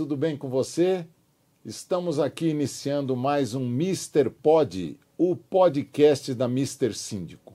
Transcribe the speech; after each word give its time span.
Tudo 0.00 0.16
bem 0.16 0.34
com 0.34 0.48
você? 0.48 1.04
Estamos 1.62 2.18
aqui 2.18 2.46
iniciando 2.46 3.14
mais 3.14 3.54
um 3.54 3.66
Mr. 3.66 4.30
Pod, 4.30 4.98
o 5.18 5.36
podcast 5.36 6.32
da 6.32 6.46
Mr. 6.46 6.94
Síndico. 6.94 7.52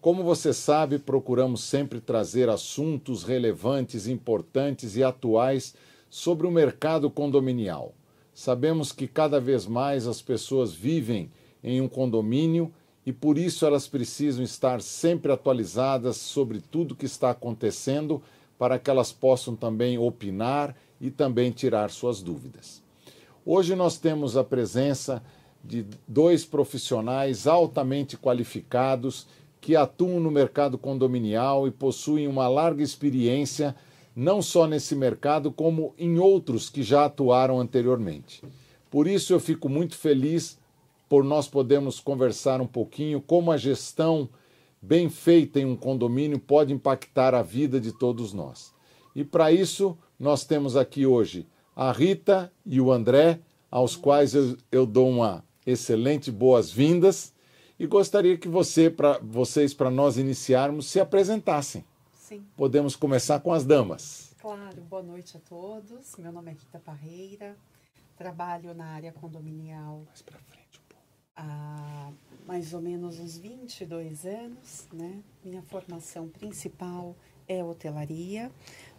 Como 0.00 0.22
você 0.22 0.52
sabe, 0.52 1.00
procuramos 1.00 1.64
sempre 1.64 2.00
trazer 2.00 2.48
assuntos 2.48 3.24
relevantes, 3.24 4.06
importantes 4.06 4.94
e 4.94 5.02
atuais 5.02 5.74
sobre 6.08 6.46
o 6.46 6.50
mercado 6.52 7.10
condominial. 7.10 7.92
Sabemos 8.32 8.92
que 8.92 9.08
cada 9.08 9.40
vez 9.40 9.66
mais 9.66 10.06
as 10.06 10.22
pessoas 10.22 10.72
vivem 10.72 11.28
em 11.60 11.80
um 11.80 11.88
condomínio 11.88 12.72
e 13.04 13.12
por 13.12 13.36
isso 13.36 13.66
elas 13.66 13.88
precisam 13.88 14.44
estar 14.44 14.80
sempre 14.80 15.32
atualizadas 15.32 16.18
sobre 16.18 16.60
tudo 16.60 16.94
que 16.94 17.06
está 17.06 17.30
acontecendo 17.30 18.22
para 18.56 18.78
que 18.78 18.88
elas 18.88 19.10
possam 19.10 19.56
também 19.56 19.98
opinar 19.98 20.76
e 21.00 21.10
também 21.10 21.50
tirar 21.50 21.90
suas 21.90 22.20
dúvidas. 22.20 22.82
Hoje 23.44 23.74
nós 23.74 23.96
temos 23.96 24.36
a 24.36 24.44
presença 24.44 25.22
de 25.64 25.86
dois 26.06 26.44
profissionais 26.44 27.46
altamente 27.46 28.16
qualificados 28.16 29.26
que 29.60 29.76
atuam 29.76 30.20
no 30.20 30.30
mercado 30.30 30.78
condominial 30.78 31.66
e 31.66 31.70
possuem 31.70 32.26
uma 32.26 32.48
larga 32.48 32.82
experiência 32.82 33.74
não 34.14 34.42
só 34.42 34.66
nesse 34.66 34.94
mercado, 34.94 35.50
como 35.52 35.94
em 35.96 36.18
outros 36.18 36.68
que 36.68 36.82
já 36.82 37.04
atuaram 37.04 37.60
anteriormente. 37.60 38.42
Por 38.90 39.06
isso 39.06 39.32
eu 39.32 39.40
fico 39.40 39.68
muito 39.68 39.96
feliz 39.96 40.58
por 41.08 41.24
nós 41.24 41.48
podermos 41.48 42.00
conversar 42.00 42.60
um 42.60 42.66
pouquinho 42.66 43.20
como 43.20 43.52
a 43.52 43.56
gestão 43.56 44.28
bem 44.80 45.08
feita 45.08 45.60
em 45.60 45.64
um 45.64 45.76
condomínio 45.76 46.38
pode 46.38 46.72
impactar 46.72 47.34
a 47.34 47.42
vida 47.42 47.80
de 47.80 47.92
todos 47.92 48.32
nós. 48.32 48.72
E 49.14 49.24
para 49.24 49.52
isso, 49.52 49.96
nós 50.20 50.44
temos 50.44 50.76
aqui 50.76 51.06
hoje 51.06 51.48
a 51.74 51.90
Rita 51.90 52.52
e 52.66 52.78
o 52.78 52.92
André, 52.92 53.40
aos 53.70 53.96
quais 53.96 54.34
eu, 54.34 54.54
eu 54.70 54.84
dou 54.84 55.08
uma 55.08 55.42
excelente 55.66 56.30
boas-vindas 56.30 57.32
e 57.78 57.86
gostaria 57.86 58.36
que 58.36 58.46
você, 58.46 58.90
pra, 58.90 59.18
vocês, 59.22 59.72
para 59.72 59.90
nós 59.90 60.18
iniciarmos, 60.18 60.86
se 60.86 61.00
apresentassem. 61.00 61.82
Sim. 62.12 62.44
Podemos 62.54 62.94
começar 62.94 63.40
com 63.40 63.50
as 63.50 63.64
damas. 63.64 64.36
Claro, 64.38 64.82
boa 64.82 65.02
noite 65.02 65.38
a 65.38 65.40
todos. 65.40 66.14
Meu 66.18 66.30
nome 66.30 66.50
é 66.50 66.54
Rita 66.54 66.78
Parreira, 66.78 67.56
trabalho 68.18 68.74
na 68.74 68.88
área 68.88 69.12
condominial. 69.12 70.02
Mais 70.06 70.20
para 70.20 70.38
frente 70.38 70.80
há 71.40 72.12
mais 72.46 72.74
ou 72.74 72.80
menos 72.80 73.18
uns 73.18 73.38
22 73.38 74.26
anos, 74.26 74.86
né? 74.92 75.22
Minha 75.42 75.62
formação 75.62 76.28
principal 76.28 77.16
é 77.48 77.64
hotelaria, 77.64 78.50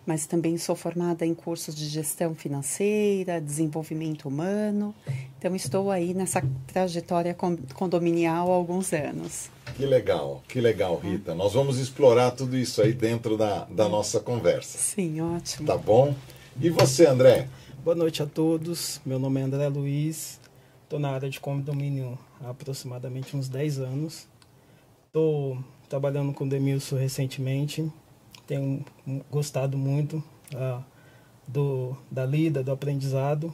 mas 0.06 0.26
também 0.26 0.58
sou 0.58 0.76
formada 0.76 1.26
em 1.26 1.34
cursos 1.34 1.76
de 1.76 1.86
gestão 1.88 2.34
financeira, 2.34 3.40
desenvolvimento 3.40 4.28
humano. 4.28 4.96
Então 5.38 5.56
estou 5.56 5.92
aí 5.92 6.14
nessa 6.14 6.44
trajetória 6.68 7.36
condominial 7.74 8.52
há 8.52 8.56
alguns 8.56 8.94
anos. 8.94 9.50
Que 9.76 9.86
legal, 9.86 10.44
que 10.48 10.60
legal, 10.60 10.98
Rita. 10.98 11.36
Nós 11.36 11.54
vamos 11.54 11.78
explorar 11.78 12.32
tudo 12.32 12.58
isso 12.58 12.82
aí 12.82 12.94
dentro 12.94 13.38
da, 13.38 13.66
da 13.66 13.88
nossa 13.88 14.20
conversa. 14.20 14.78
Sim, 14.78 15.22
ótimo. 15.22 15.68
Tá 15.68 15.78
bom? 15.78 16.14
E 16.60 16.70
você, 16.70 17.06
André? 17.06 17.48
Boa 17.84 17.96
noite 17.96 18.22
a 18.22 18.26
todos. 18.26 19.00
Meu 19.06 19.18
nome 19.18 19.40
é 19.40 19.44
André 19.44 19.68
Luiz. 19.68 20.40
Estou 20.84 21.00
na 21.00 21.10
área 21.10 21.30
de 21.30 21.40
condomínio 21.40 22.20
há 22.44 22.50
aproximadamente 22.50 23.36
uns 23.38 23.48
10 23.48 23.80
anos. 23.80 24.28
Estou 25.08 25.58
trabalhando 25.88 26.34
com 26.34 26.44
o 26.44 26.50
Demilson 26.50 26.98
recentemente. 26.98 27.92
Tenho 28.48 28.84
gostado 29.30 29.78
muito 29.78 30.24
uh, 30.54 30.84
do, 31.48 31.96
da 32.10 32.26
lida, 32.26 32.64
do 32.64 32.72
aprendizado. 32.72 33.54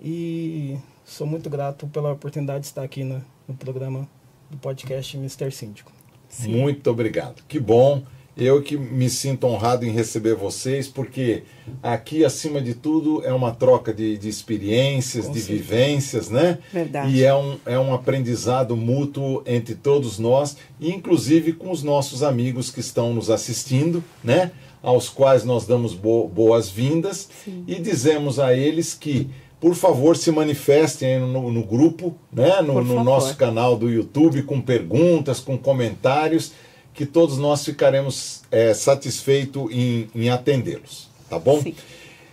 E 0.00 0.76
sou 1.04 1.26
muito 1.26 1.48
grato 1.48 1.86
pela 1.86 2.12
oportunidade 2.12 2.60
de 2.60 2.66
estar 2.66 2.82
aqui 2.82 3.04
no, 3.04 3.24
no 3.46 3.54
programa 3.54 4.08
do 4.50 4.56
podcast 4.58 5.16
Mr. 5.16 5.50
Síndico. 5.50 5.92
Sim. 6.28 6.56
Muito 6.56 6.90
obrigado. 6.90 7.42
Que 7.46 7.60
bom 7.60 8.02
eu 8.36 8.60
que 8.62 8.76
me 8.76 9.08
sinto 9.08 9.46
honrado 9.46 9.86
em 9.86 9.90
receber 9.90 10.34
vocês, 10.34 10.88
porque 10.88 11.44
aqui, 11.82 12.24
acima 12.24 12.60
de 12.60 12.74
tudo, 12.74 13.24
é 13.24 13.32
uma 13.32 13.52
troca 13.52 13.92
de, 13.92 14.18
de 14.18 14.28
experiências, 14.28 15.26
Com 15.26 15.32
de 15.32 15.40
certeza. 15.40 15.62
vivências, 15.62 16.30
né? 16.30 16.58
Verdade. 16.72 17.14
E 17.14 17.22
é 17.22 17.34
um, 17.34 17.56
é 17.64 17.78
um 17.78 17.94
aprendizado 17.94 18.76
mútuo 18.76 19.42
entre 19.46 19.76
todos 19.76 20.18
nós, 20.18 20.56
inclusive 20.80 21.52
com 21.52 21.70
os 21.70 21.82
nossos 21.82 22.22
amigos 22.22 22.70
que 22.70 22.80
estão 22.80 23.14
nos 23.14 23.30
assistindo, 23.30 24.02
né? 24.22 24.50
Aos 24.82 25.08
quais 25.08 25.44
nós 25.44 25.64
damos 25.64 25.94
bo 25.94 26.28
boas-vindas 26.28 27.30
e 27.66 27.76
dizemos 27.76 28.38
a 28.38 28.54
eles 28.54 28.94
que 28.94 29.30
por 29.60 29.74
favor, 29.74 30.14
se 30.14 30.30
manifestem 30.30 31.18
no, 31.18 31.50
no 31.50 31.64
grupo, 31.64 32.14
né? 32.30 32.60
no, 32.60 32.84
no 32.84 33.02
nosso 33.02 33.34
canal 33.34 33.78
do 33.78 33.88
YouTube, 33.88 34.42
com 34.42 34.60
perguntas, 34.60 35.40
com 35.40 35.56
comentários 35.56 36.52
que 36.94 37.04
todos 37.04 37.36
nós 37.38 37.64
ficaremos 37.64 38.42
é, 38.50 38.72
satisfeitos 38.72 39.70
em, 39.72 40.08
em 40.14 40.30
atendê-los, 40.30 41.10
tá 41.28 41.38
bom? 41.38 41.60
Sim. 41.60 41.74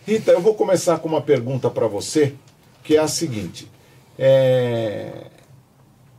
Rita, 0.05 0.31
eu 0.31 0.41
vou 0.41 0.53
começar 0.53 0.99
com 0.99 1.09
uma 1.09 1.21
pergunta 1.21 1.69
para 1.69 1.87
você, 1.87 2.35
que 2.83 2.95
é 2.95 2.99
a 2.99 3.07
seguinte: 3.07 3.67
é, 4.17 5.27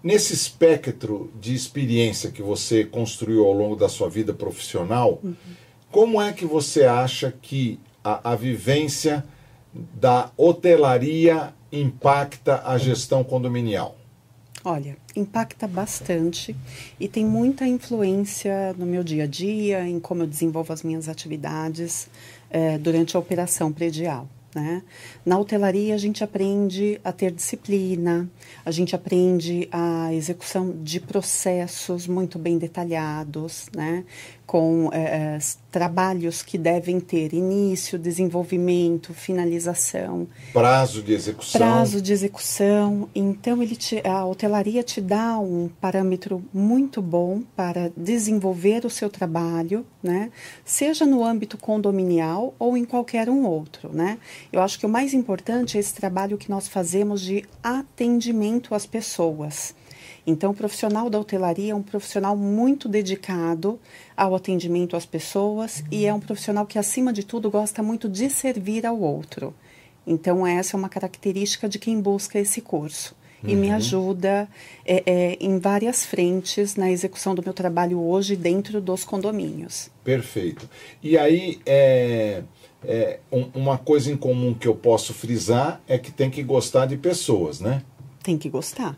nesse 0.03 0.35
espectro 0.35 1.33
de 1.41 1.55
experiência 1.55 2.31
que 2.31 2.43
você 2.43 2.85
construiu 2.85 3.47
ao 3.47 3.53
longo 3.53 3.77
da 3.77 3.89
sua 3.89 4.09
vida 4.09 4.35
profissional, 4.35 5.21
uhum. 5.23 5.35
como 5.91 6.21
é 6.21 6.33
que 6.33 6.45
você 6.45 6.85
acha 6.85 7.33
que 7.41 7.79
a, 8.03 8.33
a 8.33 8.35
vivência 8.35 9.25
da 9.73 10.31
hotelaria 10.37 11.55
impacta 11.71 12.63
a 12.65 12.77
gestão 12.77 13.23
condominial? 13.23 13.97
Olha, 14.65 14.97
impacta 15.17 15.67
bastante 15.67 16.55
e 17.01 17.09
tem 17.09 17.25
muita 17.25 17.67
influência 17.67 18.73
no 18.79 18.87
meu 18.87 19.03
dia 19.03 19.25
a 19.25 19.27
dia, 19.27 19.85
em 19.89 19.99
como 19.99 20.23
eu 20.23 20.27
desenvolvo 20.27 20.73
as 20.73 20.85
minhas 20.85 21.09
atividades 21.09 22.09
é, 22.49 22.79
durante 22.79 23.17
a 23.17 23.21
operação 23.21 23.73
predial. 23.73 24.29
Né? 24.55 24.83
Na 25.25 25.39
hotelaria, 25.39 25.95
a 25.95 25.99
gente 25.99 26.23
aprende 26.23 27.01
a 27.03 27.11
ter 27.11 27.33
disciplina, 27.33 28.31
a 28.65 28.71
gente 28.71 28.95
aprende 28.95 29.67
a 29.73 30.13
execução 30.13 30.77
de 30.83 31.01
processos 31.01 32.07
muito 32.07 32.39
bem 32.39 32.59
detalhados, 32.59 33.67
né? 33.75 34.05
Com 34.53 34.91
é, 34.93 35.39
trabalhos 35.71 36.43
que 36.43 36.59
devem 36.59 37.01
ter 37.01 37.33
início, 37.33 37.99
desenvolvimento, 37.99 39.15
finalização. 39.15 40.29
Prazo 40.53 41.03
de 41.03 41.15
execução. 41.15 41.59
Prazo 41.59 42.03
de 42.03 42.13
execução. 42.13 43.09
Então, 43.15 43.63
ele 43.63 43.75
te, 43.75 44.07
a 44.07 44.27
hotelaria 44.27 44.83
te 44.83 45.01
dá 45.01 45.39
um 45.39 45.71
parâmetro 45.81 46.45
muito 46.53 47.01
bom 47.01 47.41
para 47.57 47.91
desenvolver 47.97 48.85
o 48.85 48.91
seu 48.91 49.09
trabalho, 49.09 49.87
né? 50.03 50.31
seja 50.67 51.07
no 51.07 51.25
âmbito 51.25 51.57
condominial 51.57 52.55
ou 52.59 52.77
em 52.77 52.85
qualquer 52.85 53.31
um 53.31 53.47
outro. 53.47 53.89
Né? 53.91 54.19
Eu 54.53 54.61
acho 54.61 54.79
que 54.79 54.85
o 54.85 54.91
mais 54.91 55.15
importante 55.15 55.79
é 55.79 55.81
esse 55.81 55.95
trabalho 55.95 56.37
que 56.37 56.51
nós 56.51 56.69
fazemos 56.69 57.23
de 57.23 57.43
atendimento 57.63 58.75
às 58.75 58.85
pessoas. 58.85 59.75
Então, 60.27 60.53
o 60.53 60.55
profissional 60.55 61.11
da 61.11 61.19
hotelaria 61.19 61.73
é 61.73 61.75
um 61.75 61.83
profissional 61.83 62.37
muito 62.37 62.89
dedicado 62.89 63.79
ao 64.17 64.35
atendimento 64.35 64.97
às 64.97 65.05
pessoas 65.05 65.83
e 65.91 66.07
é 66.07 66.15
um 66.15 66.21
profissional 66.21 66.65
que, 66.65 66.79
acima 66.79 67.13
de 67.13 67.25
tudo, 67.25 67.51
gosta 67.51 67.83
muito 67.83 68.09
de 68.09 68.31
servir 68.31 68.87
ao 68.87 69.01
outro. 69.01 69.53
Então, 70.07 70.47
essa 70.47 70.77
é 70.77 70.79
uma 70.79 70.89
característica 70.89 71.69
de 71.69 71.79
quem 71.79 72.01
busca 72.01 72.39
esse 72.39 72.61
curso. 72.61 73.17
E 73.45 73.55
uhum. 73.55 73.61
me 73.61 73.71
ajuda 73.73 74.49
é, 74.87 75.03
é, 75.05 75.37
em 75.41 75.59
várias 75.59 76.07
frentes 76.07 76.77
na 76.77 76.89
execução 76.93 77.35
do 77.35 77.43
meu 77.43 77.53
trabalho 77.53 78.01
hoje 78.01 78.37
dentro 78.37 78.81
dos 78.81 79.03
condomínios. 79.03 79.91
Perfeito. 80.05 80.71
E 81.03 81.19
aí, 81.19 81.59
é, 81.67 82.45
é 82.85 83.19
um, 83.33 83.49
uma 83.53 83.77
coisa 83.77 84.13
em 84.13 84.17
comum 84.17 84.55
que 84.55 84.69
eu 84.69 84.77
posso 84.77 85.13
frisar 85.13 85.81
é 85.89 85.99
que 85.99 86.13
tem 86.13 86.31
que 86.31 86.41
gostar 86.41 86.87
de 86.87 86.97
pessoas, 86.97 87.59
né? 87.59 87.83
Tem 88.23 88.39
que 88.39 88.49
gostar. 88.49 88.97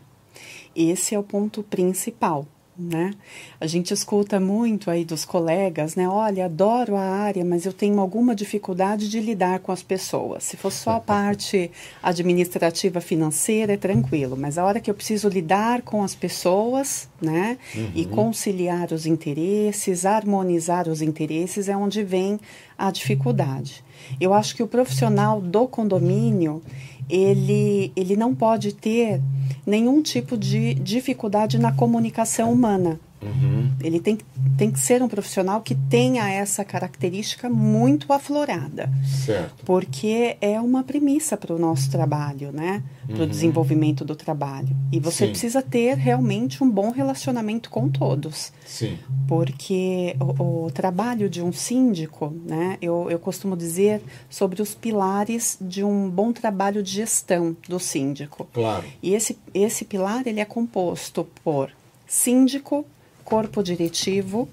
Esse 0.75 1.15
é 1.15 1.19
o 1.19 1.23
ponto 1.23 1.63
principal. 1.63 2.45
Né? 2.77 3.13
A 3.57 3.65
gente 3.67 3.93
escuta 3.93 4.37
muito 4.37 4.91
aí 4.91 5.05
dos 5.05 5.23
colegas, 5.23 5.95
né? 5.95 6.09
Olha, 6.09 6.43
adoro 6.43 6.97
a 6.97 7.01
área, 7.01 7.45
mas 7.45 7.65
eu 7.65 7.71
tenho 7.71 8.01
alguma 8.01 8.35
dificuldade 8.35 9.07
de 9.07 9.21
lidar 9.21 9.59
com 9.59 9.71
as 9.71 9.81
pessoas. 9.81 10.43
Se 10.43 10.57
fosse 10.57 10.79
só 10.79 10.91
a 10.91 10.99
parte 10.99 11.71
administrativa 12.03 12.99
financeira, 12.99 13.75
é 13.75 13.77
tranquilo, 13.77 14.35
mas 14.35 14.57
a 14.57 14.65
hora 14.65 14.81
que 14.81 14.91
eu 14.91 14.93
preciso 14.93 15.29
lidar 15.29 15.83
com 15.83 16.03
as 16.03 16.13
pessoas, 16.13 17.07
né? 17.21 17.57
Uhum. 17.73 17.91
E 17.95 18.05
conciliar 18.07 18.91
os 18.91 19.05
interesses, 19.05 20.05
harmonizar 20.05 20.89
os 20.89 21.01
interesses, 21.01 21.69
é 21.69 21.77
onde 21.77 22.03
vem 22.03 22.37
a 22.77 22.91
dificuldade. 22.91 23.85
Eu 24.19 24.33
acho 24.33 24.53
que 24.53 24.61
o 24.61 24.67
profissional 24.67 25.39
do 25.39 25.65
condomínio, 25.65 26.61
ele, 27.09 27.91
ele 27.95 28.15
não 28.15 28.33
pode 28.33 28.73
ter 28.73 29.21
nenhum 29.65 30.01
tipo 30.01 30.37
de 30.37 30.73
dificuldade 30.75 31.57
na 31.57 31.71
comunicação 31.71 32.51
humana. 32.51 32.99
Uhum. 33.21 33.71
Ele 33.81 33.99
tem, 33.99 34.17
tem 34.57 34.71
que 34.71 34.79
ser 34.79 35.01
um 35.01 35.07
profissional 35.07 35.61
que 35.61 35.73
tenha 35.73 36.29
essa 36.29 36.63
característica 36.63 37.49
muito 37.49 38.11
aflorada. 38.13 38.89
Certo. 39.25 39.63
Porque 39.65 40.37
é 40.41 40.59
uma 40.59 40.83
premissa 40.83 41.35
para 41.35 41.53
o 41.53 41.59
nosso 41.59 41.89
trabalho, 41.89 42.51
né? 42.51 42.83
Para 43.07 43.17
o 43.17 43.19
uhum. 43.21 43.27
desenvolvimento 43.27 44.03
do 44.05 44.15
trabalho. 44.15 44.75
E 44.91 44.99
você 44.99 45.25
Sim. 45.25 45.31
precisa 45.31 45.61
ter 45.61 45.95
realmente 45.97 46.63
um 46.63 46.69
bom 46.69 46.91
relacionamento 46.91 47.69
com 47.69 47.89
todos. 47.89 48.51
Sim. 48.65 48.97
Porque 49.27 50.15
o, 50.19 50.65
o 50.65 50.71
trabalho 50.71 51.29
de 51.29 51.41
um 51.41 51.51
síndico, 51.51 52.33
né? 52.45 52.77
Eu, 52.81 53.09
eu 53.09 53.19
costumo 53.19 53.55
dizer 53.55 54.01
sobre 54.29 54.61
os 54.61 54.75
pilares 54.75 55.57
de 55.59 55.83
um 55.83 56.09
bom 56.09 56.31
trabalho 56.31 56.83
de 56.83 56.91
gestão 56.91 57.55
do 57.67 57.79
síndico. 57.79 58.47
Claro. 58.53 58.85
E 59.01 59.13
esse, 59.13 59.37
esse 59.53 59.85
pilar, 59.85 60.27
ele 60.27 60.39
é 60.39 60.45
composto 60.45 61.27
por 61.43 61.71
síndico, 62.07 62.85
corpo 63.25 63.61
diretivo, 63.61 64.47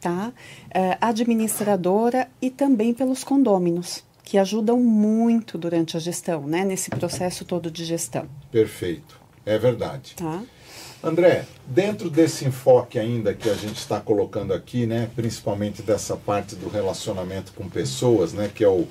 tá? 0.00 0.32
Uh, 0.68 0.96
administradora 1.00 2.28
e 2.40 2.48
também 2.48 2.94
pelos 2.94 3.22
condôminos, 3.22 4.02
que 4.24 4.38
ajudam 4.38 4.80
muito 4.80 5.58
durante 5.58 5.96
a 5.96 6.00
gestão, 6.00 6.46
né? 6.46 6.64
Nesse 6.64 6.88
processo 6.88 7.44
todo 7.44 7.70
de 7.70 7.84
gestão. 7.84 8.26
Perfeito, 8.50 9.20
é 9.44 9.58
verdade. 9.58 10.14
Tá. 10.16 10.42
André, 11.04 11.44
dentro 11.66 12.08
desse 12.08 12.44
enfoque 12.44 12.96
ainda 12.96 13.34
que 13.34 13.50
a 13.50 13.54
gente 13.54 13.76
está 13.76 14.00
colocando 14.00 14.54
aqui, 14.54 14.86
né, 14.86 15.10
principalmente 15.16 15.82
dessa 15.82 16.16
parte 16.16 16.54
do 16.54 16.68
relacionamento 16.68 17.52
com 17.54 17.68
pessoas, 17.68 18.32
né, 18.32 18.48
que 18.54 18.62
é 18.62 18.68
o, 18.68 18.86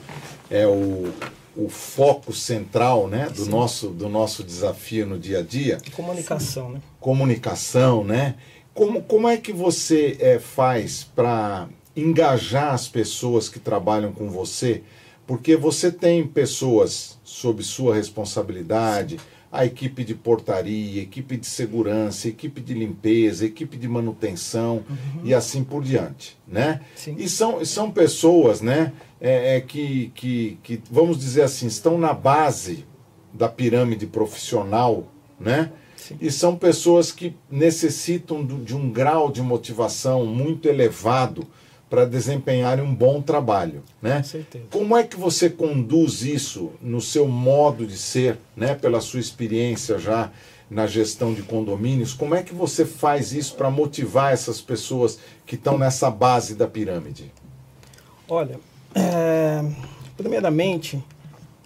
é 0.50 0.68
o, 0.68 1.10
o 1.56 1.70
foco 1.70 2.34
central 2.34 3.08
né, 3.08 3.30
do, 3.30 3.46
nosso, 3.46 3.88
do 3.88 4.10
nosso 4.10 4.44
desafio 4.44 5.06
no 5.06 5.18
dia 5.18 5.40
a 5.40 5.42
dia. 5.42 5.78
Comunicação, 5.96 6.72
né? 6.72 6.82
Comunicação, 7.00 8.04
né? 8.04 8.36
Como, 8.74 9.02
como 9.04 9.28
é 9.28 9.38
que 9.38 9.52
você 9.52 10.18
é, 10.20 10.40
faz 10.40 11.04
para 11.04 11.68
engajar 11.96 12.74
as 12.74 12.88
pessoas 12.88 13.50
que 13.50 13.60
trabalham 13.60 14.12
com 14.14 14.30
você? 14.30 14.84
Porque 15.28 15.56
você 15.56 15.92
tem 15.92 16.26
pessoas 16.26 17.20
sob 17.24 17.64
sua 17.64 17.96
responsabilidade, 17.96 19.20
a 19.52 19.66
equipe 19.66 20.04
de 20.04 20.16
portaria, 20.16 21.02
equipe 21.02 21.36
de 21.36 21.46
segurança, 21.46 22.30
equipe 22.30 22.62
de 22.62 22.74
limpeza, 22.74 23.46
equipe 23.46 23.78
de 23.78 23.88
manutenção 23.88 24.84
uhum. 24.90 25.22
e 25.26 25.34
assim 25.34 25.64
por 25.64 25.84
diante, 25.84 26.38
né? 26.48 26.82
Sim. 26.96 27.16
E 27.18 27.28
são, 27.28 27.64
são 27.66 27.92
pessoas, 27.92 28.62
né, 28.62 28.94
é, 29.20 29.58
é, 29.58 29.62
que, 29.62 30.12
que, 30.16 30.58
que, 30.64 30.82
vamos 30.90 31.20
dizer 31.20 31.42
assim, 31.42 31.68
estão 31.68 31.98
na 31.98 32.14
base 32.14 32.86
da 33.34 33.50
pirâmide 33.50 34.08
profissional, 34.08 35.06
né? 35.40 35.72
Sim. 36.02 36.18
E 36.20 36.32
são 36.32 36.56
pessoas 36.56 37.12
que 37.12 37.36
necessitam 37.50 38.44
de 38.44 38.76
um 38.76 38.90
grau 38.90 39.32
de 39.32 39.42
motivação 39.42 40.26
muito 40.26 40.68
elevado 40.68 41.48
para 41.88 42.06
desempenharem 42.06 42.84
um 42.84 42.96
bom 42.96 43.22
trabalho, 43.22 43.84
né? 44.02 44.18
Com 44.18 44.24
certeza. 44.24 44.66
Como 44.72 44.98
é 44.98 45.04
que 45.04 45.18
você 45.18 45.50
conduz 45.50 46.24
isso 46.24 46.72
no 46.82 47.02
seu 47.02 47.28
modo 47.28 47.86
de 47.86 47.98
ser, 47.98 48.40
né? 48.56 48.74
Pela 48.74 49.00
sua 49.00 49.20
experiência 49.20 50.00
já 50.00 50.32
na 50.70 50.88
gestão 50.88 51.34
de 51.34 51.44
condomínios, 51.44 52.14
como 52.14 52.34
é 52.34 52.42
que 52.42 52.54
você 52.54 52.86
faz 52.86 53.34
isso 53.34 53.56
para 53.56 53.70
motivar 53.70 54.32
essas 54.32 54.62
pessoas 54.62 55.20
que 55.46 55.56
estão 55.56 55.78
nessa 55.78 56.10
base 56.10 56.56
da 56.56 56.66
pirâmide? 56.66 57.30
Olha, 58.28 58.58
é, 58.96 59.62
primeiramente 60.16 61.04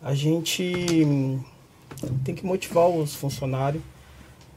a 0.02 0.16
gente 0.16 1.06
tem 2.24 2.34
que 2.34 2.44
motivar 2.44 2.90
os 2.90 3.14
funcionários 3.14 3.84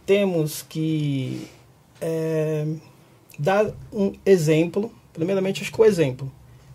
temos 0.08 0.62
que 0.62 1.46
é, 2.00 2.66
dar 3.38 3.66
um 3.92 4.14
exemplo. 4.24 4.90
Primeiramente, 5.12 5.60
acho 5.60 5.70
que 5.70 5.78
o 5.78 5.84
exemplo. 5.84 6.32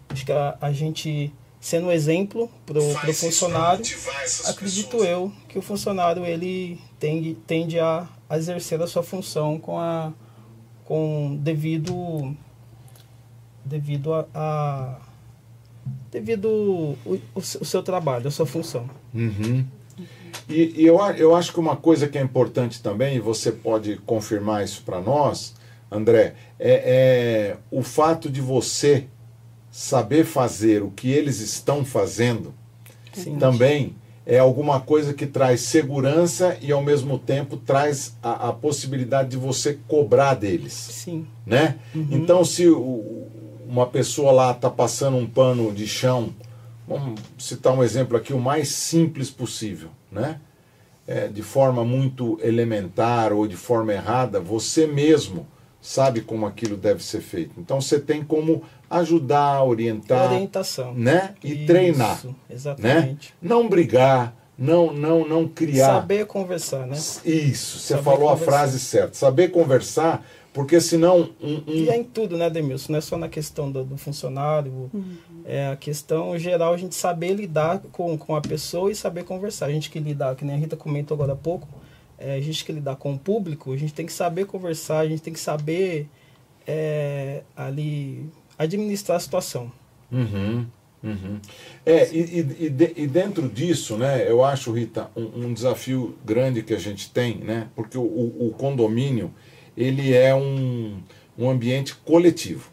Acho 0.07 0.23
que 0.23 0.31
a, 0.31 0.55
a 0.61 0.71
gente, 0.71 1.33
sendo 1.59 1.87
um 1.87 1.91
exemplo 1.91 2.47
para 2.63 2.77
o 2.77 3.13
funcionário, 3.13 3.83
acredito 4.45 4.91
pessoas. 4.91 5.09
eu 5.09 5.33
que 5.49 5.57
o 5.57 5.63
funcionário 5.63 6.23
ele 6.23 6.79
tende, 6.99 7.33
tende 7.47 7.79
a, 7.79 8.07
a 8.29 8.37
exercer 8.37 8.79
a 8.79 8.85
sua 8.85 9.01
função 9.01 9.57
com 9.57 9.79
a 9.79 10.13
com 10.85 11.39
devido 11.41 12.35
devido 13.65 14.13
a, 14.13 14.27
a 14.35 14.99
devido 16.11 16.45
o, 16.45 16.97
o, 17.03 17.19
o, 17.33 17.41
seu 17.41 17.81
trabalho, 17.81 18.27
a 18.27 18.31
sua 18.31 18.45
função. 18.45 18.87
Uhum. 19.11 19.65
E, 20.49 20.81
e 20.81 20.85
eu, 20.85 20.99
eu 21.17 21.35
acho 21.35 21.53
que 21.53 21.59
uma 21.59 21.75
coisa 21.75 22.07
que 22.07 22.17
é 22.17 22.21
importante 22.21 22.81
também, 22.81 23.15
e 23.15 23.19
você 23.19 23.51
pode 23.51 23.97
confirmar 24.05 24.63
isso 24.63 24.83
para 24.83 24.99
nós, 25.01 25.55
André, 25.91 26.35
é, 26.59 26.73
é 27.53 27.57
o 27.71 27.83
fato 27.83 28.29
de 28.29 28.41
você 28.41 29.05
saber 29.71 30.23
fazer 30.23 30.83
o 30.83 30.91
que 30.91 31.11
eles 31.11 31.39
estão 31.39 31.83
fazendo 31.83 32.53
Sim. 33.11 33.37
também 33.37 33.95
é 34.25 34.39
alguma 34.39 34.79
coisa 34.79 35.13
que 35.13 35.25
traz 35.25 35.61
segurança 35.61 36.57
e 36.61 36.71
ao 36.71 36.81
mesmo 36.81 37.19
tempo 37.19 37.57
traz 37.57 38.15
a, 38.21 38.49
a 38.49 38.53
possibilidade 38.53 39.31
de 39.31 39.37
você 39.37 39.77
cobrar 39.87 40.33
deles. 40.33 40.73
Sim. 40.73 41.27
Né? 41.45 41.75
Uhum. 41.93 42.07
Então, 42.11 42.45
se 42.45 42.67
o, 42.67 43.27
uma 43.67 43.85
pessoa 43.85 44.31
lá 44.31 44.51
está 44.51 44.69
passando 44.69 45.17
um 45.17 45.27
pano 45.27 45.71
de 45.73 45.87
chão, 45.87 46.29
vamos 46.87 47.19
citar 47.37 47.73
um 47.73 47.83
exemplo 47.83 48.17
aqui, 48.17 48.33
o 48.33 48.39
mais 48.39 48.69
simples 48.69 49.29
possível 49.29 49.89
né? 50.13 50.39
É, 51.05 51.27
de 51.27 51.41
forma 51.41 51.83
muito 51.83 52.39
elementar 52.41 53.33
ou 53.33 53.45
de 53.45 53.57
forma 53.57 53.91
errada, 53.91 54.39
você 54.39 54.87
mesmo 54.87 55.45
sabe 55.81 56.21
como 56.21 56.45
aquilo 56.45 56.77
deve 56.77 57.03
ser 57.03 57.19
feito. 57.19 57.59
Então 57.59 57.81
você 57.81 57.99
tem 57.99 58.23
como 58.23 58.63
ajudar, 58.89 59.63
orientar, 59.63 60.31
orientação, 60.31 60.93
né? 60.93 61.35
E 61.43 61.53
Isso, 61.55 61.65
treinar, 61.65 62.23
exatamente. 62.49 63.33
Né? 63.41 63.49
Não 63.49 63.67
brigar, 63.67 64.33
não 64.57 64.93
não 64.93 65.27
não 65.27 65.45
criar. 65.45 65.87
Saber 65.87 66.25
conversar, 66.25 66.87
né? 66.87 66.95
Isso, 66.95 67.79
você 67.79 67.95
saber 67.95 68.03
falou 68.03 68.29
conversar. 68.29 68.43
a 68.43 68.45
frase 68.45 68.79
certa. 68.79 69.13
Saber 69.13 69.49
conversar 69.49 70.25
porque 70.53 70.79
senão. 70.79 71.31
Um, 71.41 71.55
um... 71.67 71.73
E 71.73 71.89
é 71.89 71.97
em 71.97 72.03
tudo, 72.03 72.37
né, 72.37 72.49
Demilson? 72.49 72.91
Não 72.91 72.99
é 72.99 73.01
só 73.01 73.17
na 73.17 73.27
questão 73.27 73.71
do, 73.71 73.83
do 73.83 73.97
funcionário. 73.97 74.89
Uhum. 74.93 75.17
É 75.43 75.67
a 75.67 75.75
questão 75.75 76.37
geral, 76.37 76.73
a 76.73 76.77
gente 76.77 76.95
saber 76.95 77.33
lidar 77.33 77.81
com, 77.91 78.17
com 78.17 78.35
a 78.35 78.41
pessoa 78.41 78.91
e 78.91 78.95
saber 78.95 79.23
conversar. 79.23 79.65
A 79.65 79.71
gente 79.71 79.89
que 79.89 79.99
lidar, 79.99 80.35
que 80.35 80.45
nem 80.45 80.55
a 80.55 80.57
Rita 80.57 80.77
comentou 80.77 81.15
agora 81.15 81.33
há 81.33 81.35
pouco, 81.35 81.67
é, 82.17 82.35
a 82.35 82.39
gente 82.39 82.63
que 82.63 82.71
lidar 82.71 82.95
com 82.95 83.13
o 83.13 83.19
público, 83.19 83.73
a 83.73 83.77
gente 83.77 83.93
tem 83.93 84.05
que 84.05 84.13
saber 84.13 84.45
conversar, 84.45 84.99
a 84.99 85.07
gente 85.07 85.21
tem 85.21 85.33
que 85.33 85.39
saber 85.39 86.07
é, 86.67 87.41
ali 87.55 88.29
administrar 88.57 89.17
a 89.17 89.19
situação. 89.19 89.71
Uhum. 90.11 90.65
Uhum. 91.03 91.37
É, 91.85 92.09
e, 92.13 92.39
e, 92.39 92.93
e, 93.03 93.07
dentro 93.07 93.49
disso, 93.49 93.97
né, 93.97 94.25
eu 94.25 94.41
acho, 94.41 94.71
Rita, 94.71 95.11
um, 95.17 95.47
um, 95.47 95.53
desafio 95.53 96.17
grande 96.23 96.63
que 96.63 96.73
a 96.73 96.79
gente 96.79 97.11
tem, 97.11 97.39
né, 97.39 97.67
porque 97.75 97.97
o, 97.97 98.01
o 98.01 98.55
condomínio 98.57 99.29
ele 99.75 100.13
é 100.13 100.33
um, 100.33 100.99
um 101.37 101.49
ambiente 101.49 101.95
coletivo. 101.95 102.69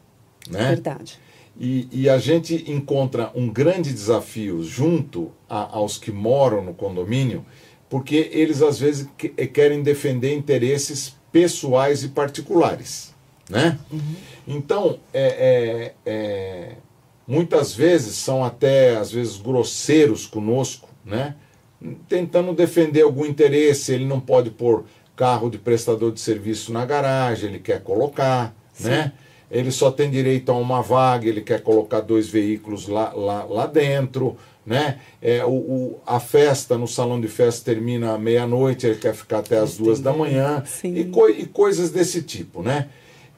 Né? 0.49 0.69
Verdade. 0.69 1.19
E, 1.59 1.89
e 1.93 2.09
a 2.09 2.19
gente 2.19 2.71
encontra 2.71 3.31
um 3.35 3.49
grande 3.49 3.93
desafio 3.93 4.63
junto 4.63 5.31
a, 5.49 5.77
aos 5.77 5.99
que 5.99 6.11
moram 6.11 6.65
no 6.65 6.73
condomínio, 6.73 7.45
porque 7.89 8.31
eles 8.33 8.63
às 8.63 8.79
vezes 8.79 9.09
que, 9.19 9.33
eh, 9.37 9.47
querem 9.47 9.83
defender 9.83 10.35
interesses 10.35 11.17
pessoais 11.31 12.03
e 12.03 12.09
particulares. 12.09 13.15
Né? 13.49 13.79
Uhum. 13.91 14.15
Então, 14.47 15.01
é, 15.13 15.93
é, 16.07 16.11
é, 16.11 16.73
muitas 17.27 17.75
vezes 17.75 18.15
são 18.15 18.45
até 18.45 18.97
às 18.97 19.13
vezes 19.13 19.37
grosseiros 19.37 20.27
conosco, 20.27 20.89
né? 21.05 21.35
tentando 22.09 22.53
defender 22.53 23.03
algum 23.03 23.25
interesse, 23.25 23.93
ele 23.93 24.05
não 24.05 24.21
pode 24.21 24.51
pôr 24.51 24.85
carro 25.21 25.51
de 25.51 25.59
prestador 25.59 26.13
de 26.13 26.19
serviço 26.19 26.73
na 26.73 26.87
garagem, 26.87 27.51
ele 27.51 27.59
quer 27.59 27.83
colocar, 27.83 28.57
Sim. 28.73 28.89
né? 28.89 29.13
Ele 29.51 29.71
só 29.71 29.91
tem 29.91 30.11
direito 30.11 30.51
a 30.51 30.55
uma 30.55 30.81
vaga, 30.81 31.29
ele 31.29 31.43
quer 31.43 31.61
colocar 31.61 32.01
dois 32.01 32.27
veículos 32.27 32.89
lá, 32.89 33.13
lá, 33.13 33.45
lá 33.45 33.67
dentro, 33.67 34.39
né? 34.65 34.99
É, 35.21 35.45
o, 35.45 35.51
o, 35.51 36.01
a 36.07 36.19
festa 36.19 36.79
no 36.79 36.89
salão 36.89 37.21
de 37.21 37.29
festa 37.29 37.71
termina 37.71 38.17
meia-noite, 38.17 38.87
ele 38.87 38.97
quer 38.97 39.13
ficar 39.15 39.41
até 39.41 39.59
as 39.59 39.77
duas 39.77 40.01
da 40.01 40.11
manhã 40.11 40.65
e, 40.83 41.05
co 41.05 41.29
e, 41.29 41.45
coisas 41.45 41.91
desse 41.91 42.23
tipo, 42.23 42.63
né? 42.63 42.89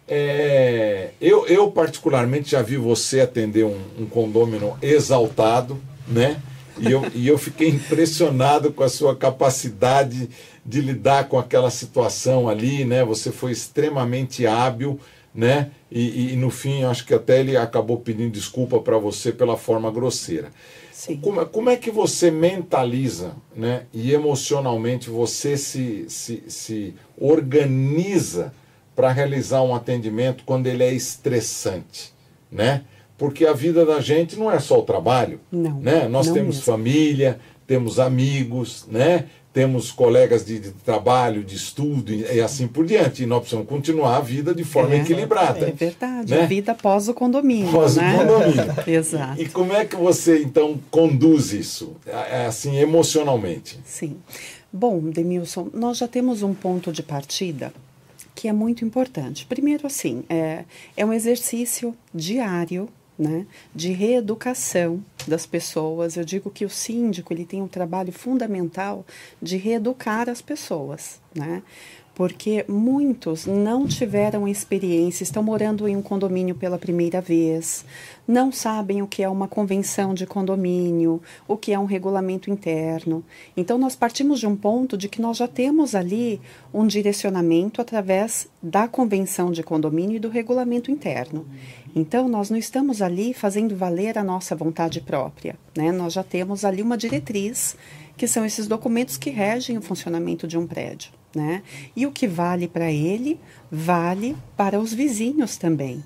É, 0.07 1.09
eu, 1.21 1.49
eu 1.49 1.69
particularmente 1.73 2.53
já 2.53 2.63
vi 2.63 2.77
você 2.77 3.23
atender 3.23 3.65
um, 3.65 3.81
um 3.99 4.07
condômino 4.07 4.79
exaltado, 4.81 5.81
né? 6.07 6.41
E 6.79 6.91
eu, 6.91 7.03
e 7.15 7.29
eu 7.29 7.39
fiquei 7.39 7.69
impressionado 7.69 8.73
com 8.73 8.83
a 8.83 8.89
sua 8.89 9.15
capacidade 9.15 10.29
de 10.65 10.81
lidar 10.81 11.29
com 11.29 11.39
aquela 11.39 11.71
situação 11.71 12.49
ali, 12.49 12.85
né? 12.85 13.05
Você 13.05 13.31
foi 13.31 13.53
extremamente 13.53 14.47
hábil, 14.47 14.99
né? 15.35 15.71
E, 15.91 16.33
e 16.33 16.37
no 16.37 16.51
fim, 16.51 16.85
acho 16.85 17.05
que 17.05 17.15
até 17.15 17.41
ele 17.41 17.57
acabou 17.57 17.99
pedindo 17.99 18.31
desculpa 18.31 18.79
para 18.81 18.99
você 18.99 19.33
pela 19.33 19.57
forma 19.57 19.91
grosseira. 19.91 20.51
Sim. 20.93 21.17
Como, 21.17 21.45
como 21.47 21.71
é 21.71 21.77
que 21.77 21.91
você 21.91 22.31
mentaliza, 22.31 23.35
né? 23.57 23.87
E 23.93 24.13
emocionalmente 24.13 25.11
você 25.11 25.57
se, 25.57 26.07
se, 26.09 26.45
se 26.47 26.95
organiza 27.19 28.53
para 28.95 29.11
realizar 29.11 29.63
um 29.63 29.75
atendimento 29.75 30.45
quando 30.45 30.67
ele 30.67 30.85
é 30.85 30.93
estressante, 30.93 32.13
né? 32.51 32.85
Porque 33.17 33.47
a 33.47 33.53
vida 33.53 33.87
da 33.87 34.01
gente 34.01 34.37
não 34.37 34.51
é 34.51 34.59
só 34.59 34.81
o 34.81 34.83
trabalho, 34.83 35.41
não, 35.51 35.79
né? 35.81 36.09
Nós 36.09 36.27
não 36.27 36.35
temos 36.35 36.57
mesmo. 36.57 36.73
família, 36.73 37.39
temos 37.67 37.99
amigos, 37.99 38.87
né? 38.91 39.27
Temos 39.53 39.93
colegas 39.93 40.47
de, 40.47 40.59
de, 40.59 40.71
trabalho, 40.71 41.45
de 41.45 41.55
estudo 41.55 42.13
e 42.13 42.41
assim 42.41 42.67
por 42.67 42.87
diante. 42.87 43.23
E 43.23 43.27
nós 43.27 43.41
precisamos 43.41 43.69
continuar 43.69 44.17
a 44.17 44.21
vida 44.21 44.55
de 44.55 44.65
forma 44.65 44.95
é, 44.95 45.01
equilibrada. 45.01 45.69
É 45.69 45.73
verdade. 45.73 46.33
Né? 46.33 46.43
A 46.43 46.47
vida 46.47 46.73
após 46.73 47.07
o 47.09 47.15
condomínio. 47.15 47.69
Após 47.69 47.97
né? 47.97 48.15
o 48.15 48.19
condomínio. 48.19 48.75
Exato. 48.89 49.41
E 49.41 49.47
como 49.49 49.75
é 49.75 49.85
que 49.85 49.95
você, 49.95 50.43
então, 50.43 50.81
conduz 50.91 51.53
isso, 51.53 51.95
assim, 52.47 52.79
emocionalmente? 52.79 53.79
Sim. 53.85 54.17
Bom, 54.73 54.99
Demilson, 55.01 55.69
nós 55.75 55.99
já 55.99 56.09
temos 56.09 56.43
um 56.43 56.55
ponto 56.55 56.91
de 56.91 57.03
partida 57.03 57.75
que 58.35 58.49
é 58.49 58.53
muito 58.53 58.85
importante. 58.85 59.45
Primeiro, 59.45 59.87
assim, 59.87 60.25
é, 60.31 60.65
é 60.97 61.05
um 61.05 61.13
exercício 61.13 61.95
diário 62.15 62.89
né, 63.23 63.47
de 63.73 63.93
reeducação 63.93 65.03
das 65.27 65.47
pessoas. 65.47 66.17
Eu 66.17 66.25
digo 66.25 66.51
que 66.51 66.65
o 66.65 66.71
síndico 66.71 67.33
ele 67.33 67.45
tem 67.45 67.63
um 67.63 67.69
trabalho 67.69 68.13
fundamental 68.13 69.07
de 69.41 69.57
reeducar 69.57 70.29
as 70.29 70.43
pessoas, 70.43 71.21
né? 71.35 71.63
Porque 72.23 72.65
muitos 72.69 73.47
não 73.47 73.85
tiveram 73.85 74.47
experiência, 74.47 75.25
estão 75.25 75.43
morando 75.43 75.89
em 75.89 75.97
um 75.97 76.01
condomínio 76.01 76.55
pela 76.55 76.79
primeira 76.79 77.21
vez, 77.21 77.85
não 78.29 78.53
sabem 78.53 79.03
o 79.03 79.09
que 79.09 79.25
é 79.25 79.29
uma 79.29 79.49
convenção 79.49 80.15
de 80.15 80.25
condomínio, 80.25 81.21
o 81.49 81.57
que 81.57 81.73
é 81.73 81.79
um 81.81 81.85
regulamento 81.85 82.49
interno. 82.49 83.25
Então, 83.57 83.77
nós 83.77 83.97
partimos 83.97 84.39
de 84.39 84.47
um 84.47 84.55
ponto 84.55 84.97
de 84.97 85.09
que 85.09 85.21
nós 85.21 85.37
já 85.37 85.49
temos 85.49 85.97
ali 85.97 86.41
um 86.73 86.87
direcionamento 86.87 87.81
através 87.81 88.47
da 88.63 88.87
convenção 88.87 89.51
de 89.51 89.65
condomínio 89.65 90.15
e 90.15 90.21
do 90.21 90.29
regulamento 90.29 90.93
interno. 90.93 91.45
Então, 91.93 92.29
nós 92.29 92.51
não 92.51 92.57
estamos 92.57 93.03
ali 93.03 93.35
fazendo 93.35 93.75
valer 93.75 94.17
a 94.17 94.23
nossa 94.23 94.55
vontade 94.55 95.01
própria, 95.01 95.57
né? 95.77 95.91
Nós 95.91 96.13
já 96.13 96.23
temos 96.23 96.65
ali 96.65 96.83
uma 96.83 96.97
diretriz, 96.97 97.77
que 98.17 98.29
são 98.29 98.47
esses 98.47 98.69
documentos 98.69 99.17
que 99.17 99.31
regem 99.31 99.77
o 99.77 99.83
funcionamento 99.83 100.47
de 100.47 100.57
um 100.57 100.69
prédio, 100.69 101.11
né? 101.35 101.63
E 101.97 102.07
o 102.07 102.13
que 102.13 102.27
vale 102.27 102.69
para 102.69 102.91
ele, 102.91 103.39
vale 103.71 104.37
para 104.57 104.79
os 104.79 104.93
vizinhos 104.93 105.57
também. 105.57 106.03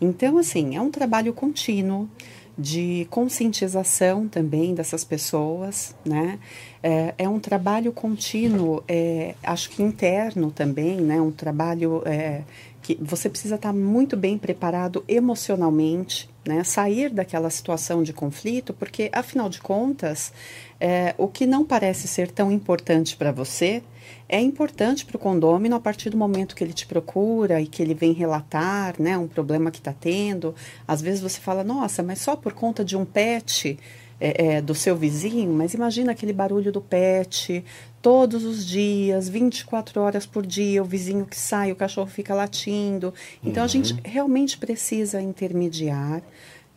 Então, 0.00 0.38
assim, 0.38 0.76
é 0.76 0.80
um 0.80 0.90
trabalho 0.90 1.32
contínuo 1.32 2.08
de 2.56 3.06
conscientização 3.10 4.28
também 4.28 4.74
dessas 4.74 5.02
pessoas, 5.02 5.94
né? 6.04 6.38
É, 6.82 7.14
é 7.16 7.28
um 7.28 7.40
trabalho 7.40 7.92
contínuo, 7.92 8.82
é, 8.86 9.34
acho 9.42 9.70
que 9.70 9.82
interno 9.82 10.50
também, 10.50 11.00
né? 11.00 11.20
Um 11.20 11.30
trabalho 11.30 12.02
é, 12.04 12.42
que 12.82 12.98
você 13.00 13.30
precisa 13.30 13.54
estar 13.54 13.72
muito 13.72 14.16
bem 14.16 14.36
preparado 14.36 15.02
emocionalmente, 15.08 16.28
né? 16.46 16.62
Sair 16.62 17.10
daquela 17.10 17.48
situação 17.48 18.02
de 18.02 18.12
conflito, 18.12 18.74
porque 18.74 19.08
afinal 19.12 19.48
de 19.48 19.60
contas, 19.60 20.32
é, 20.78 21.14
o 21.16 21.28
que 21.28 21.46
não 21.46 21.64
parece 21.64 22.06
ser 22.06 22.30
tão 22.30 22.52
importante 22.52 23.16
para 23.16 23.32
você 23.32 23.82
é 24.28 24.40
importante 24.40 25.04
para 25.04 25.16
o 25.16 25.18
condômino 25.18 25.74
a 25.76 25.80
partir 25.80 26.10
do 26.10 26.16
momento 26.16 26.54
que 26.54 26.62
ele 26.62 26.72
te 26.72 26.86
procura 26.86 27.60
e 27.60 27.66
que 27.66 27.82
ele 27.82 27.94
vem 27.94 28.12
relatar, 28.12 28.94
né, 29.00 29.16
um 29.18 29.28
problema 29.28 29.70
que 29.70 29.78
está 29.78 29.92
tendo. 29.92 30.54
Às 30.86 31.00
vezes 31.02 31.20
você 31.20 31.40
fala, 31.40 31.64
nossa, 31.64 32.02
mas 32.02 32.20
só 32.20 32.36
por 32.36 32.52
conta 32.52 32.84
de 32.84 32.96
um 32.96 33.04
pet 33.04 33.78
é, 34.20 34.56
é, 34.56 34.60
do 34.60 34.74
seu 34.74 34.94
vizinho, 34.94 35.52
mas 35.52 35.74
imagina 35.74 36.12
aquele 36.12 36.32
barulho 36.32 36.70
do 36.70 36.80
pet 36.80 37.64
todos 38.02 38.44
os 38.44 38.66
dias, 38.66 39.28
24 39.28 40.00
horas 40.00 40.26
por 40.26 40.46
dia, 40.46 40.82
o 40.82 40.84
vizinho 40.84 41.26
que 41.26 41.36
sai, 41.36 41.72
o 41.72 41.76
cachorro 41.76 42.06
fica 42.06 42.34
latindo. 42.34 43.12
Então 43.42 43.62
uhum. 43.62 43.64
a 43.64 43.68
gente 43.68 43.96
realmente 44.04 44.58
precisa 44.58 45.20
intermediar 45.20 46.22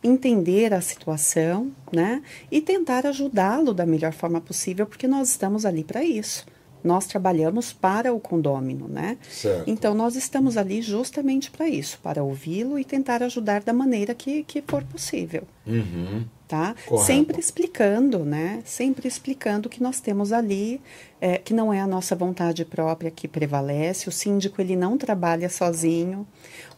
entender 0.04 0.74
a 0.74 0.82
situação, 0.82 1.72
né? 1.90 2.22
E 2.50 2.60
tentar 2.60 3.06
ajudá-lo 3.06 3.72
da 3.72 3.86
melhor 3.86 4.12
forma 4.12 4.38
possível, 4.38 4.84
porque 4.84 5.08
nós 5.08 5.30
estamos 5.30 5.64
ali 5.64 5.82
para 5.82 6.04
isso. 6.04 6.44
Nós 6.84 7.06
trabalhamos 7.06 7.72
para 7.72 8.12
o 8.12 8.20
condômino, 8.20 8.86
né? 8.86 9.16
Certo. 9.28 9.64
Então 9.66 9.94
nós 9.94 10.16
estamos 10.16 10.58
ali 10.58 10.82
justamente 10.82 11.50
para 11.50 11.66
isso, 11.66 11.98
para 12.02 12.22
ouvi-lo 12.22 12.78
e 12.78 12.84
tentar 12.84 13.22
ajudar 13.22 13.62
da 13.62 13.72
maneira 13.72 14.14
que, 14.14 14.44
que 14.44 14.62
for 14.62 14.84
possível. 14.84 15.44
Uhum. 15.66 16.26
Tá? 16.46 16.74
Correto. 16.86 17.06
Sempre 17.06 17.40
explicando, 17.40 18.18
né? 18.18 18.62
Sempre 18.66 19.08
explicando 19.08 19.68
que 19.70 19.82
nós 19.82 19.98
temos 19.98 20.30
ali, 20.30 20.78
é, 21.18 21.38
que 21.38 21.54
não 21.54 21.72
é 21.72 21.80
a 21.80 21.86
nossa 21.86 22.14
vontade 22.14 22.66
própria 22.66 23.10
que 23.10 23.26
prevalece. 23.26 24.10
O 24.10 24.12
síndico 24.12 24.60
ele 24.60 24.76
não 24.76 24.98
trabalha 24.98 25.48
sozinho. 25.48 26.26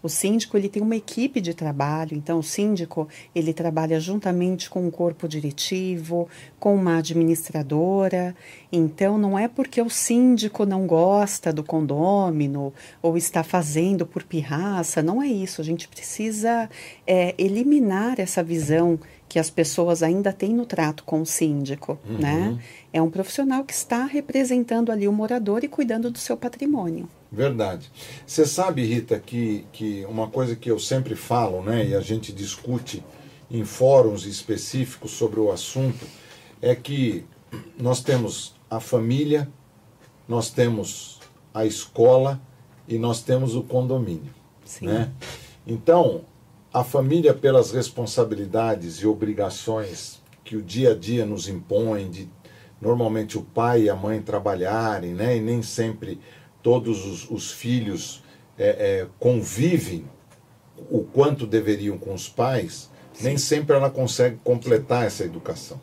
O 0.06 0.08
síndico 0.08 0.56
ele 0.56 0.68
tem 0.68 0.80
uma 0.80 0.94
equipe 0.94 1.40
de 1.40 1.52
trabalho. 1.52 2.16
Então 2.16 2.38
o 2.38 2.42
síndico 2.42 3.08
ele 3.34 3.52
trabalha 3.52 3.98
juntamente 3.98 4.70
com 4.70 4.82
o 4.82 4.86
um 4.86 4.90
corpo 4.90 5.26
diretivo, 5.26 6.28
com 6.60 6.76
uma 6.76 6.98
administradora. 6.98 8.34
Então 8.70 9.18
não 9.18 9.36
é 9.36 9.48
porque 9.48 9.82
o 9.82 9.90
síndico 9.90 10.64
não 10.64 10.86
gosta 10.86 11.52
do 11.52 11.64
condômino 11.64 12.72
ou 13.02 13.16
está 13.16 13.42
fazendo 13.42 14.06
por 14.06 14.22
pirraça. 14.22 15.02
Não 15.02 15.20
é 15.20 15.26
isso. 15.26 15.60
A 15.60 15.64
gente 15.64 15.88
precisa 15.88 16.70
é, 17.04 17.34
eliminar 17.36 18.20
essa 18.20 18.44
visão 18.44 19.00
que 19.28 19.40
as 19.40 19.50
pessoas 19.50 20.04
ainda 20.04 20.32
têm 20.32 20.54
no 20.54 20.64
trato 20.64 21.02
com 21.02 21.20
o 21.20 21.26
síndico, 21.26 21.98
uhum. 22.08 22.18
né? 22.18 22.58
É 22.92 23.02
um 23.02 23.10
profissional 23.10 23.64
que 23.64 23.72
está 23.72 24.04
representando 24.04 24.92
ali 24.92 25.08
o 25.08 25.12
morador 25.12 25.64
e 25.64 25.68
cuidando 25.68 26.12
do 26.12 26.18
seu 26.18 26.36
patrimônio. 26.36 27.08
Verdade. 27.36 27.92
Você 28.26 28.46
sabe, 28.46 28.82
Rita, 28.82 29.20
que, 29.20 29.66
que 29.70 30.06
uma 30.08 30.26
coisa 30.28 30.56
que 30.56 30.70
eu 30.70 30.78
sempre 30.78 31.14
falo, 31.14 31.62
né, 31.62 31.86
e 31.88 31.94
a 31.94 32.00
gente 32.00 32.32
discute 32.32 33.04
em 33.50 33.62
fóruns 33.62 34.24
específicos 34.24 35.10
sobre 35.10 35.38
o 35.38 35.52
assunto, 35.52 36.06
é 36.62 36.74
que 36.74 37.26
nós 37.78 38.02
temos 38.02 38.54
a 38.70 38.80
família, 38.80 39.50
nós 40.26 40.48
temos 40.48 41.20
a 41.52 41.66
escola 41.66 42.40
e 42.88 42.96
nós 42.96 43.22
temos 43.22 43.54
o 43.54 43.62
condomínio. 43.62 44.32
Sim. 44.64 44.86
Né? 44.86 45.12
Então, 45.66 46.22
a 46.72 46.82
família, 46.82 47.34
pelas 47.34 47.70
responsabilidades 47.70 48.96
e 48.96 49.06
obrigações 49.06 50.22
que 50.42 50.56
o 50.56 50.62
dia 50.62 50.92
a 50.92 50.94
dia 50.94 51.26
nos 51.26 51.48
impõe, 51.48 52.08
de 52.10 52.28
normalmente 52.80 53.36
o 53.36 53.42
pai 53.42 53.82
e 53.82 53.90
a 53.90 53.94
mãe 53.94 54.22
trabalharem, 54.22 55.12
né? 55.12 55.36
e 55.36 55.40
nem 55.40 55.62
sempre 55.62 56.18
todos 56.66 57.06
os, 57.06 57.30
os 57.30 57.52
filhos 57.52 58.24
é, 58.58 58.66
é, 58.70 59.06
convivem 59.20 60.04
o 60.90 61.04
quanto 61.04 61.46
deveriam 61.46 61.96
com 61.96 62.12
os 62.12 62.28
pais, 62.28 62.90
Sim. 63.12 63.22
nem 63.22 63.38
sempre 63.38 63.76
ela 63.76 63.88
consegue 63.88 64.36
completar 64.42 65.06
essa 65.06 65.22
educação. 65.22 65.80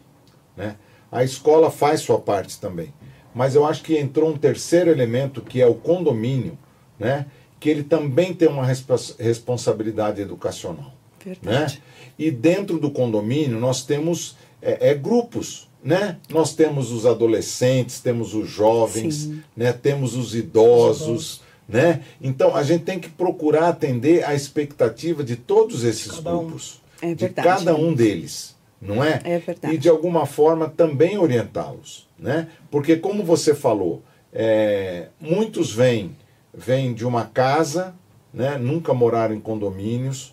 Né? 0.57 0.75
A 1.09 1.23
escola 1.23 1.71
faz 1.71 2.01
sua 2.01 2.19
parte 2.19 2.59
também, 2.59 2.93
mas 3.33 3.55
eu 3.55 3.65
acho 3.65 3.81
que 3.81 3.97
entrou 3.97 4.29
um 4.29 4.37
terceiro 4.37 4.89
elemento 4.89 5.41
que 5.41 5.61
é 5.61 5.65
o 5.65 5.73
condomínio, 5.73 6.57
né? 6.99 7.27
que 7.61 7.69
ele 7.69 7.83
também 7.83 8.33
tem 8.33 8.49
uma 8.49 8.65
resp 8.65 8.89
responsabilidade 9.17 10.21
educacional. 10.21 10.93
Verdade. 11.23 11.75
Né? 11.77 11.83
E 12.19 12.29
dentro 12.29 12.77
do 12.77 12.91
condomínio 12.91 13.57
nós 13.57 13.85
temos 13.85 14.35
é, 14.61 14.89
é, 14.89 14.93
grupos. 14.93 15.69
Né? 15.83 16.17
Nós 16.29 16.55
temos 16.55 16.91
os 16.91 17.05
adolescentes, 17.05 17.99
temos 17.99 18.33
os 18.33 18.49
jovens, 18.49 19.29
né? 19.55 19.73
temos 19.73 20.15
os 20.15 20.33
idosos. 20.33 21.41
Né? 21.67 22.01
Então 22.21 22.55
a 22.55 22.63
gente 22.63 22.83
tem 22.83 22.99
que 22.99 23.09
procurar 23.09 23.69
atender 23.69 24.23
a 24.23 24.33
expectativa 24.33 25.23
de 25.23 25.35
todos 25.35 25.83
esses 25.83 26.11
cada 26.11 26.31
grupos. 26.31 26.81
Um. 27.01 27.11
É 27.11 27.15
de 27.15 27.29
cada 27.29 27.75
um 27.75 27.93
deles. 27.93 28.55
Não 28.81 29.03
é? 29.03 29.21
É 29.23 29.39
verdade. 29.39 29.75
E 29.75 29.77
de 29.77 29.89
alguma 29.89 30.25
forma 30.25 30.69
também 30.69 31.17
orientá-los. 31.17 32.07
Né? 32.17 32.47
Porque, 32.71 32.95
como 32.95 33.23
você 33.23 33.53
falou, 33.53 34.01
é, 34.31 35.07
muitos 35.19 35.73
vêm 35.73 36.15
vêm 36.53 36.93
de 36.93 37.05
uma 37.05 37.25
casa, 37.25 37.95
né, 38.33 38.57
nunca 38.57 38.93
moraram 38.93 39.33
em 39.33 39.39
condomínios. 39.39 40.32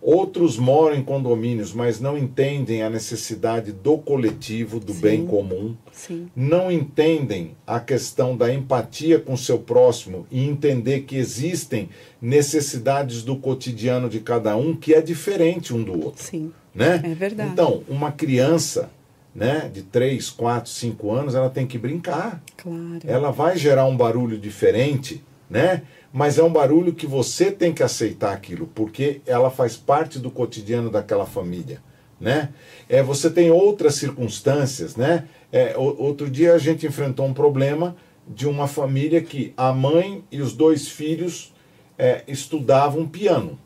Outros 0.00 0.56
moram 0.56 0.96
em 0.96 1.02
condomínios, 1.02 1.74
mas 1.74 2.00
não 2.00 2.16
entendem 2.16 2.82
a 2.82 2.90
necessidade 2.90 3.72
do 3.72 3.98
coletivo, 3.98 4.78
do 4.78 4.92
Sim. 4.94 5.00
bem 5.00 5.26
comum. 5.26 5.76
Sim. 5.92 6.28
Não 6.36 6.70
entendem 6.70 7.56
a 7.66 7.80
questão 7.80 8.36
da 8.36 8.52
empatia 8.52 9.18
com 9.18 9.32
o 9.32 9.38
seu 9.38 9.58
próximo 9.58 10.24
e 10.30 10.46
entender 10.46 11.00
que 11.00 11.16
existem 11.16 11.88
necessidades 12.22 13.22
do 13.22 13.36
cotidiano 13.36 14.08
de 14.08 14.20
cada 14.20 14.56
um 14.56 14.74
que 14.74 14.94
é 14.94 15.00
diferente 15.00 15.74
um 15.74 15.82
do 15.82 15.92
outro. 16.04 16.22
Sim. 16.22 16.52
Né? 16.72 17.00
É 17.04 17.14
verdade. 17.14 17.50
Então, 17.50 17.82
uma 17.88 18.12
criança 18.12 18.90
né, 19.34 19.70
de 19.72 19.82
3, 19.82 20.30
4, 20.30 20.70
5 20.70 21.10
anos, 21.10 21.34
ela 21.34 21.50
tem 21.50 21.66
que 21.66 21.76
brincar. 21.76 22.40
Claro. 22.56 23.00
Ela 23.04 23.30
vai 23.30 23.56
gerar 23.56 23.84
um 23.86 23.96
barulho 23.96 24.38
diferente 24.38 25.22
né? 25.48 25.82
Mas 26.12 26.38
é 26.38 26.42
um 26.42 26.52
barulho 26.52 26.94
que 26.94 27.06
você 27.06 27.50
tem 27.50 27.72
que 27.72 27.82
aceitar 27.82 28.32
aquilo, 28.32 28.68
porque 28.74 29.20
ela 29.26 29.50
faz 29.50 29.76
parte 29.76 30.18
do 30.18 30.30
cotidiano 30.30 30.90
daquela 30.90 31.26
família, 31.26 31.82
né? 32.20 32.50
É, 32.88 33.02
você 33.02 33.30
tem 33.30 33.50
outras 33.50 33.94
circunstâncias, 33.96 34.96
né? 34.96 35.26
É, 35.52 35.74
outro 35.76 36.28
dia 36.28 36.54
a 36.54 36.58
gente 36.58 36.86
enfrentou 36.86 37.26
um 37.26 37.34
problema 37.34 37.96
de 38.26 38.46
uma 38.46 38.66
família 38.66 39.22
que 39.22 39.52
a 39.56 39.72
mãe 39.72 40.22
e 40.30 40.40
os 40.42 40.52
dois 40.52 40.88
filhos 40.88 41.54
é, 41.96 42.22
estudavam 42.28 43.06
piano. 43.06 43.58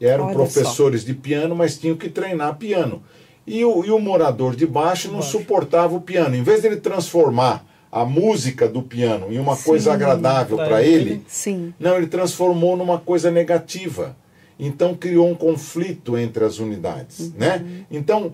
Eram 0.00 0.26
Olha 0.26 0.34
professores 0.34 1.04
de 1.04 1.14
piano, 1.14 1.54
mas 1.54 1.78
tinham 1.78 1.96
que 1.96 2.08
treinar 2.08 2.56
piano. 2.56 3.02
E 3.46 3.64
o, 3.64 3.84
e 3.84 3.90
o 3.90 3.98
morador 3.98 4.54
de 4.54 4.66
baixo 4.66 5.08
não 5.08 5.18
Baixo. 5.18 5.38
suportava 5.38 5.94
o 5.94 6.00
piano. 6.00 6.34
Em 6.34 6.42
vez 6.42 6.62
dele 6.62 6.76
transformar 6.76 7.66
a 7.94 8.04
música 8.04 8.68
do 8.68 8.82
piano 8.82 9.32
em 9.32 9.38
uma 9.38 9.56
coisa 9.56 9.90
Sim, 9.90 9.94
agradável 9.94 10.56
pra 10.56 10.66
para 10.66 10.82
ele. 10.82 11.10
ele, 11.10 11.24
Sim. 11.28 11.72
não, 11.78 11.96
ele 11.96 12.08
transformou 12.08 12.76
numa 12.76 12.98
coisa 12.98 13.30
negativa. 13.30 14.16
Então 14.58 14.96
criou 14.96 15.30
um 15.30 15.34
conflito 15.36 16.18
entre 16.18 16.44
as 16.44 16.58
unidades, 16.58 17.32
né? 17.34 17.84
Então, 17.88 18.32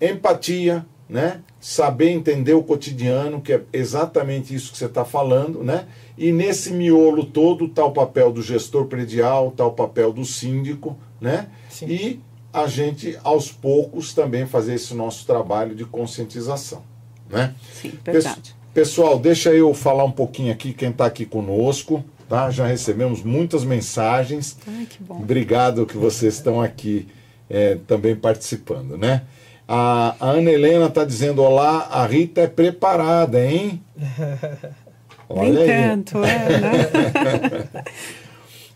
empatia, 0.00 0.86
né? 1.08 1.40
Saber 1.58 2.10
entender 2.10 2.54
o 2.54 2.62
cotidiano, 2.62 3.40
que 3.40 3.52
é 3.52 3.62
exatamente 3.72 4.54
isso 4.54 4.70
que 4.70 4.78
você 4.78 4.86
está 4.86 5.04
falando, 5.04 5.64
né? 5.64 5.88
E 6.16 6.30
nesse 6.30 6.72
miolo 6.72 7.24
todo 7.24 7.64
está 7.64 7.84
o 7.84 7.90
papel 7.90 8.30
do 8.30 8.40
gestor 8.40 8.86
predial, 8.86 9.48
está 9.48 9.66
o 9.66 9.72
papel 9.72 10.12
do 10.12 10.24
síndico, 10.24 10.96
né? 11.20 11.48
Sim. 11.68 11.86
E 11.86 12.20
a 12.52 12.68
gente, 12.68 13.18
aos 13.24 13.50
poucos, 13.50 14.14
também 14.14 14.46
fazer 14.46 14.74
esse 14.74 14.94
nosso 14.94 15.26
trabalho 15.26 15.74
de 15.74 15.84
conscientização, 15.84 16.82
né? 17.28 17.54
Sim, 17.72 17.92
verdade. 18.04 18.59
Pessoal, 18.72 19.18
deixa 19.18 19.52
eu 19.52 19.74
falar 19.74 20.04
um 20.04 20.12
pouquinho 20.12 20.52
aqui 20.52 20.72
quem 20.72 20.90
está 20.90 21.06
aqui 21.06 21.26
conosco, 21.26 22.04
tá? 22.28 22.50
Já 22.50 22.66
recebemos 22.66 23.22
muitas 23.22 23.64
mensagens. 23.64 24.56
Ai, 24.66 24.86
que 24.88 25.02
bom. 25.02 25.16
Obrigado 25.16 25.86
que 25.86 25.96
vocês 25.96 26.34
estão 26.34 26.62
aqui 26.62 27.08
é, 27.48 27.78
também 27.86 28.14
participando, 28.14 28.96
né? 28.96 29.22
A, 29.66 30.14
a 30.20 30.30
Ana 30.30 30.50
Helena 30.50 30.86
está 30.86 31.04
dizendo: 31.04 31.42
Olá, 31.42 31.88
a 31.90 32.06
Rita 32.06 32.42
é 32.42 32.46
preparada, 32.46 33.44
hein? 33.44 33.82
Nem 35.30 35.54
tanto, 35.54 36.18
é, 36.24 36.60
né? 36.60 37.68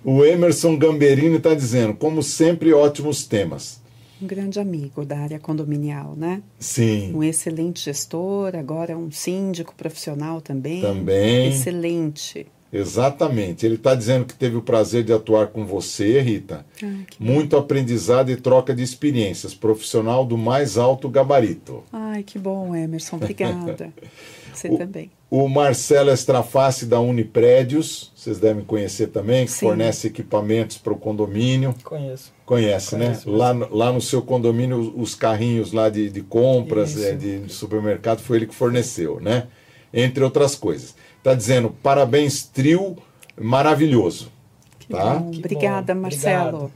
O 0.04 0.22
Emerson 0.22 0.76
Gamberini 0.76 1.36
está 1.36 1.54
dizendo: 1.54 1.94
Como 1.94 2.22
sempre, 2.22 2.74
ótimos 2.74 3.26
temas. 3.26 3.80
Um 4.24 4.26
grande 4.26 4.58
amigo 4.58 5.04
da 5.04 5.18
área 5.18 5.38
condominial, 5.38 6.14
né? 6.16 6.42
Sim, 6.58 7.12
Um 7.14 7.22
excelente 7.22 7.84
gestor, 7.84 8.56
agora 8.56 8.96
um 8.96 9.10
síndico 9.10 9.74
profissional 9.74 10.40
também. 10.40 10.80
Também. 10.80 11.48
Excelente. 11.50 12.46
exatamente. 12.72 13.66
Ele 13.66 13.74
está 13.74 13.94
dizendo 13.94 14.24
que 14.24 14.34
teve 14.34 14.56
o 14.56 14.62
prazer 14.62 15.04
de 15.04 15.12
atuar 15.12 15.48
com 15.48 15.66
você, 15.66 16.22
Rita. 16.22 16.64
Que, 16.74 17.22
Muito 17.22 17.54
aprendizado 17.54 18.30
e 18.30 18.36
troca 18.36 18.74
de 18.74 18.82
experiências. 18.82 19.54
Profissional 19.54 20.24
do 20.24 20.38
mais 20.38 20.78
alto 20.78 21.06
gabarito. 21.10 21.84
ai, 21.92 22.22
que 22.22 22.38
bom, 22.38 22.74
Emerson. 22.74 23.16
Obrigada. 23.16 23.92
Você 24.54 24.68
também. 24.70 25.10
O 25.36 25.48
Marcelo 25.48 26.12
Estraface 26.12 26.86
da 26.86 27.00
Uniprédios, 27.00 28.12
vocês 28.14 28.38
devem 28.38 28.62
conhecer 28.62 29.08
também, 29.08 29.46
que 29.46 29.50
Sim. 29.50 29.66
fornece 29.66 30.06
equipamentos 30.06 30.78
para 30.78 30.92
o 30.92 30.96
condomínio. 30.96 31.74
Conheço. 31.82 32.32
Conhece, 32.46 32.94
né? 32.94 33.06
Conheço, 33.06 33.30
Lá, 33.32 33.52
no- 33.52 33.74
lá 33.74 33.92
no 33.92 34.00
seu 34.00 34.22
condomínio, 34.22 34.94
os 34.96 35.16
carrinhos 35.16 35.72
lá 35.72 35.88
de, 35.90 36.08
de 36.08 36.20
compras, 36.22 36.96
é, 37.02 37.16
de, 37.16 37.52
supermercado, 37.52 38.20
foi 38.20 38.36
ele 38.36 38.46
que 38.46 38.54
forneceu, 38.54 39.18
né? 39.20 39.48
Entre 39.92 40.22
outras 40.22 40.54
coisas. 40.54 40.94
Tá 41.20 41.34
dizendo, 41.34 41.74
parabéns, 41.82 42.44
trio 42.44 42.96
maravilhoso. 43.36 44.30
Que 44.78 44.86
Tá? 44.92 45.16
bom. 45.16 45.32
Que 45.32 45.38
Obrigada, 45.40 45.94
bom, 45.96 46.02
Marcelo. 46.02 46.70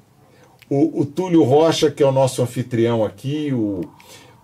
O, 0.68 1.02
o 1.02 1.06
Túlio 1.06 1.44
Rocha, 1.44 1.92
que 1.92 2.02
é 2.02 2.06
o 2.06 2.10
nosso 2.10 2.42
anfitrião 2.42 3.04
aqui, 3.04 3.52
o, 3.52 3.82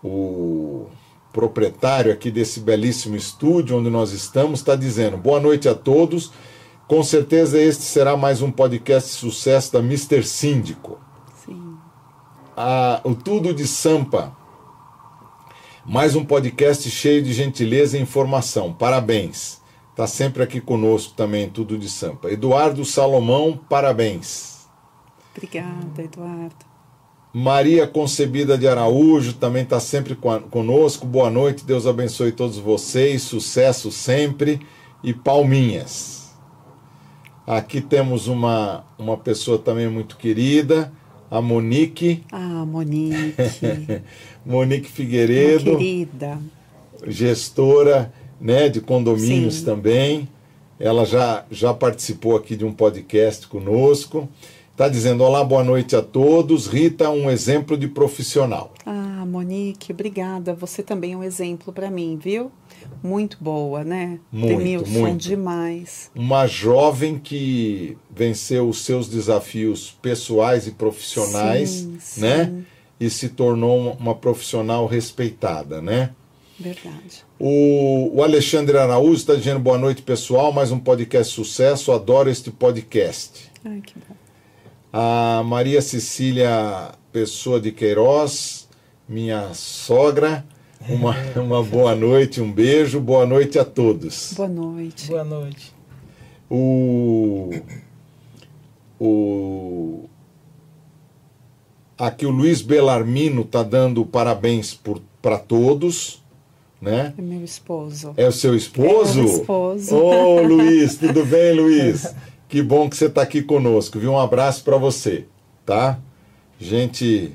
o 0.04 0.86
proprietário 1.34 2.12
aqui 2.12 2.30
desse 2.30 2.60
belíssimo 2.60 3.16
estúdio 3.16 3.76
onde 3.76 3.90
nós 3.90 4.12
estamos, 4.12 4.60
está 4.60 4.76
dizendo: 4.76 5.16
boa 5.18 5.40
noite 5.40 5.68
a 5.68 5.74
todos. 5.74 6.30
Com 6.86 7.02
certeza 7.02 7.58
este 7.60 7.82
será 7.82 8.16
mais 8.16 8.40
um 8.40 8.52
podcast 8.52 9.10
sucesso 9.10 9.72
da 9.72 9.80
Mr. 9.80 10.22
Síndico. 10.22 10.98
Sim. 11.44 11.76
A- 12.56 13.00
o 13.04 13.14
Tudo 13.14 13.52
de 13.52 13.66
Sampa. 13.66 14.34
Mais 15.84 16.14
um 16.14 16.24
podcast 16.24 16.88
cheio 16.90 17.22
de 17.22 17.32
gentileza 17.32 17.98
e 17.98 18.00
informação. 18.02 18.72
Parabéns. 18.72 19.60
Está 19.90 20.06
sempre 20.06 20.42
aqui 20.42 20.60
conosco 20.60 21.14
também, 21.14 21.48
Tudo 21.50 21.76
de 21.78 21.88
Sampa. 21.88 22.30
Eduardo 22.30 22.84
Salomão, 22.84 23.58
parabéns. 23.68 24.66
Obrigada, 25.36 26.02
Eduardo. 26.02 26.54
Maria 27.34 27.84
Concebida 27.84 28.56
de 28.56 28.68
Araújo 28.68 29.32
também 29.32 29.64
está 29.64 29.80
sempre 29.80 30.14
conosco. 30.14 31.04
Boa 31.04 31.28
noite, 31.28 31.64
Deus 31.64 31.84
abençoe 31.84 32.30
todos 32.30 32.58
vocês, 32.58 33.22
sucesso 33.22 33.90
sempre 33.90 34.60
e 35.02 35.12
palminhas. 35.12 36.32
Aqui 37.44 37.80
temos 37.80 38.28
uma, 38.28 38.84
uma 38.96 39.16
pessoa 39.16 39.58
também 39.58 39.88
muito 39.88 40.16
querida, 40.16 40.92
a 41.28 41.40
Monique, 41.42 42.22
Ah, 42.30 42.64
Monique. 42.64 43.34
Monique 44.46 44.86
Uma 44.86 44.94
Figueiredo, 44.94 45.76
querida. 45.76 46.38
gestora 47.04 48.12
né, 48.40 48.68
de 48.68 48.80
condomínios 48.80 49.56
Sim. 49.56 49.64
também. 49.64 50.28
Ela 50.78 51.04
já, 51.04 51.44
já 51.50 51.74
participou 51.74 52.36
aqui 52.36 52.54
de 52.54 52.64
um 52.64 52.72
podcast 52.72 53.48
conosco. 53.48 54.28
Está 54.74 54.88
dizendo: 54.88 55.22
Olá, 55.22 55.44
boa 55.44 55.62
noite 55.62 55.94
a 55.94 56.02
todos. 56.02 56.66
Rita, 56.66 57.08
um 57.10 57.30
exemplo 57.30 57.76
de 57.78 57.86
profissional. 57.86 58.72
Ah, 58.84 59.24
Monique, 59.24 59.92
obrigada. 59.92 60.52
Você 60.54 60.82
também 60.82 61.12
é 61.12 61.16
um 61.16 61.22
exemplo 61.22 61.72
para 61.72 61.90
mim, 61.90 62.18
viu? 62.20 62.50
Muito 63.02 63.36
boa, 63.40 63.84
né? 63.84 64.18
Muito, 64.32 64.58
Demilson, 64.58 64.90
muito. 64.90 65.22
demais. 65.28 66.10
uma 66.14 66.46
jovem 66.46 67.18
que 67.18 67.96
venceu 68.14 68.68
os 68.68 68.78
seus 68.84 69.08
desafios 69.08 69.96
pessoais 70.02 70.66
e 70.66 70.72
profissionais, 70.72 71.70
Sim, 71.70 71.96
sim. 72.00 72.20
né? 72.20 72.62
E 72.98 73.08
se 73.08 73.28
tornou 73.28 73.78
uma- 73.78 73.92
uma 73.92 74.14
profissional 74.14 74.86
respeitada, 74.86 75.80
né? 75.80 76.10
Verdade. 76.58 77.24
O, 77.38 78.10
o 78.16 78.22
Alexandre 78.22 78.76
Araújo 78.76 79.14
está 79.14 79.34
dizendo 79.34 79.58
boa 79.60 79.78
noite, 79.78 80.02
pessoal. 80.02 80.52
Mais 80.52 80.70
um 80.72 80.78
podcast 80.78 81.32
sucesso. 81.32 81.92
Adoro 81.92 82.28
este 82.30 82.50
podcast. 82.50 83.50
Ai, 83.64 83.80
que 83.80 83.94
bom. 83.98 84.14
A 84.96 85.42
Maria 85.42 85.82
Cecília 85.82 86.92
Pessoa 87.10 87.60
de 87.60 87.72
Queiroz, 87.72 88.68
minha 89.08 89.52
sogra. 89.52 90.46
Uma, 90.88 91.16
uma 91.34 91.64
boa 91.64 91.96
noite, 91.96 92.40
um 92.40 92.52
beijo. 92.52 93.00
Boa 93.00 93.26
noite 93.26 93.58
a 93.58 93.64
todos. 93.64 94.34
Boa 94.36 94.48
noite. 94.48 95.08
Boa 95.08 95.24
noite. 95.24 95.74
O, 96.48 97.50
o 99.00 100.04
aqui 101.98 102.24
o 102.24 102.30
Luiz 102.30 102.62
Belarmino 102.62 103.42
está 103.42 103.64
dando 103.64 104.06
parabéns 104.06 104.80
para 105.20 105.38
todos, 105.40 106.22
né? 106.80 107.12
É 107.18 107.20
meu 107.20 107.42
esposo. 107.42 108.14
É 108.16 108.28
o 108.28 108.32
seu 108.32 108.54
esposo? 108.54 109.18
É 109.18 109.24
o 109.24 109.26
esposo. 109.26 109.96
Ô, 109.96 110.40
Luiz, 110.40 110.96
tudo 110.98 111.26
bem, 111.26 111.52
Luiz? 111.52 112.14
Que 112.54 112.62
bom 112.62 112.88
que 112.88 112.96
você 112.96 113.06
está 113.06 113.20
aqui 113.20 113.42
conosco, 113.42 113.98
viu? 113.98 114.12
Um 114.12 114.18
abraço 114.20 114.62
para 114.62 114.76
você, 114.76 115.24
tá? 115.66 115.98
Gente, 116.56 117.32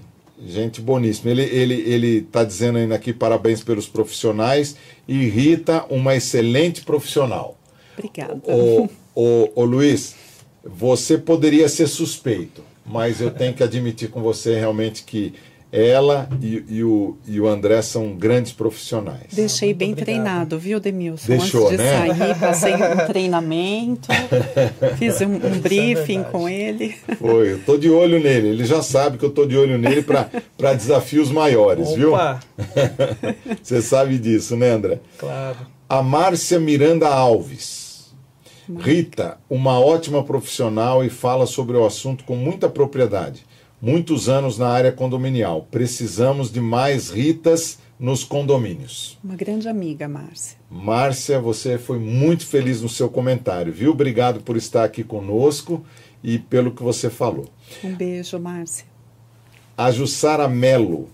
gente 0.48 0.80
boníssima. 0.80 1.30
Ele 1.30 1.42
ele 1.42 1.74
ele 1.74 2.22
tá 2.22 2.46
dizendo 2.46 2.78
ainda 2.78 2.96
aqui 2.96 3.12
parabéns 3.12 3.62
pelos 3.62 3.86
profissionais 3.86 4.78
e 5.06 5.28
Rita, 5.28 5.84
uma 5.90 6.16
excelente 6.16 6.84
profissional. 6.84 7.58
Obrigada. 7.98 8.42
Ô, 8.46 8.88
ô, 9.14 9.50
ô 9.56 9.66
Luiz, 9.66 10.16
você 10.64 11.18
poderia 11.18 11.68
ser 11.68 11.88
suspeito, 11.88 12.64
mas 12.86 13.20
eu 13.20 13.30
tenho 13.30 13.54
que 13.54 13.62
admitir 13.62 14.10
com 14.10 14.22
você 14.22 14.58
realmente 14.58 15.04
que 15.04 15.34
ela 15.72 16.28
e, 16.42 16.64
e 16.68 16.84
o, 16.84 17.16
e 17.28 17.40
o 17.40 17.48
André 17.48 17.82
são 17.82 18.16
grandes 18.16 18.52
profissionais. 18.52 19.28
Deixei 19.32 19.70
muito 19.70 19.78
bem 19.78 19.92
obrigado. 19.92 20.06
treinado, 20.06 20.60
viu, 20.60 20.80
Demilson? 20.80 21.28
Deixou, 21.28 21.68
Antes 21.68 21.78
de 21.78 21.84
né? 21.84 22.08
sair, 22.16 22.40
passei 22.40 22.74
um 22.76 23.06
treinamento, 23.08 24.08
fiz 24.98 25.22
um, 25.22 25.26
um 25.36 25.60
briefing 25.60 26.24
verdade. 26.24 26.32
com 26.32 26.50
ele. 26.50 26.96
Foi, 27.20 27.54
eu 27.54 27.60
tô 27.60 27.78
de 27.78 27.90
olho 27.90 28.20
nele. 28.20 28.50
Ele 28.50 28.66
já 28.66 28.82
sabe 28.82 29.18
que 29.18 29.26
eu 29.26 29.30
tô 29.30 29.46
de 29.46 29.56
olho 29.56 29.78
nele 29.78 30.02
para 30.02 30.74
desafios 30.74 31.30
maiores, 31.32 31.92
viu? 31.94 32.14
Opa, 32.14 32.40
Você 33.62 33.82
sabe 33.82 34.18
disso, 34.18 34.56
né, 34.56 34.72
André? 34.72 35.00
claro. 35.18 35.58
A 35.88 36.04
Márcia 36.04 36.60
Miranda 36.60 37.08
Alves. 37.08 37.80
Rita, 38.78 39.40
uma 39.50 39.80
ótima 39.80 40.24
profissional 40.24 41.04
e 41.04 41.10
fala 41.10 41.48
sobre 41.48 41.76
o 41.76 41.84
assunto 41.84 42.24
com 42.24 42.36
muita 42.36 42.70
propriedade. 42.70 43.44
Muitos 43.82 44.28
anos 44.28 44.58
na 44.58 44.68
área 44.68 44.92
condominial. 44.92 45.68
Precisamos 45.72 46.52
de 46.52 46.60
mais 46.60 47.10
Ritas 47.10 47.80
nos 48.00 48.24
condomínios. 48.24 49.18
Uma 49.24 49.36
grande 49.36 49.68
amiga, 49.68 50.08
Márcia. 50.08 50.58
Márcia, 50.70 51.40
você 51.40 51.78
foi 51.78 52.00
muito 52.00 52.46
feliz 52.46 52.82
no 52.82 52.90
seu 52.90 53.10
comentário, 53.10 53.72
viu? 53.72 53.92
Obrigado 53.92 54.42
por 54.42 54.58
estar 54.58 54.84
aqui 54.84 55.04
conosco 55.04 55.86
e 56.24 56.38
pelo 56.38 56.72
que 56.72 56.84
você 56.84 57.10
falou. 57.10 57.48
Um 57.84 57.94
beijo, 57.94 58.40
Márcia. 58.40 58.86
A 59.78 59.92
Jussara 59.92 60.48
Melo. 60.48 61.10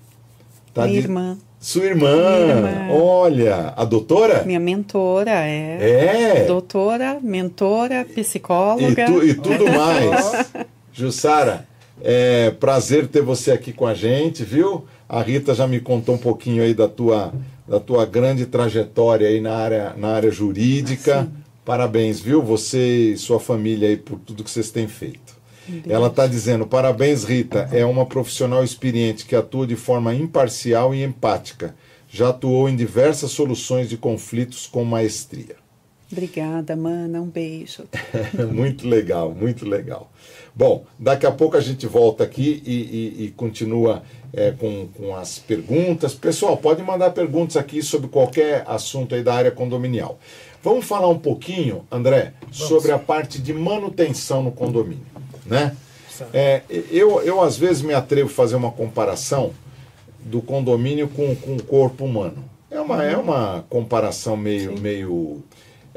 Tá 0.74 0.86
Minha 0.86 1.02
de... 1.02 1.08
irmã. 1.08 1.38
Sua 1.60 1.86
irmã. 1.86 2.10
irmã. 2.10 2.88
Olha, 2.92 3.74
a 3.76 3.86
doutora? 3.86 4.44
Minha 4.44 4.60
mentora, 4.60 5.32
é. 5.48 6.42
É. 6.42 6.46
Doutora, 6.46 7.20
mentora, 7.22 8.06
psicóloga. 8.06 9.04
E, 9.04 9.06
tu, 9.06 9.24
e 9.24 9.34
tudo 9.34 9.66
mais. 9.72 10.52
Jussara, 10.94 11.68
é 12.02 12.52
prazer 12.52 13.08
ter 13.08 13.22
você 13.22 13.52
aqui 13.52 13.72
com 13.72 13.86
a 13.86 13.94
gente, 13.94 14.44
viu? 14.44 14.86
A 15.08 15.22
Rita 15.22 15.54
já 15.54 15.68
me 15.68 15.80
contou 15.80 16.16
um 16.16 16.20
pouquinho 16.20 16.64
aí 16.64 16.74
da 16.74 16.88
tua, 16.88 17.34
da 17.68 17.80
tua 17.80 18.06
grande 18.06 18.46
trajetória 18.46 19.28
aí 19.28 19.40
na 19.40 19.56
área, 19.56 19.94
na 19.98 20.10
área 20.10 20.32
jurídica. 20.32 21.24
Sim. 21.24 21.32
Parabéns, 21.64 22.20
viu? 22.20 22.42
Você 22.42 23.12
e 23.14 23.18
sua 23.18 23.40
família 23.40 23.90
aí 23.90 23.98
por 23.98 24.20
tudo 24.20 24.44
que 24.44 24.52
vocês 24.52 24.70
têm 24.70 24.88
feito. 24.88 25.36
Deus. 25.68 25.84
Ela 25.90 26.08
está 26.08 26.28
dizendo: 26.28 26.68
parabéns, 26.68 27.24
Rita. 27.24 27.70
É 27.72 27.86
uma 27.86 28.06
profissional 28.06 28.64
experiente 28.64 29.26
que 29.26 29.36
atua 29.36 29.66
de 29.66 29.76
forma 29.76 30.14
imparcial 30.14 30.94
e 30.94 31.04
empática. 31.04 31.76
Já 32.10 32.30
atuou 32.30 32.70
em 32.70 32.76
diversas 32.76 33.32
soluções 33.32 33.90
de 33.90 33.98
conflitos 33.98 34.68
com 34.68 34.84
maestria. 34.84 35.56
Obrigada, 36.12 36.76
mana. 36.76 37.20
Um 37.20 37.28
beijo. 37.28 37.84
muito 38.54 38.88
legal, 38.88 39.34
muito 39.34 39.68
legal. 39.68 40.12
Bom, 40.56 40.86
daqui 40.98 41.26
a 41.26 41.32
pouco 41.32 41.58
a 41.58 41.62
gente 41.62 41.86
volta 41.86 42.24
aqui 42.24 42.64
e, 42.66 42.74
e, 42.74 43.26
e 43.26 43.32
continua 43.32 44.04
é, 44.32 44.52
com, 44.52 44.88
com 44.96 45.16
as 45.16 45.38
perguntas. 45.38 46.14
Pessoal, 46.14 46.56
pode 46.56 46.82
mandar 46.82 47.10
perguntas 47.12 47.58
aqui 47.58 47.82
sobre 47.82 48.08
qualquer 48.08 48.64
assunto 48.66 49.16
aí 49.16 49.24
da 49.24 49.34
área 49.34 49.52
condominial. 49.52 50.18
Vamos 50.64 50.86
falar 50.86 51.10
um 51.10 51.20
pouquinho, 51.20 51.86
André, 51.92 52.34
Vamos. 52.42 52.58
sobre 52.58 52.92
a 52.92 52.98
parte 52.98 53.42
de 53.42 53.54
manutenção 53.54 54.42
no 54.42 54.52
condomínio 54.52 55.16
né? 55.46 55.76
É, 56.34 56.62
eu, 56.90 57.22
eu 57.22 57.42
às 57.42 57.58
vezes 57.58 57.82
me 57.82 57.94
atrevo 57.94 58.30
a 58.30 58.34
fazer 58.34 58.56
uma 58.56 58.72
comparação 58.72 59.52
do 60.20 60.42
condomínio 60.42 61.08
com, 61.10 61.36
com 61.36 61.56
o 61.56 61.64
corpo 61.64 62.06
humano. 62.06 62.44
É 62.72 62.80
uma, 62.80 63.04
é 63.04 63.18
uma 63.18 63.66
comparação 63.70 64.36
meio, 64.36 64.80
meio 64.80 65.44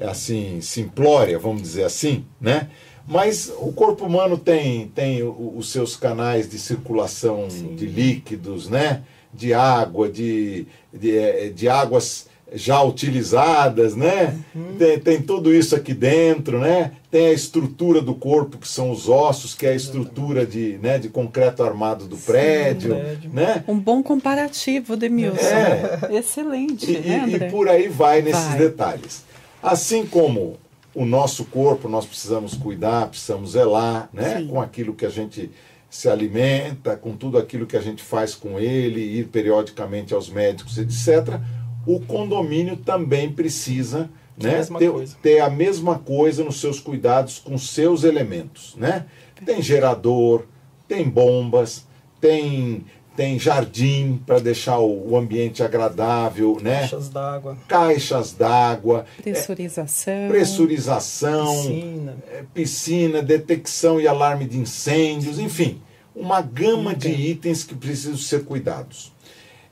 assim, 0.01 0.61
simplória, 0.61 1.39
vamos 1.39 1.63
dizer 1.63 1.85
assim, 1.85 2.25
né? 2.41 2.69
Mas 3.09 3.51
o 3.59 3.73
corpo 3.73 4.05
humano 4.05 4.37
tem, 4.37 4.89
tem 4.89 5.23
os 5.23 5.73
seus 5.73 5.97
canais 5.97 6.49
de 6.49 6.59
circulação 6.59 7.49
Sim. 7.49 7.75
de 7.75 7.87
líquidos, 7.87 8.69
né? 8.69 9.03
De 9.33 9.55
água, 9.55 10.11
de, 10.11 10.67
de, 10.93 11.17
é, 11.17 11.49
de 11.49 11.69
águas 11.69 12.29
já 12.53 12.83
utilizadas, 12.83 13.95
né? 13.95 14.37
Uhum. 14.55 14.77
Tem, 14.79 14.99
tem, 14.99 15.23
tudo 15.23 15.53
isso 15.53 15.77
aqui 15.77 15.93
dentro, 15.93 16.59
né? 16.59 16.93
Tem 17.11 17.27
a 17.27 17.33
estrutura 17.33 18.01
do 18.01 18.15
corpo, 18.15 18.59
que 18.59 18.69
são 18.69 18.91
os 18.91 19.09
ossos, 19.09 19.55
que 19.55 19.67
é 19.67 19.71
a 19.71 19.75
estrutura 19.75 20.47
de, 20.47 20.79
né, 20.83 20.99
de 20.99 21.09
concreto 21.09 21.63
armado 21.63 22.07
do 22.07 22.17
Sim, 22.17 22.27
prédio, 22.27 22.95
prédio, 22.95 23.31
né? 23.33 23.65
Um 23.69 23.79
bom 23.79 24.03
comparativo, 24.03 24.97
Demilson. 24.97 25.45
É. 25.45 26.17
Excelente, 26.17 26.91
e, 26.91 26.99
né, 26.99 27.21
André? 27.21 27.47
E 27.49 27.51
por 27.51 27.69
aí 27.69 27.89
vai 27.89 28.23
nesses 28.23 28.45
vai. 28.45 28.59
detalhes. 28.59 29.25
Assim 29.63 30.07
como 30.07 30.57
o 31.01 31.07
nosso 31.07 31.45
corpo, 31.45 31.89
nós 31.89 32.07
precisamos 32.07 32.55
cuidar, 32.55 33.09
precisamos 33.09 33.53
zelar, 33.53 34.09
né? 34.13 34.39
Sim. 34.39 34.49
Com 34.49 34.61
aquilo 34.61 34.95
que 34.95 35.07
a 35.07 35.11
gente 35.11 35.51
se 35.91 36.09
alimenta, 36.09 36.97
com 36.97 37.17
tudo 37.17 37.39
aquilo 37.39 37.67
que 37.67 37.77
a 37.77 37.81
gente 37.81 38.03
faz 38.03 38.35
com 38.35 38.59
ele, 38.59 39.01
ir 39.01 39.29
periodicamente 39.29 40.13
aos 40.13 40.29
médicos, 40.29 40.77
etc 40.77 41.41
o 41.89 42.01
condomínio 42.01 42.77
também 42.77 43.33
precisa 43.33 44.11
né, 44.37 44.63
ter, 44.79 44.93
ter, 45.23 45.41
a 45.41 45.49
mesma 45.49 45.99
coisa 45.99 46.45
nos 46.45 46.61
seus 46.61 46.79
cuidados 46.79 47.39
com 47.39 47.57
seus 47.57 48.05
elementos. 48.05 48.77
Né? 48.77 49.07
Tem 49.47 49.63
gerador, 49.63 50.45
tem 50.87 51.09
bombas, 51.09 51.87
tem, 52.21 52.85
tem 53.19 53.37
jardim 53.37 54.23
para 54.25 54.39
deixar 54.39 54.79
o, 54.79 55.17
ambiente 55.17 55.61
agradável, 55.61 56.57
né? 56.63 56.83
Caixas 56.83 57.09
d'água. 57.09 57.59
Caixas 57.67 58.33
d'água. 58.33 59.07
Pressurização. 59.21 60.13
É, 60.13 60.29
pressurização. 60.29 61.57
Piscina. 61.57 62.17
É, 62.31 62.45
piscina, 62.55 63.21
detecção 63.21 64.01
e 64.01 64.07
alarme 64.07 64.45
de 64.45 64.57
incêndios, 64.57 65.41
enfim, 65.41 65.83
uma 66.15 66.41
gama 66.41 66.95
de 66.95 67.09
itens 67.09 67.65
que 67.65 67.75
precisam 67.75 68.17
ser 68.17 68.45
cuidados. 68.45 69.13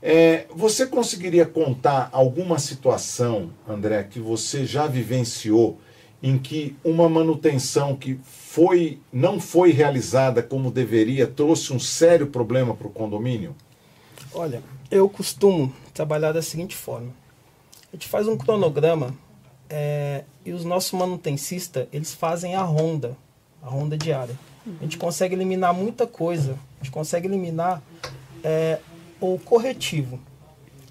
É, 0.02 0.46
você 0.52 0.84
conseguiria 0.84 1.46
contar 1.46 2.08
alguma 2.10 2.58
situação, 2.58 3.50
André, 3.68 4.02
que 4.02 4.18
você 4.18 4.66
já 4.66 4.88
vivenciou 4.88 5.78
em 6.20 6.36
que 6.36 6.74
uma 6.82 7.08
manutenção 7.08 7.94
que 7.94 8.18
foi 8.56 8.98
não 9.12 9.38
foi 9.38 9.70
realizada 9.70 10.42
como 10.42 10.70
deveria 10.70 11.26
trouxe 11.26 11.74
um 11.74 11.78
sério 11.78 12.28
problema 12.28 12.74
para 12.74 12.86
o 12.86 12.90
condomínio? 12.90 13.54
Olha, 14.32 14.62
eu 14.90 15.06
costumo 15.10 15.70
trabalhar 15.92 16.32
da 16.32 16.40
seguinte 16.40 16.74
forma: 16.74 17.12
a 17.92 17.96
gente 17.96 18.08
faz 18.08 18.26
um 18.26 18.34
cronograma 18.34 19.14
é, 19.68 20.24
e 20.42 20.52
os 20.52 20.64
nossos 20.64 20.92
manutencistas 20.92 21.86
eles 21.92 22.14
fazem 22.14 22.54
a 22.54 22.62
ronda, 22.62 23.14
a 23.62 23.68
ronda 23.68 23.94
diária. 23.94 24.34
A 24.80 24.82
gente 24.84 24.96
consegue 24.96 25.34
eliminar 25.34 25.74
muita 25.74 26.06
coisa. 26.06 26.58
A 26.80 26.84
gente 26.84 26.90
consegue 26.90 27.28
eliminar 27.28 27.82
é, 28.42 28.78
ou 29.20 29.38
corretivo. 29.38 30.18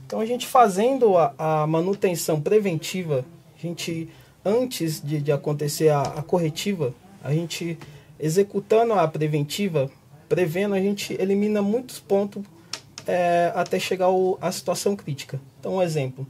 Então 0.05 0.19
a 0.19 0.25
gente 0.27 0.45
fazendo 0.45 1.17
a, 1.17 1.33
a 1.35 1.65
manutenção 1.65 2.39
preventiva, 2.39 3.25
a 3.57 3.59
gente 3.59 4.07
antes 4.45 5.01
de, 5.01 5.19
de 5.19 5.31
acontecer 5.31 5.89
a, 5.89 6.03
a, 6.03 6.21
corretiva, 6.21 6.93
a 7.25 7.33
gente 7.33 7.77
executando 8.17 8.93
a 8.93 9.05
preventiva, 9.07 9.91
prevendo, 10.29 10.75
a 10.75 10.79
gente 10.79 11.13
elimina 11.19 11.61
muitos 11.61 11.99
pontos 11.99 12.43
é, 13.05 13.51
até 13.53 13.77
chegar 13.77 14.07
à 14.39 14.51
situação 14.51 14.95
crítica. 14.95 15.41
Então, 15.59 15.75
um 15.75 15.81
exemplo, 15.81 16.25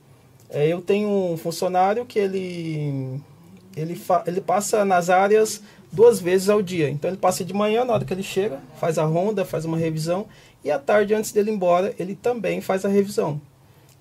é, 0.49 0.67
eu 0.67 0.81
tenho 0.81 1.07
um 1.07 1.37
funcionário 1.37 2.05
que 2.05 2.17
ele, 2.17 3.21
ele, 3.75 3.95
fa, 3.95 4.23
ele 4.25 4.41
passa 4.41 4.83
nas 4.83 5.09
áreas 5.11 5.61
duas 5.91 6.19
vezes 6.19 6.49
ao 6.49 6.61
dia. 6.61 6.89
Então 6.89 7.09
ele 7.09 7.17
passa 7.17 7.45
de 7.45 7.53
manhã, 7.53 7.85
na 7.85 7.93
hora 7.93 8.03
que 8.03 8.13
ele 8.13 8.23
chega, 8.23 8.59
faz 8.79 8.97
a 8.97 9.03
ronda, 9.03 9.45
faz 9.45 9.65
uma 9.65 9.77
revisão 9.77 10.25
e 10.65 10.71
à 10.71 10.79
tarde, 10.79 11.13
antes 11.13 11.31
dele 11.31 11.51
ir 11.51 11.53
embora, 11.53 11.93
ele 11.99 12.15
também 12.15 12.59
faz 12.59 12.83
a 12.83 12.89
revisão. 12.89 13.39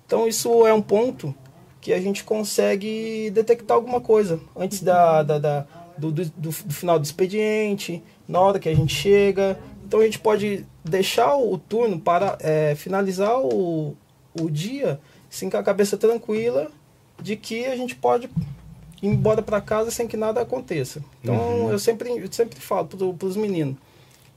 Então, 0.03 0.27
isso 0.27 0.65
é 0.65 0.73
um 0.73 0.81
ponto 0.81 1.33
que 1.79 1.93
a 1.93 2.01
gente 2.01 2.23
consegue 2.23 3.29
detectar 3.29 3.77
alguma 3.77 4.01
coisa 4.01 4.39
antes 4.55 4.81
da, 4.81 5.21
da, 5.21 5.37
da 5.37 5.67
do, 5.97 6.11
do, 6.11 6.25
do, 6.25 6.51
final 6.51 6.99
do 6.99 7.05
expediente, 7.05 8.03
na 8.27 8.39
hora 8.39 8.59
que 8.59 8.69
a 8.69 8.75
gente 8.75 8.93
chega. 8.93 9.59
Então, 9.85 9.99
a 9.99 10.03
gente 10.03 10.19
pode 10.19 10.65
deixar 10.83 11.35
o 11.35 11.57
turno 11.57 11.99
para 11.99 12.37
é, 12.41 12.75
finalizar 12.75 13.39
o, 13.39 13.95
o 14.39 14.49
dia 14.49 14.99
assim, 15.31 15.49
com 15.49 15.57
a 15.57 15.63
cabeça 15.63 15.97
tranquila 15.97 16.71
de 17.21 17.35
que 17.35 17.65
a 17.65 17.75
gente 17.75 17.95
pode 17.95 18.29
ir 19.01 19.07
embora 19.07 19.41
para 19.41 19.61
casa 19.61 19.91
sem 19.91 20.07
que 20.07 20.17
nada 20.17 20.41
aconteça. 20.41 21.03
Então, 21.21 21.35
uhum. 21.35 21.71
eu, 21.71 21.79
sempre, 21.79 22.09
eu 22.09 22.31
sempre 22.31 22.59
falo 22.59 22.87
para 22.87 23.27
os 23.27 23.37
meninos 23.37 23.77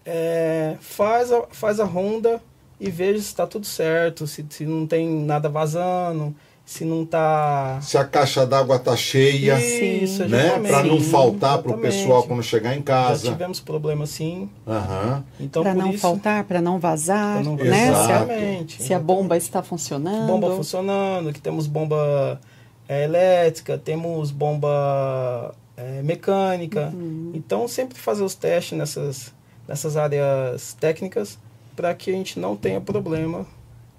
é, 0.09 0.77
faz, 0.81 1.31
a, 1.31 1.43
faz 1.51 1.79
a 1.79 1.85
ronda 1.85 2.41
e 2.81 2.91
veja 2.91 3.21
se 3.21 3.27
está 3.27 3.47
tudo 3.47 3.67
certo, 3.67 4.27
se, 4.27 4.45
se 4.49 4.65
não 4.65 4.87
tem 4.87 5.07
nada 5.07 5.51
vazando, 5.51 6.35
se 6.69 6.85
não 6.85 7.03
está. 7.03 7.79
Se 7.81 7.97
a 7.97 8.05
caixa 8.05 8.47
d'água 8.47 8.77
está 8.77 8.95
cheia, 8.95 9.59
Isso, 9.59 10.29
né? 10.29 10.59
Para 10.61 10.85
não 10.85 11.01
faltar 11.01 11.63
para 11.63 11.73
o 11.73 11.79
pessoal 11.79 12.25
quando 12.25 12.43
chegar 12.43 12.77
em 12.77 12.83
casa. 12.83 13.25
Já 13.25 13.33
tivemos 13.33 13.59
problema 13.59 14.05
sim. 14.05 14.51
Uhum. 14.67 15.23
Então, 15.41 15.63
para 15.63 15.75
não 15.75 15.89
isso, 15.89 16.01
faltar, 16.01 16.45
para 16.45 16.61
não 16.61 16.79
vazar, 16.79 17.43
não... 17.43 17.57
né? 17.57 17.89
Exatamente. 17.89 18.77
Se 18.77 18.83
a, 18.83 18.87
se 18.87 18.95
a 18.95 18.99
bomba 18.99 19.35
está 19.39 19.63
funcionando. 19.63 20.27
Bomba 20.27 20.55
funcionando, 20.55 21.33
que 21.33 21.41
temos 21.41 21.67
bomba 21.67 22.39
é, 22.87 23.05
elétrica, 23.05 23.79
temos 23.79 24.31
bomba 24.31 25.55
é, 25.75 26.03
mecânica. 26.03 26.93
Uhum. 26.95 27.33
Então 27.33 27.67
sempre 27.67 27.97
fazer 27.99 28.23
os 28.23 28.35
testes 28.35 28.77
nessas 28.77 29.33
nessas 29.67 29.97
áreas 29.97 30.77
técnicas 30.79 31.39
para 31.75 31.95
que 31.95 32.11
a 32.11 32.13
gente 32.13 32.39
não 32.39 32.55
tenha 32.55 32.81
problema, 32.81 33.47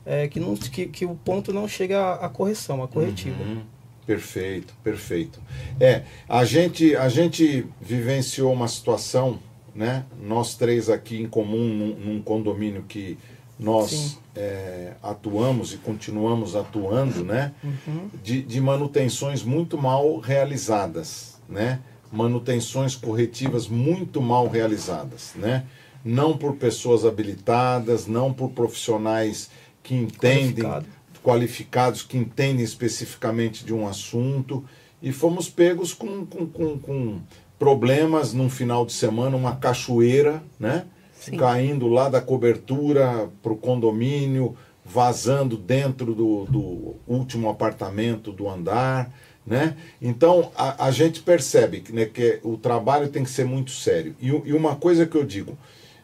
é, 0.10 0.28
que, 0.28 0.40
não, 0.40 0.56
que, 0.56 0.88
que 0.88 1.06
o 1.06 1.14
ponto 1.14 1.54
não 1.54 1.68
chegue 1.68 1.94
à, 1.94 2.14
à 2.14 2.30
correção, 2.30 2.82
à 2.82 2.88
corretiva. 2.88 3.44
Uhum. 3.44 3.62
Perfeito, 4.08 4.74
perfeito. 4.84 5.40
É, 5.80 6.02
a 6.28 6.44
gente, 6.44 6.96
a 6.96 7.08
gente 7.08 7.68
vivenciou 7.80 8.52
uma 8.52 8.68
situação, 8.68 9.38
né? 9.76 10.04
Nós 10.20 10.56
três 10.56 10.90
aqui 10.90 11.22
em 11.22 11.28
comum, 11.28 11.64
num, 11.68 11.96
num 11.96 12.22
condomínio 12.24 12.84
que 12.88 13.20
nós 13.60 14.18
é, 14.36 14.94
atuamos 15.04 15.74
e 15.74 15.78
continuamos 15.78 16.56
atuando, 16.56 17.24
né? 17.24 17.54
Uhum. 17.64 18.10
De, 18.24 18.42
de 18.42 18.60
manutenções 18.60 19.44
muito 19.44 19.78
mal 19.78 20.18
realizadas, 20.18 21.40
né? 21.48 21.80
manutenções 22.12 22.96
corretivas 22.96 23.68
muito 23.68 24.22
mal 24.22 24.48
realizadas, 24.48 25.34
né? 25.36 25.66
Não 26.04 26.38
por 26.38 26.56
pessoas 26.56 27.06
habilitadas, 27.06 28.08
não 28.08 28.34
por 28.34 28.50
profissionais 28.52 29.52
que 29.90 29.96
entendem, 29.96 30.64
Qualificado. 30.64 30.86
qualificados, 31.24 32.04
que 32.04 32.16
entendem 32.16 32.64
especificamente 32.64 33.66
de 33.66 33.74
um 33.74 33.88
assunto. 33.88 34.64
E 35.02 35.12
fomos 35.12 35.50
pegos 35.50 35.96
com, 35.96 36.28
com, 36.28 36.46
com, 36.46 36.78
com 36.78 37.20
problemas 37.58 38.32
num 38.32 38.52
final 38.52 38.86
de 38.86 38.94
semana, 38.94 39.36
uma 39.36 39.56
cachoeira, 39.56 40.44
né? 40.60 40.86
Sim. 41.20 41.38
Caindo 41.38 41.88
lá 41.88 42.08
da 42.08 42.22
cobertura 42.22 43.32
para 43.42 43.52
o 43.52 43.58
condomínio, 43.58 44.56
vazando 44.86 45.58
dentro 45.58 46.14
do, 46.14 46.46
do 46.46 46.96
último 47.08 47.50
apartamento 47.50 48.32
do 48.32 48.48
andar. 48.48 49.12
Né? 49.46 49.76
Então 50.00 50.52
a, 50.56 50.86
a 50.86 50.92
gente 50.92 51.22
percebe 51.22 51.82
que, 51.82 51.92
né, 51.92 52.06
que 52.06 52.40
o 52.44 52.58
trabalho 52.58 53.10
tem 53.10 53.24
que 53.24 53.32
ser 53.32 53.46
muito 53.46 53.72
sério. 53.72 54.16
E, 54.22 54.28
e 54.28 54.54
uma 54.54 54.76
coisa 54.76 55.08
que 55.08 55.18
eu 55.18 55.24
digo 55.26 55.58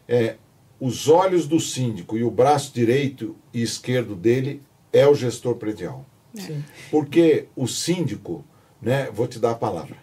é 0.08 0.34
os 0.80 1.08
olhos 1.08 1.46
do 1.46 1.58
síndico 1.58 2.16
e 2.16 2.22
o 2.22 2.30
braço 2.30 2.72
direito 2.72 3.36
e 3.52 3.62
esquerdo 3.62 4.14
dele 4.14 4.62
é 4.92 5.06
o 5.06 5.14
gestor 5.14 5.56
predial. 5.56 6.04
Sim. 6.34 6.62
Porque 6.90 7.46
o 7.56 7.66
síndico, 7.66 8.44
né, 8.80 9.08
vou 9.12 9.26
te 9.26 9.38
dar 9.38 9.52
a 9.52 9.54
palavra. 9.54 9.96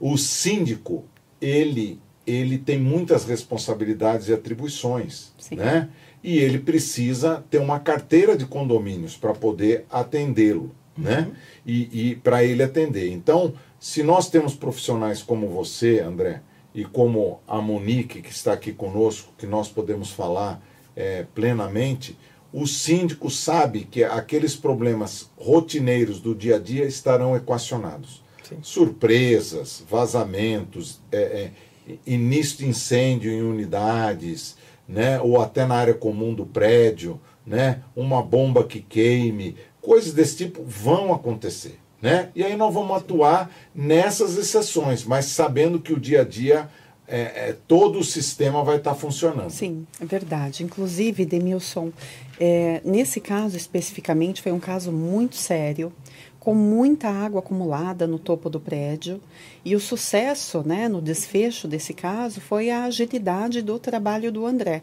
O 0.00 0.16
síndico, 0.16 1.04
ele 1.40 2.00
ele 2.26 2.56
tem 2.56 2.80
muitas 2.80 3.26
responsabilidades 3.26 4.28
e 4.28 4.32
atribuições, 4.32 5.34
Sim. 5.36 5.56
né? 5.56 5.90
E 6.22 6.38
ele 6.38 6.58
precisa 6.58 7.44
ter 7.50 7.58
uma 7.58 7.78
carteira 7.78 8.34
de 8.34 8.46
condomínios 8.46 9.14
para 9.14 9.34
poder 9.34 9.84
atendê-lo 9.90 10.74
né? 10.96 11.30
E, 11.66 12.10
e 12.10 12.16
para 12.16 12.44
ele 12.44 12.62
atender. 12.62 13.10
Então, 13.10 13.54
se 13.78 14.02
nós 14.02 14.30
temos 14.30 14.54
profissionais 14.54 15.22
como 15.22 15.48
você, 15.48 16.00
André, 16.00 16.40
e 16.74 16.84
como 16.84 17.40
a 17.46 17.60
Monique, 17.60 18.20
que 18.20 18.30
está 18.30 18.52
aqui 18.52 18.72
conosco, 18.72 19.32
que 19.38 19.46
nós 19.46 19.68
podemos 19.68 20.10
falar 20.10 20.60
é, 20.96 21.24
plenamente, 21.34 22.18
o 22.52 22.66
síndico 22.66 23.30
sabe 23.30 23.84
que 23.84 24.02
aqueles 24.02 24.56
problemas 24.56 25.30
rotineiros 25.36 26.20
do 26.20 26.34
dia 26.34 26.56
a 26.56 26.58
dia 26.58 26.84
estarão 26.84 27.36
equacionados. 27.36 28.22
Sim. 28.42 28.58
Surpresas, 28.62 29.82
vazamentos, 29.88 31.00
é, 31.10 31.52
é, 31.88 31.96
início 32.06 32.58
de 32.58 32.68
incêndio 32.68 33.30
em 33.30 33.42
unidades, 33.42 34.56
né, 34.86 35.20
ou 35.20 35.40
até 35.40 35.66
na 35.66 35.74
área 35.74 35.94
comum 35.94 36.34
do 36.34 36.44
prédio, 36.44 37.20
né, 37.46 37.82
uma 37.96 38.22
bomba 38.22 38.64
que 38.64 38.80
queime, 38.80 39.56
coisas 39.80 40.12
desse 40.12 40.36
tipo 40.36 40.62
vão 40.64 41.12
acontecer. 41.12 41.78
Né? 42.04 42.28
E 42.34 42.44
aí 42.44 42.54
nós 42.54 42.74
vamos 42.74 42.94
atuar 42.94 43.50
nessas 43.74 44.36
exceções, 44.36 45.06
mas 45.06 45.24
sabendo 45.24 45.80
que 45.80 45.90
o 45.90 45.98
dia 45.98 46.20
a 46.20 46.24
dia 46.24 46.68
é, 47.08 47.48
é, 47.48 47.56
todo 47.66 47.98
o 47.98 48.04
sistema 48.04 48.62
vai 48.62 48.76
estar 48.76 48.94
funcionando. 48.94 49.48
Sim, 49.48 49.86
é 49.98 50.04
verdade. 50.04 50.62
Inclusive, 50.62 51.24
Demilson, 51.24 51.90
é, 52.38 52.82
nesse 52.84 53.22
caso 53.22 53.56
especificamente 53.56 54.42
foi 54.42 54.52
um 54.52 54.60
caso 54.60 54.92
muito 54.92 55.36
sério, 55.36 55.90
com 56.38 56.54
muita 56.54 57.08
água 57.08 57.38
acumulada 57.38 58.06
no 58.06 58.18
topo 58.18 58.50
do 58.50 58.60
prédio. 58.60 59.18
E 59.64 59.74
o 59.74 59.80
sucesso 59.80 60.62
né, 60.62 60.90
no 60.90 61.00
desfecho 61.00 61.66
desse 61.66 61.94
caso 61.94 62.38
foi 62.38 62.68
a 62.68 62.84
agilidade 62.84 63.62
do 63.62 63.78
trabalho 63.78 64.30
do 64.30 64.44
André 64.44 64.82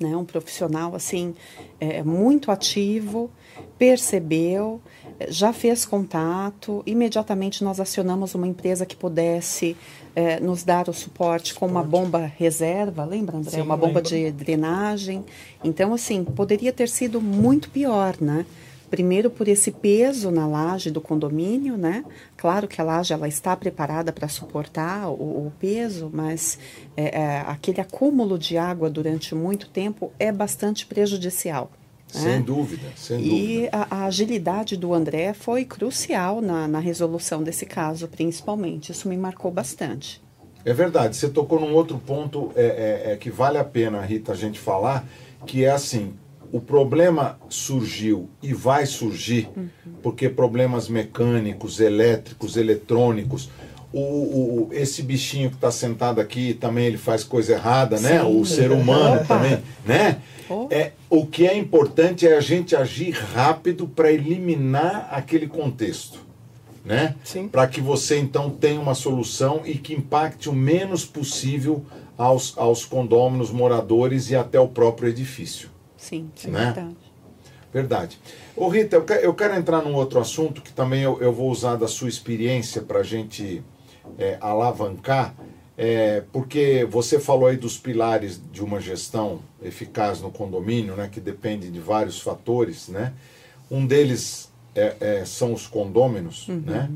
né, 0.00 0.16
um 0.16 0.24
profissional 0.24 0.94
assim 0.94 1.34
é, 1.80 2.02
muito 2.02 2.50
ativo, 2.50 3.30
percebeu, 3.76 4.80
já 5.28 5.52
fez 5.52 5.84
contato, 5.84 6.82
imediatamente 6.86 7.64
nós 7.64 7.80
acionamos 7.80 8.34
uma 8.34 8.46
empresa 8.46 8.86
que 8.86 8.94
pudesse 8.94 9.76
é, 10.14 10.38
nos 10.38 10.62
dar 10.62 10.88
o 10.88 10.92
suporte 10.92 11.54
com 11.54 11.66
uma 11.66 11.82
bomba 11.82 12.30
reserva, 12.36 13.04
lembra, 13.04 13.36
André? 13.36 13.50
Sim, 13.50 13.62
uma 13.62 13.76
bomba 13.76 14.00
lembro. 14.00 14.02
de 14.02 14.30
drenagem. 14.30 15.24
Então, 15.62 15.92
assim, 15.92 16.24
poderia 16.24 16.72
ter 16.72 16.88
sido 16.88 17.20
muito 17.20 17.70
pior, 17.70 18.16
né? 18.20 18.46
Primeiro 18.90 19.28
por 19.28 19.46
esse 19.48 19.70
peso 19.70 20.30
na 20.30 20.46
laje 20.46 20.90
do 20.90 21.00
condomínio, 21.00 21.76
né? 21.76 22.04
Claro 22.36 22.66
que 22.66 22.80
a 22.80 22.84
laje 22.84 23.12
ela 23.12 23.28
está 23.28 23.54
preparada 23.54 24.12
para 24.12 24.28
suportar 24.28 25.08
o, 25.10 25.46
o, 25.46 25.52
peso, 25.58 26.10
mas 26.12 26.58
é, 26.96 27.20
é, 27.20 27.40
aquele 27.40 27.80
acúmulo 27.80 28.38
de 28.38 28.56
água 28.56 28.88
durante 28.88 29.34
muito 29.34 29.68
tempo 29.68 30.10
é 30.18 30.32
bastante 30.32 30.86
prejudicial. 30.86 31.70
Né? 32.14 32.20
Sem 32.20 32.42
dúvida, 32.42 32.88
sem 32.96 33.20
e 33.20 33.28
dúvida. 33.28 33.52
E 33.52 33.68
a, 33.70 33.86
a, 33.90 34.04
agilidade 34.06 34.76
do 34.76 34.94
André 34.94 35.34
foi 35.34 35.64
crucial 35.64 36.40
na, 36.40 36.66
na 36.66 36.78
resolução 36.78 37.42
desse 37.42 37.66
caso, 37.66 38.08
principalmente. 38.08 38.92
Isso 38.92 39.08
me 39.08 39.16
marcou 39.16 39.50
bastante. 39.50 40.22
É 40.64 40.72
verdade. 40.72 41.16
Você 41.16 41.28
tocou 41.28 41.60
num 41.60 41.74
outro 41.74 41.98
ponto 41.98 42.50
é, 42.56 43.04
é, 43.06 43.12
é 43.12 43.16
que 43.16 43.30
vale 43.30 43.58
a 43.58 43.64
pena, 43.64 44.00
Rita, 44.00 44.32
a 44.32 44.36
gente 44.36 44.58
falar, 44.58 45.06
que 45.46 45.64
é 45.64 45.70
assim, 45.70 46.14
o 46.52 46.60
problema 46.60 47.38
surgiu 47.48 48.28
e 48.42 48.54
vai 48.54 48.86
surgir 48.86 49.48
uhum. 49.56 49.68
porque 50.02 50.28
problemas 50.28 50.88
mecânicos, 50.88 51.80
elétricos, 51.80 52.56
eletrônicos. 52.56 53.50
O, 53.92 54.00
o 54.00 54.68
esse 54.72 55.02
bichinho 55.02 55.48
que 55.48 55.56
está 55.56 55.70
sentado 55.70 56.20
aqui 56.20 56.52
também 56.52 56.86
ele 56.86 56.98
faz 56.98 57.24
coisa 57.24 57.52
errada, 57.52 57.98
né? 57.98 58.22
O 58.22 58.44
ser 58.44 58.70
humano 58.70 59.16
Opa. 59.16 59.24
também, 59.24 59.58
né? 59.86 60.18
É, 60.70 60.92
o 61.10 61.26
que 61.26 61.46
é 61.46 61.56
importante 61.56 62.26
é 62.26 62.36
a 62.36 62.40
gente 62.40 62.74
agir 62.74 63.12
rápido 63.12 63.86
para 63.86 64.10
eliminar 64.10 65.08
aquele 65.10 65.46
contexto, 65.46 66.20
né? 66.84 67.16
Para 67.50 67.66
que 67.66 67.80
você 67.80 68.18
então 68.18 68.50
tenha 68.50 68.80
uma 68.80 68.94
solução 68.94 69.62
e 69.64 69.74
que 69.74 69.94
impacte 69.94 70.48
o 70.48 70.52
menos 70.52 71.04
possível 71.04 71.84
aos, 72.16 72.56
aos 72.56 72.84
condôminos, 72.84 73.50
moradores 73.50 74.30
e 74.30 74.36
até 74.36 74.58
o 74.58 74.68
próprio 74.68 75.08
edifício. 75.08 75.70
Sim, 75.96 76.30
é 76.44 76.48
né? 76.48 76.64
verdade. 76.64 76.96
Verdade. 77.72 78.18
Ô 78.56 78.68
Rita, 78.68 78.96
eu 78.96 79.04
quero, 79.04 79.20
eu 79.20 79.34
quero, 79.34 79.54
entrar 79.54 79.82
num 79.82 79.94
outro 79.94 80.18
assunto 80.18 80.62
que 80.62 80.72
também 80.72 81.02
eu, 81.02 81.20
eu 81.20 81.32
vou 81.32 81.50
usar 81.50 81.76
da 81.76 81.86
sua 81.86 82.08
experiência 82.08 82.80
para 82.80 83.00
a 83.00 83.02
gente 83.02 83.62
é, 84.18 84.38
alavancar, 84.40 85.34
é, 85.80 86.24
porque 86.32 86.84
você 86.90 87.20
falou 87.20 87.46
aí 87.46 87.56
dos 87.56 87.78
pilares 87.78 88.40
de 88.52 88.64
uma 88.64 88.80
gestão 88.80 89.38
eficaz 89.62 90.20
no 90.20 90.28
condomínio, 90.28 90.96
né, 90.96 91.08
que 91.10 91.20
depende 91.20 91.70
de 91.70 91.78
vários 91.78 92.20
fatores, 92.20 92.88
né? 92.88 93.12
Um 93.70 93.86
deles 93.86 94.50
é, 94.74 94.96
é 95.00 95.24
são 95.24 95.52
os 95.52 95.68
condôminos, 95.68 96.48
uhum. 96.48 96.62
né? 96.66 96.90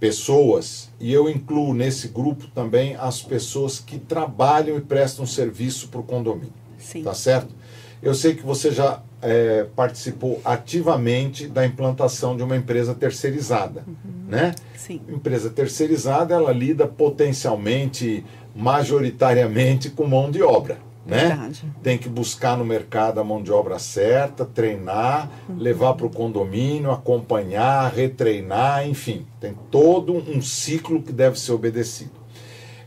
Pessoas, 0.00 0.90
e 0.98 1.12
eu 1.12 1.30
incluo 1.30 1.72
nesse 1.72 2.08
grupo 2.08 2.48
também 2.48 2.96
as 2.96 3.22
pessoas 3.22 3.78
que 3.78 4.00
trabalham 4.00 4.76
e 4.76 4.80
prestam 4.80 5.24
serviço 5.24 5.86
para 5.86 6.00
o 6.00 6.02
condomínio. 6.02 6.52
Sim. 6.78 7.04
Tá 7.04 7.14
certo? 7.14 7.54
Eu 8.02 8.16
sei 8.16 8.34
que 8.34 8.42
você 8.42 8.72
já 8.72 9.00
é, 9.22 9.66
participou 9.76 10.40
ativamente 10.44 11.46
da 11.46 11.64
implantação 11.64 12.36
de 12.36 12.42
uma 12.42 12.56
empresa 12.56 12.92
terceirizada, 12.92 13.84
uhum. 13.86 14.26
né? 14.28 14.52
Sim. 14.76 15.00
Empresa 15.08 15.48
terceirizada, 15.48 16.34
ela 16.34 16.52
lida 16.52 16.88
potencialmente, 16.88 18.24
majoritariamente 18.54 19.90
com 19.90 20.06
mão 20.06 20.28
de 20.28 20.42
obra, 20.42 20.78
né? 21.06 21.28
Verdade. 21.28 21.72
Tem 21.84 21.96
que 21.96 22.08
buscar 22.08 22.56
no 22.58 22.64
mercado 22.64 23.20
a 23.20 23.24
mão 23.24 23.40
de 23.40 23.52
obra 23.52 23.78
certa, 23.78 24.44
treinar, 24.44 25.30
uhum. 25.48 25.56
levar 25.56 25.94
para 25.94 26.06
o 26.06 26.10
condomínio, 26.10 26.90
acompanhar, 26.90 27.92
retreinar, 27.92 28.88
enfim, 28.88 29.24
tem 29.40 29.54
todo 29.70 30.12
um 30.12 30.42
ciclo 30.42 31.00
que 31.00 31.12
deve 31.12 31.38
ser 31.38 31.52
obedecido. 31.52 32.20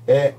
É, 0.05 0.33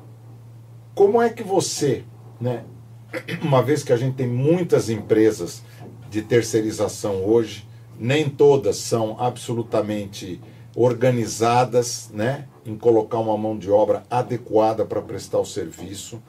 como 0.95 1.23
é 1.23 1.31
que 1.31 1.43
você, 1.43 2.05
né, 2.39 2.65
uma 3.41 3.63
vez 3.63 3.83
que 3.83 3.95
a 3.95 3.97
gente 3.97 4.15
tem 4.15 4.27
muitas 4.27 4.91
empresas 4.91 5.63
de 6.11 6.23
terceirização 6.23 7.25
hoje, 7.25 7.67
nem 7.99 8.29
todas 8.29 8.77
são 8.77 9.17
absolutamente 9.19 10.41
organizadas 10.75 12.11
né, 12.13 12.47
em 12.65 12.77
colocar 12.77 13.19
uma 13.19 13.37
mão 13.37 13.59
de 13.59 13.71
obra 13.71 14.03
adequada 14.11 14.85
para 14.85 15.01
prestar 15.01 15.39
o 15.39 15.45
serviço. 15.45 16.23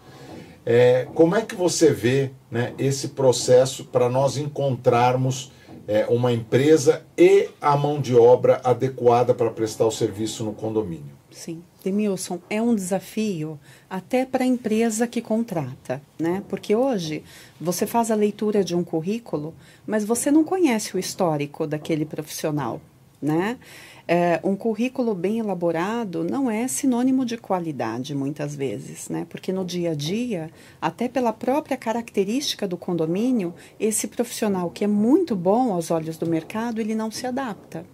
É, 0.66 1.08
como 1.14 1.36
é 1.36 1.42
que 1.42 1.56
você 1.56 1.92
vê 1.92 2.32
né, 2.50 2.74
esse 2.78 3.10
processo 3.10 3.86
para 3.86 4.10
nós 4.10 4.38
encontrarmos 4.38 5.52
é, 5.88 6.06
uma 6.08 6.32
empresa 6.32 7.06
e 7.18 7.50
a 7.62 7.76
mão 7.78 8.02
de 8.02 8.16
obra 8.16 8.62
adequada 8.64 9.34
para 9.34 9.50
prestar 9.50 9.86
o 9.86 9.92
serviço 9.92 10.44
no 10.44 10.54
condomínio? 10.54 11.16
Sim. 11.32 11.62
Demilson, 11.88 12.40
é 12.50 12.62
um 12.62 12.76
desafio 12.76 13.58
até 13.90 14.26
para 14.26 14.44
a 14.44 14.48
empresa 14.48 15.08
que 15.08 15.22
contrata, 15.22 16.02
né? 16.20 16.44
Porque 16.50 16.76
hoje 16.76 17.24
você 17.60 17.88
faz 17.88 18.12
a 18.12 18.16
leitura 18.16 18.62
de 18.62 18.76
um 18.76 18.84
currículo, 18.84 19.54
mas 19.86 20.04
você 20.04 20.30
não 20.30 20.44
conhece 20.44 20.96
o 20.96 21.00
histórico 21.00 21.66
daquele 21.66 22.04
profissional, 22.04 22.82
né? 23.22 23.58
É, 24.06 24.40
um 24.42 24.56
currículo 24.56 25.14
bem 25.14 25.40
elaborado 25.40 26.24
não 26.24 26.50
é 26.50 26.68
sinônimo 26.68 27.26
de 27.26 27.38
qualidade, 27.38 28.16
muitas 28.16 28.56
vezes, 28.56 29.08
né? 29.08 29.26
Porque 29.30 29.54
no 29.54 29.64
dia 29.64 29.92
a 29.92 29.96
dia, 29.96 30.50
até 30.82 31.08
pela 31.08 31.32
própria 31.32 31.78
característica 31.78 32.68
do 32.68 32.78
condomínio, 32.78 33.54
esse 33.80 34.08
profissional 34.08 34.70
que 34.70 34.84
é 34.84 34.88
muito 34.88 35.36
bom 35.36 35.74
aos 35.74 35.90
olhos 35.90 36.18
do 36.18 36.26
mercado, 36.26 36.82
ele 36.82 36.96
não 36.96 37.12
se 37.12 37.26
adapta. 37.26 37.86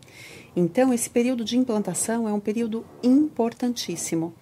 Então, 0.56 0.94
esse 0.94 1.10
período 1.10 1.44
de 1.44 1.58
implantação 1.58 2.28
é 2.28 2.34
um 2.34 2.40
período 2.40 2.86
importantíssimo. 3.02 4.34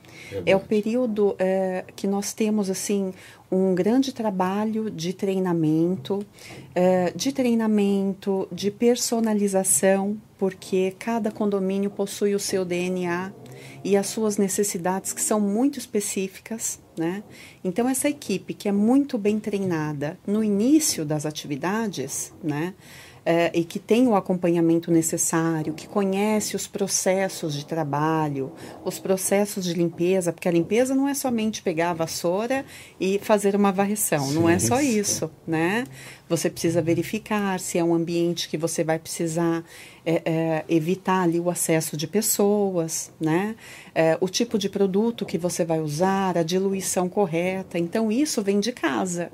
É, 0.46 0.52
é 0.52 0.56
o 0.56 0.60
período 0.60 1.36
é, 1.40 1.86
que 1.96 2.06
nós 2.06 2.34
temos 2.34 2.70
assim 2.70 3.14
um 3.52 3.76
grande 3.76 4.14
trabalho 4.14 4.90
de 4.90 5.14
treinamento, 5.14 6.26
é, 6.74 7.12
de 7.12 7.32
treinamento, 7.32 8.48
de 8.52 8.72
personalização, 8.72 10.18
porque 10.38 10.96
cada 10.98 11.32
condomínio 11.32 11.90
possui 11.90 12.34
o 12.34 12.40
seu 12.40 12.64
DNA 12.64 13.34
e 13.84 13.98
as 13.98 14.08
suas 14.08 14.38
necessidades 14.38 15.12
que 15.12 15.22
são 15.22 15.40
muito 15.40 15.78
específicas. 15.78 16.80
Né? 16.98 17.24
Então, 17.64 17.90
essa 17.90 18.10
equipe 18.10 18.54
que 18.54 18.68
é 18.70 18.72
muito 18.72 19.18
bem 19.18 19.40
treinada 19.40 20.18
no 20.26 20.44
início 20.44 21.06
das 21.06 21.26
atividades, 21.26 22.34
né, 22.44 22.74
é, 23.26 23.52
e 23.54 23.64
que 23.64 23.78
tem 23.78 24.08
o 24.08 24.16
acompanhamento 24.16 24.92
necessário, 24.92 25.74
que 25.74 25.88
conhece 25.88 26.56
os 26.56 26.68
processos 26.68 27.54
de 27.54 27.66
trabalho, 27.66 28.52
os 28.84 28.98
processos 28.98 29.66
de 29.66 29.74
limpeza, 29.74 30.34
porque 30.34 30.48
a 30.48 30.52
limpeza 30.52 30.96
não 30.96 31.08
é 31.08 31.14
somente 31.14 31.62
pegar 31.62 31.92
a 31.92 31.94
vassoura 31.94 32.66
e 33.00 33.20
fazer 33.20 33.56
uma 33.56 33.72
varreção, 33.72 34.26
sim, 34.26 34.34
não 34.34 34.50
é 34.50 34.58
só 34.58 34.82
isso, 34.82 35.30
né? 35.46 35.84
Você 36.28 36.50
precisa 36.50 36.82
verificar 36.82 37.60
se 37.60 37.78
é 37.78 37.84
um 37.84 37.94
ambiente 37.94 38.48
que 38.48 38.58
você 38.58 38.84
vai 38.84 38.98
precisar 38.98 39.64
é, 40.06 40.22
é, 40.26 40.66
evitar 40.68 41.24
ali 41.24 41.40
o 41.40 41.50
acesso 41.50 41.98
de 41.98 42.08
pessoas, 42.08 43.12
né? 43.20 43.56
É, 43.94 44.18
o 44.20 44.30
tipo 44.30 44.58
de 44.58 44.70
produto 44.70 45.26
que 45.26 45.38
você 45.38 45.66
vai 45.66 45.80
usar, 45.80 46.38
a 46.38 46.44
diluição 46.44 47.10
correta. 47.10 47.78
Então, 47.78 48.12
isso 48.12 48.42
vem 48.42 48.60
de 48.60 48.72
casa. 48.72 49.30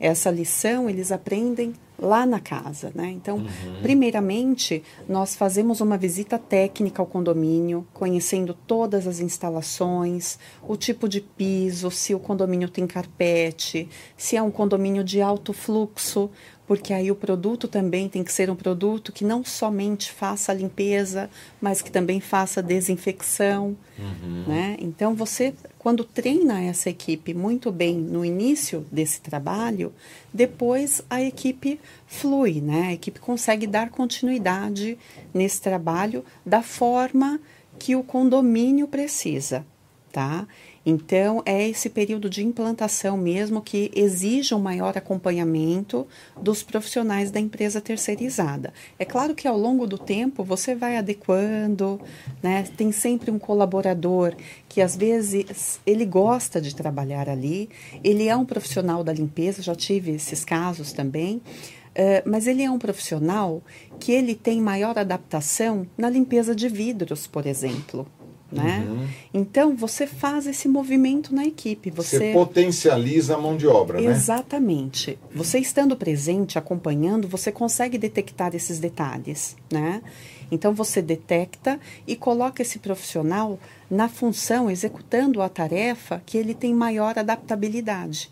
Essa 0.00 0.30
lição 0.30 0.88
eles 0.88 1.10
aprendem 1.10 1.74
lá 2.00 2.24
na 2.24 2.38
casa, 2.38 2.92
né? 2.94 3.10
Então, 3.10 3.38
uhum. 3.38 3.82
primeiramente, 3.82 4.84
nós 5.08 5.34
fazemos 5.34 5.80
uma 5.80 5.98
visita 5.98 6.38
técnica 6.38 7.02
ao 7.02 7.06
condomínio, 7.06 7.86
conhecendo 7.92 8.54
todas 8.54 9.06
as 9.06 9.18
instalações, 9.18 10.38
o 10.62 10.76
tipo 10.76 11.08
de 11.08 11.20
piso, 11.20 11.90
se 11.90 12.14
o 12.14 12.20
condomínio 12.20 12.68
tem 12.68 12.86
carpete, 12.86 13.88
se 14.16 14.36
é 14.36 14.42
um 14.42 14.50
condomínio 14.50 15.02
de 15.02 15.20
alto 15.20 15.52
fluxo, 15.52 16.30
porque 16.68 16.92
aí 16.92 17.10
o 17.10 17.16
produto 17.16 17.66
também 17.66 18.10
tem 18.10 18.22
que 18.22 18.30
ser 18.30 18.50
um 18.50 18.54
produto 18.54 19.10
que 19.10 19.24
não 19.24 19.42
somente 19.42 20.12
faça 20.12 20.52
a 20.52 20.54
limpeza, 20.54 21.30
mas 21.58 21.80
que 21.80 21.90
também 21.90 22.20
faça 22.20 22.62
desinfecção, 22.62 23.74
uhum. 23.98 24.44
né? 24.46 24.76
Então 24.78 25.14
você, 25.14 25.54
quando 25.78 26.04
treina 26.04 26.62
essa 26.62 26.90
equipe 26.90 27.32
muito 27.32 27.72
bem 27.72 27.96
no 27.96 28.22
início 28.22 28.86
desse 28.92 29.22
trabalho, 29.22 29.94
depois 30.30 31.02
a 31.08 31.22
equipe 31.22 31.80
flui, 32.06 32.60
né? 32.60 32.88
A 32.88 32.92
equipe 32.92 33.18
consegue 33.18 33.66
dar 33.66 33.88
continuidade 33.88 34.98
nesse 35.32 35.62
trabalho 35.62 36.22
da 36.44 36.62
forma 36.62 37.40
que 37.78 37.96
o 37.96 38.02
condomínio 38.02 38.86
precisa, 38.86 39.64
tá? 40.12 40.46
Então, 40.90 41.42
é 41.44 41.68
esse 41.68 41.90
período 41.90 42.30
de 42.30 42.42
implantação 42.42 43.14
mesmo 43.14 43.60
que 43.60 43.90
exige 43.94 44.54
um 44.54 44.58
maior 44.58 44.96
acompanhamento 44.96 46.06
dos 46.40 46.62
profissionais 46.62 47.30
da 47.30 47.38
empresa 47.38 47.78
terceirizada. 47.78 48.72
É 48.98 49.04
claro 49.04 49.34
que 49.34 49.46
ao 49.46 49.58
longo 49.58 49.86
do 49.86 49.98
tempo 49.98 50.42
você 50.42 50.74
vai 50.74 50.96
adequando, 50.96 52.00
né? 52.42 52.64
Tem 52.74 52.90
sempre 52.90 53.30
um 53.30 53.38
colaborador 53.38 54.34
que 54.66 54.80
às 54.80 54.96
vezes 54.96 55.78
ele 55.84 56.06
gosta 56.06 56.58
de 56.58 56.74
trabalhar 56.74 57.28
ali, 57.28 57.68
ele 58.02 58.26
é 58.26 58.34
um 58.34 58.46
profissional 58.46 59.04
da 59.04 59.12
limpeza, 59.12 59.60
já 59.60 59.74
tive 59.74 60.12
esses 60.12 60.42
casos 60.42 60.90
também. 60.90 61.42
Uh, 61.88 62.24
mas 62.24 62.46
ele 62.46 62.62
é 62.62 62.70
um 62.70 62.78
profissional 62.78 63.62
que 64.00 64.12
ele 64.12 64.34
tem 64.34 64.58
maior 64.58 64.98
adaptação 64.98 65.86
na 65.98 66.08
limpeza 66.08 66.54
de 66.54 66.66
vidros, 66.66 67.26
por 67.26 67.44
exemplo 67.44 68.06
né? 68.50 68.86
Uhum. 68.88 69.06
Então 69.32 69.76
você 69.76 70.06
faz 70.06 70.46
esse 70.46 70.68
movimento 70.68 71.34
na 71.34 71.44
equipe. 71.44 71.90
Você... 71.90 72.18
você, 72.18 72.32
potencializa 72.32 73.34
a 73.34 73.38
mão 73.38 73.56
de 73.56 73.66
obra, 73.66 74.00
né? 74.00 74.10
Exatamente. 74.10 75.18
Você 75.34 75.58
estando 75.58 75.96
presente, 75.96 76.58
acompanhando, 76.58 77.28
você 77.28 77.52
consegue 77.52 77.98
detectar 77.98 78.54
esses 78.54 78.78
detalhes, 78.78 79.56
né? 79.70 80.02
Então 80.50 80.72
você 80.72 81.02
detecta 81.02 81.78
e 82.06 82.16
coloca 82.16 82.62
esse 82.62 82.78
profissional 82.78 83.58
na 83.90 84.08
função, 84.08 84.70
executando 84.70 85.42
a 85.42 85.48
tarefa 85.48 86.22
que 86.24 86.38
ele 86.38 86.54
tem 86.54 86.74
maior 86.74 87.18
adaptabilidade, 87.18 88.30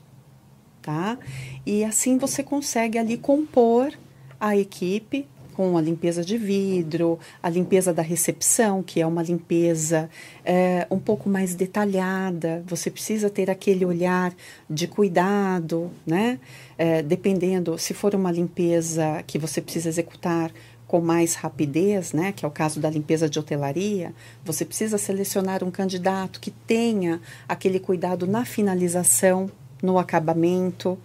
tá? 0.80 1.18
E 1.66 1.84
assim 1.84 2.16
você 2.16 2.42
consegue 2.42 2.98
ali 2.98 3.18
compor 3.18 3.92
a 4.40 4.56
equipe 4.56 5.26
com 5.56 5.78
a 5.78 5.80
limpeza 5.80 6.22
de 6.22 6.36
vidro, 6.36 7.18
a 7.42 7.48
limpeza 7.48 7.90
da 7.90 8.02
recepção, 8.02 8.82
que 8.82 9.00
é 9.00 9.06
uma 9.06 9.22
limpeza 9.22 10.10
é, 10.44 10.86
um 10.90 10.98
pouco 10.98 11.30
mais 11.30 11.54
detalhada. 11.54 12.62
Você 12.66 12.90
precisa 12.90 13.30
ter 13.30 13.50
aquele 13.50 13.82
olhar 13.82 14.34
de 14.68 14.86
cuidado, 14.86 15.90
né? 16.06 16.38
É, 16.76 17.02
dependendo, 17.02 17.78
se 17.78 17.94
for 17.94 18.14
uma 18.14 18.30
limpeza 18.30 19.24
que 19.26 19.38
você 19.38 19.62
precisa 19.62 19.88
executar 19.88 20.52
com 20.86 21.00
mais 21.00 21.34
rapidez, 21.34 22.12
né, 22.12 22.32
que 22.32 22.44
é 22.44 22.48
o 22.48 22.50
caso 22.50 22.78
da 22.78 22.90
limpeza 22.90 23.28
de 23.28 23.38
hotelaria, 23.38 24.14
você 24.44 24.62
precisa 24.62 24.98
selecionar 24.98 25.64
um 25.64 25.70
candidato 25.70 26.38
que 26.38 26.50
tenha 26.50 27.18
aquele 27.48 27.80
cuidado 27.80 28.26
na 28.26 28.44
finalização, 28.44 29.50
no 29.82 29.98
acabamento. 29.98 30.98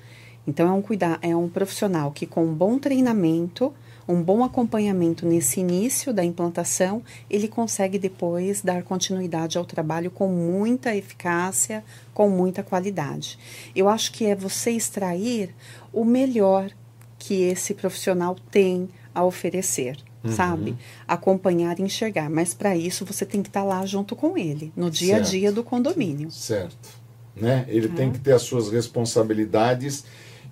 Então 0.45 0.67
é 0.67 0.71
um 0.71 0.81
cuidar, 0.81 1.17
é 1.21 1.35
um 1.35 1.47
profissional 1.47 2.11
que 2.11 2.25
com 2.25 2.43
um 2.43 2.53
bom 2.53 2.77
treinamento 2.77 3.73
um 4.11 4.21
bom 4.21 4.43
acompanhamento 4.43 5.25
nesse 5.25 5.59
início 5.59 6.13
da 6.13 6.23
implantação, 6.23 7.01
ele 7.29 7.47
consegue 7.47 7.97
depois 7.97 8.61
dar 8.61 8.83
continuidade 8.83 9.57
ao 9.57 9.65
trabalho 9.65 10.11
com 10.11 10.27
muita 10.27 10.95
eficácia, 10.95 11.83
com 12.13 12.29
muita 12.29 12.61
qualidade. 12.61 13.39
Eu 13.75 13.87
acho 13.87 14.11
que 14.11 14.25
é 14.25 14.35
você 14.35 14.71
extrair 14.71 15.55
o 15.93 16.03
melhor 16.03 16.71
que 17.17 17.41
esse 17.43 17.73
profissional 17.73 18.35
tem 18.49 18.89
a 19.13 19.23
oferecer. 19.23 19.97
Uhum. 20.23 20.31
Sabe? 20.31 20.77
Acompanhar 21.07 21.79
e 21.79 21.83
enxergar. 21.83 22.29
Mas 22.29 22.53
para 22.53 22.77
isso 22.77 23.05
você 23.05 23.25
tem 23.25 23.41
que 23.41 23.49
estar 23.49 23.61
tá 23.61 23.65
lá 23.65 23.85
junto 23.87 24.15
com 24.15 24.37
ele, 24.37 24.71
no 24.75 24.91
dia 24.91 25.15
certo. 25.15 25.27
a 25.27 25.29
dia 25.29 25.51
do 25.51 25.63
condomínio. 25.63 26.29
Certo. 26.29 26.89
Né? 27.35 27.65
Ele 27.67 27.87
tem 27.87 28.11
que 28.11 28.19
ter 28.19 28.33
as 28.33 28.43
suas 28.43 28.69
responsabilidades 28.69 30.03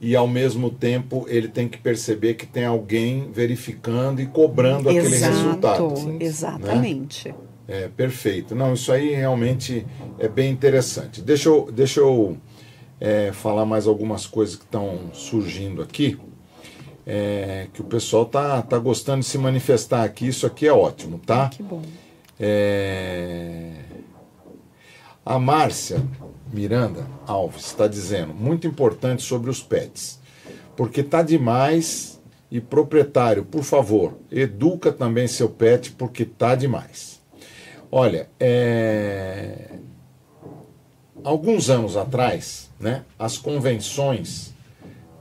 e 0.01 0.15
ao 0.15 0.27
mesmo 0.27 0.69
tempo 0.69 1.25
ele 1.27 1.47
tem 1.47 1.67
que 1.67 1.77
perceber 1.77 2.35
que 2.35 2.45
tem 2.45 2.65
alguém 2.65 3.29
verificando 3.31 4.21
e 4.21 4.25
cobrando 4.25 4.89
Exato, 4.89 4.99
aquele 4.99 5.17
resultado. 5.17 6.17
Exatamente. 6.19 7.29
Né? 7.29 7.35
É, 7.67 7.87
perfeito. 7.87 8.55
Não, 8.55 8.73
isso 8.73 8.91
aí 8.91 9.13
realmente 9.13 9.85
é 10.17 10.27
bem 10.27 10.51
interessante. 10.51 11.21
Deixa 11.21 11.49
eu, 11.49 11.69
deixa 11.71 11.99
eu 11.99 12.37
é, 12.99 13.31
falar 13.31 13.65
mais 13.65 13.85
algumas 13.85 14.25
coisas 14.25 14.55
que 14.55 14.63
estão 14.63 15.11
surgindo 15.13 15.81
aqui. 15.81 16.17
É, 17.05 17.67
que 17.73 17.81
o 17.81 17.85
pessoal 17.85 18.25
tá, 18.25 18.61
tá 18.61 18.77
gostando 18.77 19.19
de 19.19 19.25
se 19.25 19.37
manifestar 19.37 20.03
aqui. 20.03 20.27
Isso 20.27 20.45
aqui 20.45 20.67
é 20.67 20.73
ótimo, 20.73 21.19
tá? 21.19 21.49
Que 21.49 21.63
bom. 21.63 21.81
É... 22.39 23.71
A 25.25 25.37
Márcia 25.37 26.01
Miranda 26.51 27.05
Alves 27.27 27.65
está 27.65 27.87
dizendo, 27.87 28.33
muito 28.33 28.65
importante 28.65 29.21
sobre 29.21 29.49
os 29.49 29.61
pets. 29.61 30.19
Porque 30.75 31.03
tá 31.03 31.21
demais 31.21 32.19
e 32.51 32.59
proprietário, 32.59 33.45
por 33.45 33.63
favor, 33.63 34.17
educa 34.31 34.91
também 34.91 35.27
seu 35.27 35.49
pet 35.49 35.91
porque 35.91 36.25
tá 36.25 36.55
demais. 36.55 37.19
Olha, 37.91 38.29
é... 38.39 39.69
alguns 41.23 41.69
anos 41.69 41.95
atrás, 41.95 42.69
né, 42.79 43.03
as 43.17 43.37
convenções 43.37 44.53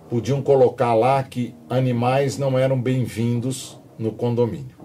podiam 0.09 0.41
colocar 0.41 0.95
lá 0.95 1.23
que 1.23 1.55
animais 1.69 2.39
não 2.39 2.59
eram 2.59 2.81
bem-vindos 2.81 3.79
no 3.99 4.13
condomínio. 4.13 4.77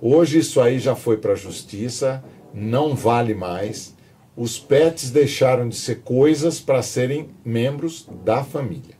Hoje 0.00 0.38
isso 0.38 0.60
aí 0.60 0.78
já 0.78 0.94
foi 0.94 1.16
para 1.16 1.32
a 1.32 1.36
justiça, 1.36 2.22
não 2.54 2.94
vale 2.94 3.34
mais 3.34 3.95
os 4.36 4.58
pets 4.58 5.10
deixaram 5.10 5.68
de 5.68 5.76
ser 5.76 6.00
coisas 6.02 6.60
para 6.60 6.82
serem 6.82 7.30
membros 7.44 8.06
da 8.24 8.44
família. 8.44 8.96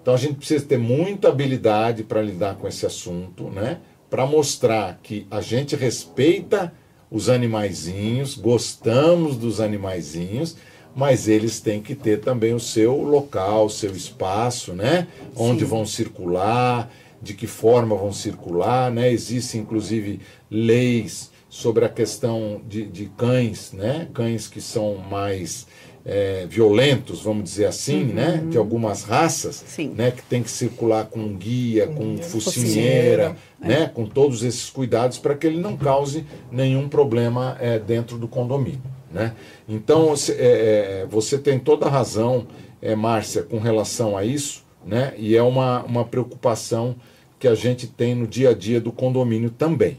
Então 0.00 0.14
a 0.14 0.16
gente 0.16 0.34
precisa 0.34 0.64
ter 0.64 0.78
muita 0.78 1.28
habilidade 1.28 2.02
para 2.02 2.20
lidar 2.20 2.56
com 2.56 2.66
esse 2.66 2.84
assunto, 2.84 3.44
né? 3.44 3.78
Para 4.10 4.26
mostrar 4.26 4.98
que 5.00 5.26
a 5.30 5.40
gente 5.40 5.76
respeita 5.76 6.72
os 7.08 7.28
animaizinhos, 7.28 8.34
gostamos 8.34 9.36
dos 9.36 9.60
animaizinhos, 9.60 10.56
mas 10.94 11.28
eles 11.28 11.60
têm 11.60 11.80
que 11.80 11.94
ter 11.94 12.20
também 12.20 12.52
o 12.52 12.60
seu 12.60 12.96
local, 12.96 13.66
o 13.66 13.70
seu 13.70 13.94
espaço, 13.94 14.72
né? 14.72 15.06
Onde 15.36 15.60
Sim. 15.60 15.66
vão 15.66 15.86
circular, 15.86 16.90
de 17.22 17.34
que 17.34 17.46
forma 17.46 17.94
vão 17.94 18.12
circular, 18.12 18.90
né? 18.90 19.10
Existem 19.12 19.60
inclusive 19.60 20.20
leis 20.50 21.31
sobre 21.52 21.84
a 21.84 21.88
questão 21.90 22.62
de, 22.66 22.86
de 22.86 23.10
cães, 23.14 23.72
né? 23.74 24.08
Cães 24.14 24.48
que 24.48 24.58
são 24.58 24.96
mais 24.96 25.66
é, 26.02 26.46
violentos, 26.48 27.20
vamos 27.20 27.44
dizer 27.44 27.66
assim, 27.66 28.04
uhum. 28.04 28.14
né? 28.14 28.42
De 28.48 28.56
algumas 28.56 29.02
raças, 29.02 29.62
Sim. 29.66 29.92
né? 29.94 30.12
Que 30.12 30.22
tem 30.22 30.42
que 30.42 30.50
circular 30.50 31.04
com 31.04 31.36
guia, 31.36 31.88
com 31.88 32.16
focinheira, 32.16 33.36
é. 33.60 33.68
né? 33.68 33.90
Com 33.92 34.06
todos 34.06 34.42
esses 34.42 34.70
cuidados 34.70 35.18
para 35.18 35.34
que 35.34 35.46
ele 35.46 35.60
não 35.60 35.76
cause 35.76 36.24
nenhum 36.50 36.88
problema 36.88 37.54
é, 37.60 37.78
dentro 37.78 38.16
do 38.16 38.26
condomínio, 38.26 38.80
né? 39.12 39.34
Então 39.68 40.14
é, 40.30 41.02
é, 41.02 41.06
você 41.06 41.36
tem 41.36 41.58
toda 41.58 41.84
a 41.84 41.90
razão, 41.90 42.46
é, 42.80 42.96
Márcia, 42.96 43.42
com 43.42 43.58
relação 43.58 44.16
a 44.16 44.24
isso, 44.24 44.64
né? 44.86 45.12
E 45.18 45.36
é 45.36 45.42
uma, 45.42 45.82
uma 45.82 46.04
preocupação 46.06 46.96
que 47.38 47.46
a 47.46 47.54
gente 47.54 47.86
tem 47.86 48.14
no 48.14 48.26
dia 48.26 48.48
a 48.48 48.54
dia 48.54 48.80
do 48.80 48.90
condomínio 48.90 49.50
também, 49.50 49.98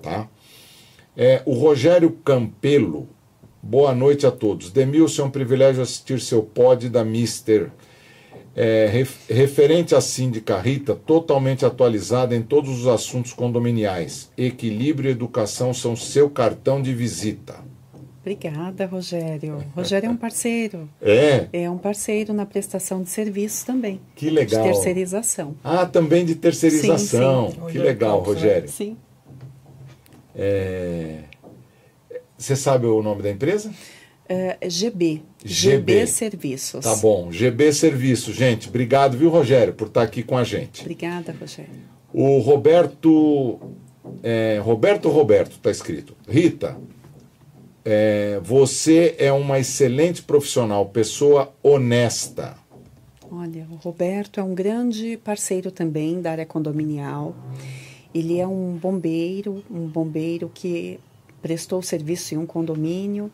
tá? 0.00 0.30
É, 1.16 1.42
o 1.44 1.54
Rogério 1.54 2.10
Campelo 2.24 3.08
Boa 3.66 3.94
noite 3.94 4.26
a 4.26 4.30
todos. 4.30 4.70
Demilson, 4.70 5.22
é 5.22 5.24
um 5.24 5.30
privilégio 5.30 5.82
assistir 5.82 6.20
seu 6.20 6.42
pod 6.42 6.86
da 6.90 7.02
Mister. 7.02 7.70
É, 8.54 8.86
ref, 8.92 9.26
referente 9.26 9.94
à 9.94 10.02
síndica 10.02 10.60
Rita, 10.60 10.94
totalmente 10.94 11.64
atualizada 11.64 12.36
em 12.36 12.42
todos 12.42 12.78
os 12.78 12.86
assuntos 12.86 13.32
condominiais. 13.32 14.30
Equilíbrio 14.36 15.08
e 15.08 15.12
educação 15.12 15.72
são 15.72 15.96
seu 15.96 16.28
cartão 16.28 16.82
de 16.82 16.92
visita. 16.92 17.56
Obrigada, 18.20 18.84
Rogério. 18.84 19.64
Rogério 19.74 20.08
é 20.08 20.10
um 20.10 20.16
parceiro. 20.16 20.86
É? 21.00 21.48
É 21.50 21.70
um 21.70 21.78
parceiro 21.78 22.34
na 22.34 22.44
prestação 22.44 23.02
de 23.02 23.08
serviços 23.08 23.64
também. 23.64 23.98
Que 24.14 24.28
legal. 24.28 24.62
De 24.62 24.72
terceirização. 24.72 25.54
Ah, 25.64 25.86
também 25.86 26.26
de 26.26 26.34
terceirização. 26.34 27.50
Sim, 27.50 27.60
sim. 27.60 27.72
Que 27.72 27.78
legal, 27.78 28.20
Rogério. 28.20 28.68
Sim. 28.68 28.98
É... 30.34 31.20
Você 32.36 32.56
sabe 32.56 32.86
o 32.86 33.02
nome 33.02 33.22
da 33.22 33.30
empresa? 33.30 33.70
Uh, 34.24 34.68
GB. 34.68 35.22
GB. 35.44 36.06
Serviços. 36.06 36.84
Tá 36.84 36.96
bom. 36.96 37.30
GB 37.30 37.72
Serviços. 37.72 38.34
Gente, 38.34 38.68
obrigado, 38.68 39.16
viu, 39.16 39.28
Rogério, 39.28 39.74
por 39.74 39.88
estar 39.88 40.02
aqui 40.02 40.22
com 40.22 40.36
a 40.36 40.44
gente. 40.44 40.80
Obrigada, 40.82 41.34
Rogério. 41.38 41.72
O 42.12 42.38
Roberto. 42.38 43.60
É, 44.22 44.60
Roberto 44.62 45.08
Roberto, 45.08 45.52
está 45.52 45.70
escrito. 45.70 46.14
Rita, 46.28 46.76
é, 47.84 48.40
você 48.42 49.14
é 49.18 49.32
uma 49.32 49.58
excelente 49.58 50.22
profissional, 50.22 50.86
pessoa 50.86 51.54
honesta. 51.62 52.54
Olha, 53.30 53.66
o 53.70 53.74
Roberto 53.76 54.40
é 54.40 54.42
um 54.42 54.54
grande 54.54 55.18
parceiro 55.18 55.70
também 55.70 56.20
da 56.20 56.30
área 56.30 56.46
condominial. 56.46 57.34
Ele 58.14 58.38
é 58.38 58.46
um 58.46 58.76
bombeiro, 58.76 59.62
um 59.70 59.86
bombeiro 59.86 60.50
que 60.52 61.00
prestou 61.42 61.82
serviço 61.82 62.34
em 62.34 62.38
um 62.38 62.46
condomínio. 62.46 63.30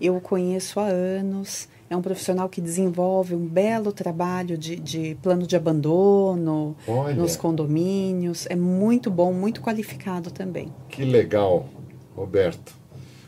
Eu 0.00 0.16
o 0.16 0.20
conheço 0.20 0.80
há 0.80 0.86
anos. 0.86 1.68
É 1.88 1.96
um 1.96 2.02
profissional 2.02 2.48
que 2.48 2.60
desenvolve 2.60 3.34
um 3.34 3.46
belo 3.46 3.92
trabalho 3.92 4.58
de, 4.58 4.76
de 4.76 5.16
plano 5.22 5.46
de 5.46 5.54
abandono 5.54 6.76
Olha. 6.88 7.14
nos 7.14 7.36
condomínios. 7.36 8.46
É 8.50 8.56
muito 8.56 9.10
bom, 9.10 9.32
muito 9.32 9.60
qualificado 9.60 10.30
também. 10.30 10.72
Que 10.88 11.04
legal, 11.04 11.68
Roberto. 12.16 12.74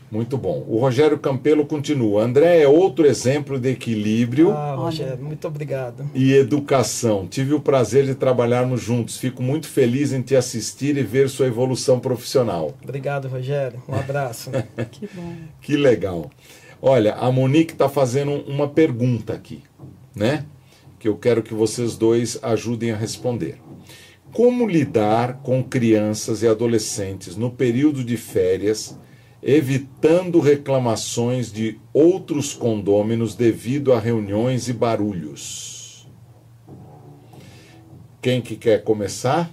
Muito 0.09 0.37
bom. 0.37 0.63
O 0.67 0.79
Rogério 0.79 1.19
Campelo 1.19 1.65
continua. 1.65 2.23
André 2.23 2.61
é 2.61 2.67
outro 2.67 3.05
exemplo 3.05 3.59
de 3.59 3.69
equilíbrio. 3.69 4.51
Ah, 4.51 4.75
Rogério, 4.75 5.21
muito 5.21 5.45
obrigado. 5.47 6.09
E 6.15 6.33
educação. 6.33 7.27
Tive 7.27 7.53
o 7.53 7.59
prazer 7.59 8.05
de 8.05 8.15
trabalharmos 8.15 8.81
juntos. 8.81 9.17
Fico 9.17 9.43
muito 9.43 9.67
feliz 9.67 10.13
em 10.13 10.21
te 10.21 10.35
assistir 10.35 10.95
e 10.97 11.03
ver 11.03 11.29
sua 11.29 11.47
evolução 11.47 11.99
profissional. 11.99 12.73
Obrigado, 12.81 13.27
Rogério. 13.27 13.83
Um 13.87 13.95
abraço. 13.95 14.49
que 14.91 15.09
bom. 15.13 15.33
Que 15.61 15.75
legal. 15.75 16.31
Olha, 16.81 17.15
a 17.15 17.29
Monique 17.29 17.73
está 17.73 17.89
fazendo 17.89 18.31
uma 18.47 18.67
pergunta 18.67 19.33
aqui, 19.33 19.63
né? 20.15 20.45
Que 20.99 21.07
eu 21.09 21.17
quero 21.17 21.43
que 21.43 21.53
vocês 21.53 21.97
dois 21.97 22.39
ajudem 22.41 22.91
a 22.91 22.95
responder. 22.95 23.57
Como 24.31 24.67
lidar 24.67 25.39
com 25.41 25.63
crianças 25.63 26.43
e 26.43 26.47
adolescentes 26.47 27.35
no 27.35 27.49
período 27.49 28.03
de 28.03 28.15
férias? 28.15 28.97
Evitando 29.41 30.39
reclamações 30.39 31.51
de 31.51 31.79
outros 31.93 32.53
condôminos 32.53 33.35
devido 33.35 33.93
a 33.93 33.99
reuniões 33.99 34.67
e 34.67 34.73
barulhos. 34.73 36.07
Quem 38.21 38.41
que 38.41 38.55
quer 38.55 38.83
começar? 38.83 39.49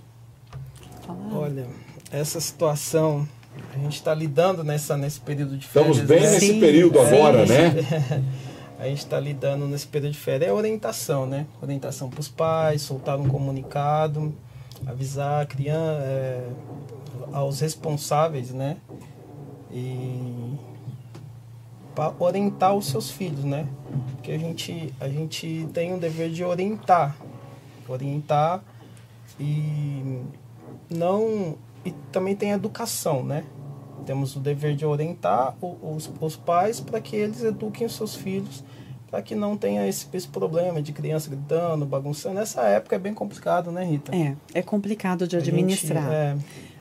Olha, 1.32 1.66
essa 2.10 2.40
situação 2.40 3.28
a 3.74 3.78
gente 3.78 3.94
está 3.94 4.14
lidando 4.14 4.64
nessa 4.64 4.96
nesse 4.96 5.20
período 5.20 5.56
de 5.56 5.66
férias. 5.66 5.98
Estamos 5.98 6.08
bem 6.08 6.26
né? 6.26 6.32
nesse 6.32 6.46
Sim. 6.46 6.60
período 6.60 7.00
agora, 7.00 7.42
é, 7.42 7.46
né? 7.46 8.24
A 8.78 8.86
gente 8.86 8.98
está 8.98 9.18
lidando 9.18 9.66
nesse 9.66 9.86
período 9.86 10.12
de 10.12 10.18
férias 10.18 10.50
é 10.50 10.52
orientação, 10.52 11.24
né? 11.26 11.46
Orientação 11.62 12.10
para 12.10 12.20
os 12.20 12.28
pais, 12.28 12.82
soltar 12.82 13.18
um 13.18 13.26
comunicado, 13.26 14.34
avisar 14.84 15.42
a 15.42 15.46
criança, 15.46 16.02
é, 16.02 16.46
aos 17.32 17.60
responsáveis, 17.60 18.50
né? 18.50 18.76
E 19.74 20.56
para 21.94 22.14
orientar 22.18 22.74
os 22.74 22.86
seus 22.86 23.10
filhos, 23.10 23.44
né? 23.44 23.66
Porque 24.12 24.32
a 24.32 24.38
gente 24.38 24.94
a 25.00 25.08
gente 25.08 25.68
tem 25.74 25.92
o 25.92 25.98
dever 25.98 26.30
de 26.30 26.44
orientar, 26.44 27.16
orientar 27.88 28.62
e 29.38 30.22
não 30.88 31.56
e 31.84 31.90
também 32.12 32.36
tem 32.36 32.52
educação, 32.52 33.24
né? 33.24 33.44
Temos 34.06 34.36
o 34.36 34.40
dever 34.40 34.76
de 34.76 34.86
orientar 34.86 35.54
os, 35.60 36.10
os 36.20 36.36
pais 36.36 36.80
para 36.80 37.00
que 37.00 37.16
eles 37.16 37.42
eduquem 37.42 37.86
os 37.86 37.96
seus 37.96 38.14
filhos 38.14 38.62
para 39.10 39.22
que 39.22 39.36
não 39.36 39.56
tenha 39.56 39.86
esse, 39.86 40.08
esse 40.12 40.26
problema 40.26 40.82
de 40.82 40.92
criança 40.92 41.30
gritando, 41.30 41.86
bagunçando. 41.86 42.34
Nessa 42.34 42.62
época 42.62 42.96
é 42.96 42.98
bem 42.98 43.14
complicado, 43.14 43.70
né, 43.70 43.84
Rita? 43.84 44.12
É, 44.12 44.34
é 44.52 44.60
complicado 44.60 45.28
de 45.28 45.36
administrar. 45.36 46.02
Gente, 46.02 46.12
é, 46.12 46.36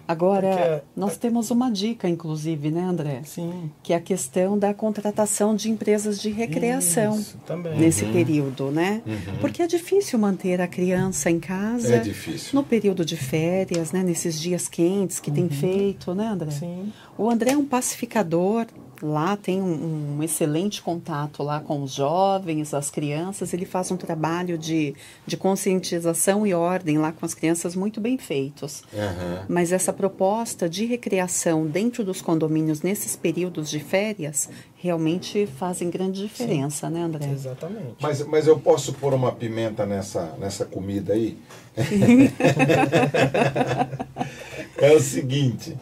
Agora, 0.08 0.50
Porque, 0.50 0.82
nós 0.96 1.18
temos 1.18 1.50
uma 1.50 1.72
dica, 1.72 2.10
inclusive, 2.10 2.70
né, 2.70 2.82
André? 2.82 3.22
Sim. 3.24 3.72
Que 3.82 3.94
é 3.94 3.96
a 3.96 4.02
questão 4.02 4.58
da 4.58 4.74
contratação 4.74 5.56
de 5.56 5.70
empresas 5.70 6.20
de 6.22 6.30
recreação 6.30 7.18
Isso, 7.20 7.38
nesse 7.78 8.04
uhum. 8.04 8.12
período, 8.12 8.72
né? 8.72 9.02
Uhum. 9.06 9.38
Porque 9.40 9.62
é 9.62 9.68
difícil 9.68 10.20
manter 10.20 10.60
a 10.60 10.68
criança 10.68 11.30
em 11.30 11.40
casa. 11.40 11.96
É 11.96 12.00
difícil. 12.00 12.50
No 12.54 12.64
período 12.64 13.06
de 13.06 13.16
férias, 13.16 13.92
né? 13.92 14.04
Nesses 14.04 14.40
dias 14.40 14.68
quentes 14.68 15.20
que 15.20 15.30
uhum. 15.30 15.36
tem 15.36 15.50
feito, 15.50 16.14
né, 16.14 16.28
André? 16.28 16.52
Sim. 16.52 16.92
O 17.18 17.30
André 17.30 17.52
é 17.52 17.58
um 17.58 17.66
pacificador, 17.66 18.66
lá 19.04 19.36
tem 19.36 19.62
um, 19.62 20.18
um, 20.18 20.24
excelente 20.24 20.82
contato 20.82 21.44
lá 21.44 21.60
com 21.60 21.84
os 21.84 21.94
jovens, 21.94 22.74
as 22.74 22.90
crianças. 22.90 23.54
Ele 23.54 23.66
faz 23.66 23.92
um 23.92 23.98
trabalho 23.98 24.58
de, 24.58 24.96
de 25.28 25.36
conscientização 25.36 26.48
e 26.48 26.54
ordem 26.54 26.98
lá 26.98 27.12
com 27.12 27.26
as 27.26 27.34
crianças 27.34 27.76
muito 27.76 28.00
bem 28.00 28.18
feitos. 28.18 28.84
Uhum. 28.94 29.46
Mas 29.50 29.74
essa 29.74 29.92
proposta 29.92 30.70
de 30.70 30.86
recreação 30.86 31.68
dentro 31.68 32.04
dos 32.04 32.22
condomínios 32.22 32.82
nesses 32.82 33.16
períodos 33.16 33.70
de 33.70 33.80
férias 33.80 34.50
realmente 34.76 35.46
fazem 35.46 35.90
grande 35.90 36.22
diferença, 36.22 36.88
Sim. 36.88 36.94
né, 36.94 37.02
André? 37.02 37.30
Exatamente. 37.30 37.96
Mas, 38.02 38.26
mas 38.26 38.48
eu 38.48 38.60
posso 38.60 38.94
pôr 38.94 39.14
uma 39.14 39.32
pimenta 39.32 39.86
nessa, 39.86 40.36
nessa 40.40 40.66
comida 40.66 41.14
aí? 41.14 41.38
é 44.78 44.92
o 44.94 45.00
seguinte, 45.00 45.78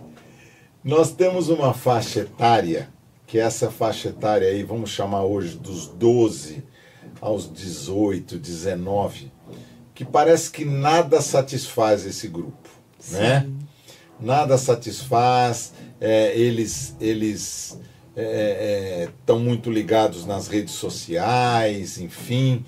nós 0.84 1.12
temos 1.12 1.50
uma 1.50 1.74
faixa 1.74 2.22
etária 2.22 2.90
que 3.32 3.40
essa 3.40 3.72
faixa 3.72 4.10
etária 4.10 4.50
aí, 4.50 4.62
vamos 4.62 4.90
chamar 4.90 5.24
hoje 5.24 5.58
dos 5.58 5.88
12 5.88 6.62
aos 7.22 7.50
18, 7.50 8.38
19, 8.38 9.32
que 9.96 10.04
parece 10.04 10.52
que 10.52 10.66
nada 10.66 11.22
satisfaz 11.22 12.06
esse 12.06 12.28
grupo, 12.28 12.68
Sim. 13.00 13.20
né? 13.20 13.50
Nada 14.20 14.58
satisfaz, 14.58 15.72
é, 16.02 16.38
eles 16.38 16.94
eles 17.00 17.80
estão 18.14 19.38
é, 19.38 19.40
é, 19.40 19.42
muito 19.42 19.72
ligados 19.72 20.26
nas 20.26 20.50
redes 20.50 20.74
sociais, 20.74 21.98
enfim, 21.98 22.66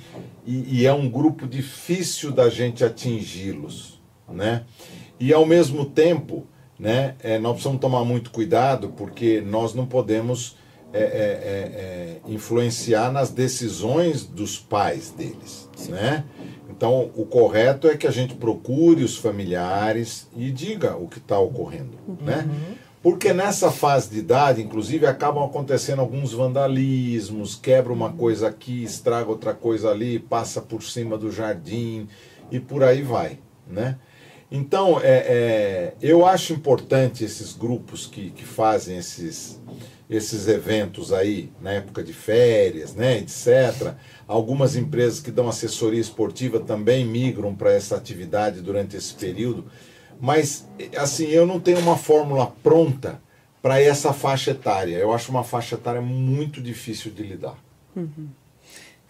e, 0.48 0.80
e 0.80 0.86
é 0.86 0.94
um 0.94 1.10
grupo 1.10 1.46
difícil 1.46 2.32
da 2.32 2.50
gente 2.50 2.86
atingi-los, 2.86 4.02
né? 4.30 4.64
E 5.20 5.34
ao 5.34 5.46
mesmo 5.46 5.84
tempo 5.84 6.48
né? 6.84 7.16
É, 7.24 7.40
nós 7.40 7.54
precisamos 7.54 7.80
tomar 7.80 8.04
muito 8.04 8.30
cuidado 8.30 8.90
porque 8.90 9.40
nós 9.40 9.74
não 9.74 9.86
podemos 9.86 10.58
é, 10.92 11.00
é, 11.00 11.02
é, 11.02 12.22
é 12.28 12.32
influenciar 12.32 13.10
nas 13.10 13.30
decisões 13.30 14.26
dos 14.26 14.60
pais 14.60 15.10
deles, 15.10 15.70
né? 15.88 16.26
Então, 16.70 17.10
o 17.16 17.26
correto 17.26 17.88
é 17.88 17.96
que 17.96 18.06
a 18.06 18.12
gente 18.12 18.36
procure 18.36 19.02
os 19.02 19.18
familiares 19.18 20.28
e 20.36 20.52
diga 20.52 20.98
o 20.98 21.08
que 21.08 21.20
está 21.20 21.40
ocorrendo, 21.40 21.98
uhum. 22.06 22.18
né? 22.20 22.50
Porque 23.02 23.32
nessa 23.32 23.72
fase 23.72 24.10
de 24.10 24.20
idade, 24.20 24.62
inclusive, 24.62 25.06
acabam 25.06 25.44
acontecendo 25.46 26.00
alguns 26.00 26.34
vandalismos, 26.34 27.56
quebra 27.56 27.94
uma 27.94 28.12
coisa 28.12 28.50
aqui, 28.50 28.84
estraga 28.84 29.30
outra 29.30 29.54
coisa 29.54 29.90
ali, 29.90 30.20
passa 30.20 30.62
por 30.62 30.84
cima 30.84 31.18
do 31.18 31.32
jardim 31.32 32.10
e 32.52 32.60
por 32.60 32.84
aí 32.84 33.02
vai, 33.02 33.40
né? 33.66 33.98
Então, 34.56 35.00
é, 35.02 35.08
é, 35.08 35.94
eu 36.00 36.28
acho 36.28 36.54
importante 36.54 37.24
esses 37.24 37.54
grupos 37.54 38.06
que, 38.06 38.30
que 38.30 38.46
fazem 38.46 38.96
esses, 38.98 39.60
esses 40.08 40.48
eventos 40.48 41.12
aí 41.12 41.52
na 41.60 41.72
época 41.72 42.04
de 42.04 42.14
férias, 42.14 42.94
né, 42.94 43.18
etc. 43.18 43.96
Algumas 44.28 44.76
empresas 44.76 45.20
que 45.20 45.32
dão 45.32 45.50
assessoria 45.50 46.00
esportiva 46.00 46.60
também 46.60 47.04
migram 47.04 47.56
para 47.56 47.74
essa 47.74 47.96
atividade 47.98 48.62
durante 48.62 48.96
esse 48.96 49.16
período. 49.16 49.66
Mas, 50.22 50.70
assim, 50.98 51.26
eu 51.30 51.48
não 51.48 51.60
tenho 51.60 51.80
uma 51.80 51.98
fórmula 51.98 52.54
pronta 52.62 53.20
para 53.60 53.82
essa 53.82 54.14
faixa 54.14 54.52
etária. 54.52 54.98
Eu 54.98 55.12
acho 55.12 55.32
uma 55.32 55.44
faixa 55.44 55.74
etária 55.74 56.00
muito 56.00 56.62
difícil 56.62 57.12
de 57.12 57.24
lidar. 57.24 57.58
Uhum. 57.96 58.28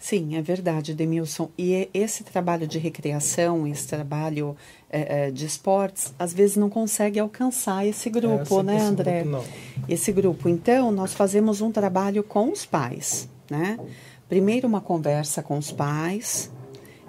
Sim, 0.04 0.36
é 0.36 0.42
verdade, 0.42 0.92
Demilson. 0.92 1.48
E 1.56 1.88
esse 1.94 2.24
trabalho 2.24 2.66
de 2.66 2.78
recreação, 2.78 3.66
esse 3.66 3.88
trabalho 3.88 4.54
é, 4.90 5.30
de 5.30 5.46
esportes, 5.46 6.12
às 6.18 6.30
vezes 6.34 6.56
não 6.56 6.68
consegue 6.68 7.18
alcançar 7.18 7.86
esse 7.86 8.10
grupo, 8.10 8.60
é, 8.60 8.62
né, 8.64 8.82
André? 8.82 9.22
Grupo, 9.22 9.38
não. 9.38 9.44
Esse 9.88 10.12
grupo. 10.12 10.46
Então, 10.46 10.90
nós 10.92 11.14
fazemos 11.14 11.62
um 11.62 11.72
trabalho 11.72 12.22
com 12.22 12.52
os 12.52 12.66
pais, 12.66 13.30
né? 13.48 13.78
Primeiro 14.28 14.68
uma 14.68 14.82
conversa 14.82 15.42
com 15.42 15.56
os 15.56 15.72
pais, 15.72 16.52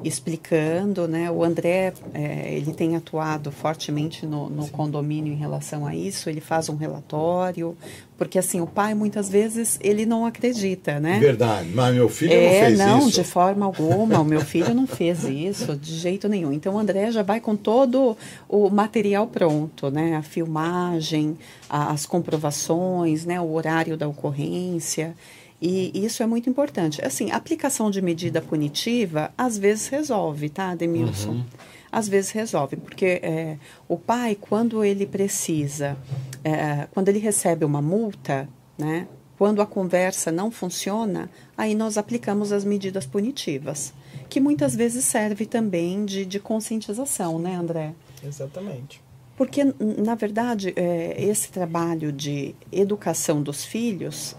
explicando, 0.04 1.08
né? 1.08 1.32
O 1.32 1.44
André, 1.44 1.94
é, 2.14 2.54
ele 2.54 2.74
tem 2.74 2.96
atuado 2.96 3.52
fortemente 3.52 4.26
no, 4.26 4.50
no 4.50 4.68
condomínio 4.68 5.32
em 5.32 5.38
relação 5.38 5.86
a 5.86 5.96
isso. 5.96 6.30
Ele 6.30 6.42
faz 6.42 6.68
um 6.70 6.76
relatório, 6.76 7.78
porque 8.18 8.38
assim 8.38 8.60
o 8.60 8.68
pai 8.68 8.94
muitas 8.94 9.30
vezes 9.30 9.80
ele 9.82 10.06
não 10.06 10.26
acredita, 10.26 11.00
né? 11.00 11.18
Verdade, 11.20 11.70
mas 11.74 11.96
meu 11.96 12.10
filho 12.10 12.34
é, 12.34 12.44
não 12.44 12.68
fez 12.68 12.80
não, 12.80 13.00
isso. 13.00 13.12
de 13.12 13.24
forma 13.24 13.66
alguma. 13.66 14.20
o 14.20 14.26
meu 14.26 14.42
filho 14.42 14.74
não 14.74 14.86
fez 14.86 15.24
isso 15.24 15.76
de 15.76 15.96
jeito 15.96 16.28
nenhum. 16.28 16.52
Então 16.52 16.76
o 16.76 16.80
André 16.80 17.12
já 17.12 17.24
vai 17.24 17.40
com 17.40 17.56
todo 17.56 18.18
o 18.50 18.70
material 18.70 19.28
pronto, 19.28 19.90
né? 19.90 20.16
A 20.16 20.22
filmagem, 20.22 21.38
as 21.70 22.06
comprovações, 22.06 23.26
né? 23.26 23.40
O 23.40 23.54
horário 23.54 23.96
da 23.96 24.08
ocorrência. 24.08 25.16
E 25.62 25.92
isso 26.06 26.22
é 26.22 26.26
muito 26.26 26.50
importante. 26.50 27.04
Assim, 27.04 27.32
aplicação 27.32 27.90
de 27.90 28.02
medida 28.02 28.42
punitiva 28.42 29.32
às 29.38 29.58
vezes 29.58 29.88
resolve, 29.88 30.50
tá, 30.50 30.76
Demilson? 30.76 31.32
Uhum. 31.32 31.46
Às 31.92 32.10
vezes 32.10 32.32
resolve, 32.32 32.76
porque 32.76 33.22
é, 33.24 33.58
o 33.88 33.98
pai, 33.98 34.38
quando 34.40 34.84
ele 34.84 35.06
precisa, 35.06 35.98
é, 36.44 36.88
quando 36.92 37.08
ele 37.08 37.20
recebe 37.20 37.64
uma 37.64 37.82
multa, 37.82 38.50
né, 38.78 39.08
quando 39.38 39.62
a 39.62 39.66
conversa 39.66 40.30
não 40.30 40.52
funciona, 40.52 41.30
aí 41.58 41.74
nós 41.74 41.98
aplicamos 41.98 42.52
as 42.52 42.66
medidas 42.66 43.06
punitivas, 43.06 43.94
que 44.28 44.42
muitas 44.42 44.76
vezes 44.76 45.06
serve 45.06 45.46
também 45.46 46.04
de, 46.06 46.26
de 46.26 46.40
conscientização, 46.40 47.40
né, 47.40 47.56
André? 47.56 47.94
Exatamente. 48.24 49.02
Porque, 49.38 49.64
na 49.80 50.16
verdade, 50.16 50.74
é, 50.76 51.16
esse 51.22 51.50
trabalho 51.50 52.12
de 52.12 52.56
educação 52.72 53.42
dos 53.42 53.66
filhos 53.66 54.36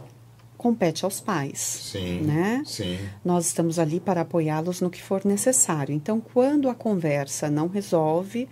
compete 0.56 1.04
aos 1.04 1.20
pais. 1.20 1.58
Sim, 1.58 2.20
né? 2.20 2.62
sim. 2.64 2.98
Nós 3.24 3.46
estamos 3.46 3.78
ali 3.78 4.00
para 4.00 4.22
apoiá-los 4.22 4.80
no 4.80 4.90
que 4.90 5.02
for 5.02 5.24
necessário. 5.24 5.94
Então, 5.94 6.20
quando 6.20 6.68
a 6.68 6.74
conversa 6.74 7.50
não 7.50 7.68
resolve, 7.68 8.48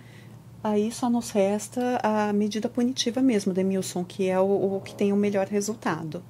aí 0.63 0.91
só 0.91 1.09
nos 1.09 1.31
resta 1.31 1.99
a 2.01 2.33
medida 2.33 2.69
punitiva 2.69 3.21
mesmo, 3.21 3.53
Demilson, 3.53 4.03
que 4.03 4.27
é 4.27 4.39
o, 4.39 4.77
o 4.77 4.81
que 4.81 4.95
tem 4.95 5.11
o 5.13 5.17
melhor 5.17 5.47
resultado. 5.47 6.23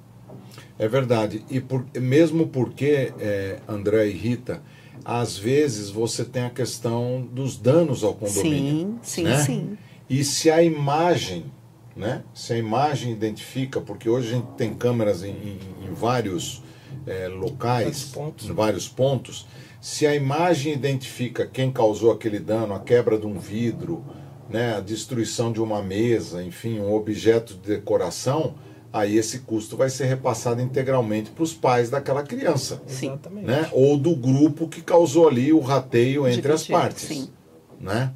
É 0.78 0.86
verdade. 0.86 1.44
E 1.50 1.60
por, 1.60 1.86
mesmo 1.94 2.48
porque, 2.48 3.12
é, 3.18 3.58
André 3.66 4.08
e 4.08 4.12
Rita, 4.12 4.62
às 5.04 5.38
vezes 5.38 5.88
você 5.88 6.24
tem 6.24 6.42
a 6.42 6.50
questão 6.50 7.26
dos 7.32 7.56
danos 7.56 8.02
ao 8.02 8.14
condomínio. 8.14 8.98
Sim, 9.02 9.22
sim, 9.22 9.24
né? 9.24 9.38
sim. 9.38 9.78
E 10.08 10.22
se 10.22 10.50
a 10.50 10.62
imagem 10.62 11.46
né? 11.96 12.22
Se 12.34 12.52
a 12.52 12.58
imagem 12.58 13.10
identifica, 13.10 13.80
porque 13.80 14.08
hoje 14.08 14.28
a 14.28 14.36
gente 14.36 14.48
tem 14.56 14.74
câmeras 14.74 15.24
em, 15.24 15.30
em, 15.30 15.58
em 15.88 15.94
vários 15.94 16.62
é, 17.06 17.26
locais, 17.28 18.04
pontos. 18.04 18.46
em 18.46 18.52
vários 18.52 18.88
pontos, 18.88 19.46
se 19.80 20.06
a 20.06 20.14
imagem 20.14 20.72
identifica 20.72 21.46
quem 21.46 21.70
causou 21.70 22.12
aquele 22.12 22.38
dano, 22.38 22.74
a 22.74 22.80
quebra 22.80 23.18
de 23.18 23.26
um 23.26 23.38
vidro, 23.38 24.04
né, 24.50 24.76
a 24.76 24.80
destruição 24.80 25.52
de 25.52 25.60
uma 25.60 25.82
mesa, 25.82 26.42
enfim, 26.42 26.78
um 26.78 26.92
objeto 26.92 27.54
de 27.54 27.60
decoração, 27.60 28.54
aí 28.92 29.16
esse 29.16 29.40
custo 29.40 29.76
vai 29.76 29.90
ser 29.90 30.06
repassado 30.06 30.60
integralmente 30.60 31.30
para 31.30 31.42
os 31.44 31.52
pais 31.52 31.90
daquela 31.90 32.22
criança. 32.22 32.82
Sim. 32.86 33.18
Né? 33.30 33.68
Ou 33.72 33.96
do 33.96 34.14
grupo 34.14 34.68
que 34.68 34.80
causou 34.80 35.28
ali 35.28 35.52
o 35.52 35.60
rateio 35.60 36.26
entre 36.26 36.52
as 36.52 36.66
partes. 36.66 37.08
Sim. 37.08 37.30
Né? 37.80 38.12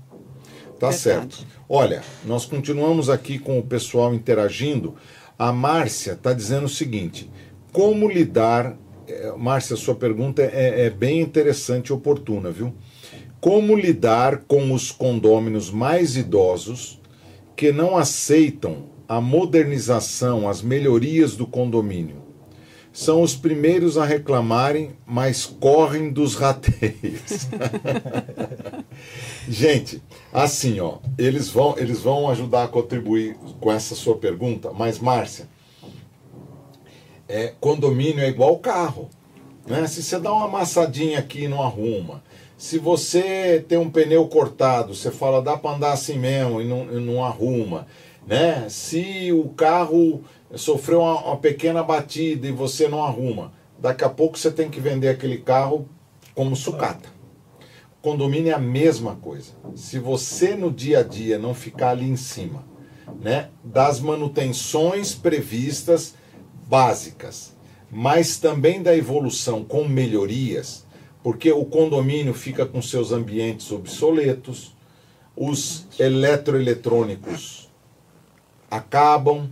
Tá 0.80 0.88
Verdade. 0.88 1.02
certo. 1.02 1.46
Olha, 1.68 2.02
nós 2.24 2.46
continuamos 2.46 3.10
aqui 3.10 3.38
com 3.38 3.58
o 3.58 3.62
pessoal 3.62 4.14
interagindo. 4.14 4.94
A 5.38 5.52
Márcia 5.52 6.12
está 6.12 6.32
dizendo 6.32 6.64
o 6.64 6.70
seguinte: 6.70 7.30
como 7.70 8.08
lidar. 8.08 8.76
É, 9.06 9.32
Márcia, 9.36 9.76
sua 9.76 9.94
pergunta 9.94 10.40
é, 10.40 10.86
é 10.86 10.90
bem 10.90 11.20
interessante 11.20 11.88
e 11.88 11.92
oportuna, 11.92 12.50
viu? 12.50 12.72
Como 13.40 13.76
lidar 13.76 14.44
com 14.46 14.72
os 14.72 14.90
condôminos 14.90 15.70
mais 15.70 16.16
idosos 16.16 17.00
que 17.56 17.72
não 17.72 17.96
aceitam 17.96 18.84
a 19.08 19.20
modernização, 19.20 20.48
as 20.48 20.62
melhorias 20.62 21.36
do 21.36 21.46
condomínio? 21.46 22.22
São 22.92 23.20
os 23.22 23.34
primeiros 23.34 23.98
a 23.98 24.04
reclamarem, 24.04 24.92
mas 25.06 25.44
correm 25.44 26.10
dos 26.10 26.36
rateios. 26.36 27.48
Gente, 29.48 30.02
assim, 30.32 30.80
ó, 30.80 30.98
eles 31.18 31.48
vão, 31.48 31.74
eles 31.78 32.00
vão 32.00 32.28
ajudar 32.30 32.64
a 32.64 32.68
contribuir 32.68 33.36
com 33.60 33.72
essa 33.72 33.94
sua 33.94 34.16
pergunta, 34.16 34.72
mas 34.72 34.98
Márcia, 34.98 35.48
é, 37.28 37.54
condomínio 37.60 38.22
é 38.22 38.28
igual 38.28 38.58
carro. 38.58 39.08
Né? 39.66 39.86
Se 39.86 40.02
você 40.02 40.18
dá 40.18 40.32
uma 40.32 40.46
amassadinha 40.46 41.18
aqui 41.18 41.44
e 41.44 41.48
não 41.48 41.62
arruma, 41.62 42.22
se 42.56 42.78
você 42.78 43.64
tem 43.66 43.78
um 43.78 43.88
pneu 43.88 44.26
cortado, 44.28 44.94
você 44.94 45.10
fala, 45.10 45.40
dá 45.40 45.56
para 45.56 45.76
andar 45.76 45.92
assim 45.92 46.18
mesmo 46.18 46.60
e 46.60 46.66
não, 46.66 46.92
e 46.92 47.00
não 47.00 47.24
arruma. 47.24 47.86
Né? 48.26 48.68
Se 48.68 49.32
o 49.32 49.48
carro 49.50 50.22
sofreu 50.54 51.00
uma, 51.00 51.24
uma 51.24 51.36
pequena 51.36 51.82
batida 51.82 52.46
e 52.46 52.52
você 52.52 52.88
não 52.88 53.02
arruma, 53.02 53.52
daqui 53.78 54.04
a 54.04 54.08
pouco 54.08 54.38
você 54.38 54.50
tem 54.50 54.68
que 54.68 54.80
vender 54.80 55.08
aquele 55.08 55.38
carro 55.38 55.88
como 56.34 56.54
sucata. 56.54 57.19
Condomínio 58.02 58.50
é 58.50 58.54
a 58.54 58.58
mesma 58.58 59.16
coisa. 59.16 59.52
Se 59.74 59.98
você 59.98 60.54
no 60.54 60.70
dia 60.70 61.00
a 61.00 61.02
dia 61.02 61.38
não 61.38 61.54
ficar 61.54 61.90
ali 61.90 62.08
em 62.08 62.16
cima, 62.16 62.64
né, 63.20 63.50
das 63.62 64.00
manutenções 64.00 65.14
previstas 65.14 66.14
básicas, 66.66 67.54
mas 67.90 68.38
também 68.38 68.82
da 68.82 68.96
evolução 68.96 69.64
com 69.64 69.86
melhorias, 69.86 70.86
porque 71.22 71.52
o 71.52 71.64
condomínio 71.66 72.32
fica 72.32 72.64
com 72.64 72.80
seus 72.80 73.12
ambientes 73.12 73.70
obsoletos, 73.70 74.74
os 75.36 75.86
eletroeletrônicos 75.98 77.68
acabam, 78.70 79.48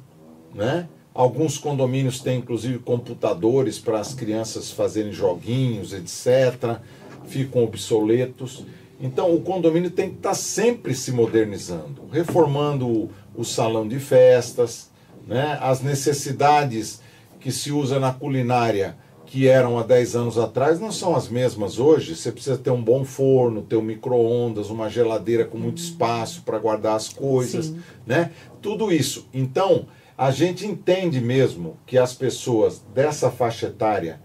né? 0.55 0.89
Alguns 1.13 1.59
condomínios 1.59 2.21
têm 2.21 2.39
inclusive 2.39 2.79
computadores 2.79 3.79
para 3.79 3.99
as 3.99 4.15
crianças 4.15 4.71
fazerem 4.71 5.13
joguinhos, 5.13 5.93
etc 5.93 6.81
ficam 7.29 7.62
obsoletos. 7.62 8.64
Então 9.01 9.35
o 9.35 9.41
condomínio 9.41 9.91
tem 9.91 10.11
que 10.11 10.16
estar 10.16 10.35
sempre 10.35 10.95
se 10.95 11.12
modernizando, 11.12 12.03
reformando 12.11 13.11
o, 13.35 13.45
salão 13.45 13.87
de 13.87 14.01
festas, 14.01 14.91
né? 15.26 15.57
as 15.61 15.81
necessidades 15.81 17.01
que 17.39 17.53
se 17.53 17.70
usa 17.70 18.01
na 18.01 18.12
culinária 18.12 18.97
que 19.29 19.47
eram 19.47 19.79
há 19.79 19.83
10 19.83 20.16
anos 20.16 20.39
atrás 20.39 20.81
não 20.81 20.91
são 20.91 21.14
as 21.14 21.29
mesmas 21.29 21.79
hoje. 21.79 22.16
Você 22.16 22.33
precisa 22.33 22.57
ter 22.57 22.70
um 22.70 22.83
bom 22.83 23.05
forno, 23.05 23.62
ter 23.62 23.76
um 23.76 23.83
micro-ondas, 23.83 24.70
uma 24.70 24.89
geladeira 24.89 25.45
com 25.45 25.59
muito 25.59 25.79
espaço 25.79 26.43
para 26.43 26.59
guardar 26.59 26.97
as 26.97 27.11
coisas, 27.11 27.74
né? 28.07 28.33
Tudo 28.62 28.91
isso. 28.91 29.29
Então, 29.33 29.87
a 30.16 30.31
gente 30.31 30.66
entende 30.66 31.20
mesmo 31.20 31.76
que 31.87 31.99
as 31.99 32.14
pessoas 32.14 32.83
dessa 32.95 33.31
faixa 33.31 33.66
etária 33.66 34.18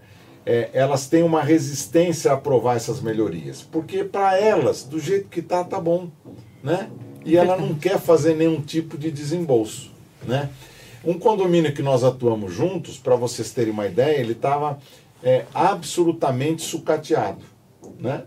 é, 0.46 0.70
elas 0.72 1.06
têm 1.06 1.22
uma 1.22 1.42
resistência 1.42 2.30
a 2.30 2.34
aprovar 2.34 2.76
essas 2.76 3.00
melhorias. 3.00 3.62
Porque 3.62 4.04
para 4.04 4.38
elas, 4.38 4.82
do 4.82 4.98
jeito 4.98 5.28
que 5.28 5.40
está, 5.40 5.64
tá 5.64 5.80
bom. 5.80 6.08
Né? 6.62 6.90
E 7.24 7.36
ela 7.36 7.56
não 7.56 7.74
quer 7.78 7.98
fazer 7.98 8.34
nenhum 8.34 8.60
tipo 8.60 8.98
de 8.98 9.10
desembolso. 9.10 9.90
Né? 10.22 10.50
Um 11.04 11.18
condomínio 11.18 11.74
que 11.74 11.82
nós 11.82 12.04
atuamos 12.04 12.52
juntos, 12.52 12.98
para 12.98 13.16
vocês 13.16 13.52
terem 13.52 13.72
uma 13.72 13.86
ideia, 13.86 14.18
ele 14.18 14.32
estava 14.32 14.78
é, 15.22 15.44
absolutamente 15.52 16.62
sucateado. 16.62 17.44
Né? 17.98 18.24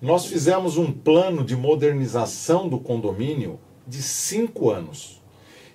Nós 0.00 0.26
fizemos 0.26 0.76
um 0.76 0.92
plano 0.92 1.44
de 1.44 1.56
modernização 1.56 2.68
do 2.68 2.78
condomínio 2.78 3.58
de 3.86 4.02
cinco 4.02 4.70
anos. 4.70 5.18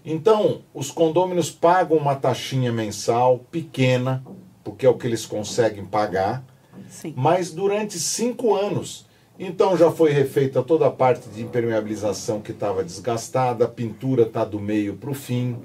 Então, 0.05 0.61
os 0.73 0.91
condôminos 0.91 1.49
pagam 1.49 1.97
uma 1.97 2.15
taxinha 2.15 2.71
mensal 2.71 3.39
pequena, 3.51 4.23
porque 4.63 4.85
é 4.85 4.89
o 4.89 4.97
que 4.97 5.07
eles 5.07 5.25
conseguem 5.25 5.85
pagar, 5.85 6.43
Sim. 6.89 7.13
mas 7.15 7.51
durante 7.51 7.99
cinco 7.99 8.55
anos. 8.55 9.05
Então 9.37 9.75
já 9.75 9.91
foi 9.91 10.11
refeita 10.11 10.61
toda 10.61 10.87
a 10.87 10.91
parte 10.91 11.27
de 11.29 11.41
impermeabilização 11.41 12.39
que 12.39 12.51
estava 12.51 12.83
desgastada, 12.83 13.65
a 13.65 13.67
pintura 13.67 14.23
está 14.23 14.45
do 14.45 14.59
meio 14.59 14.95
para 14.95 15.09
o 15.09 15.13
fim, 15.13 15.57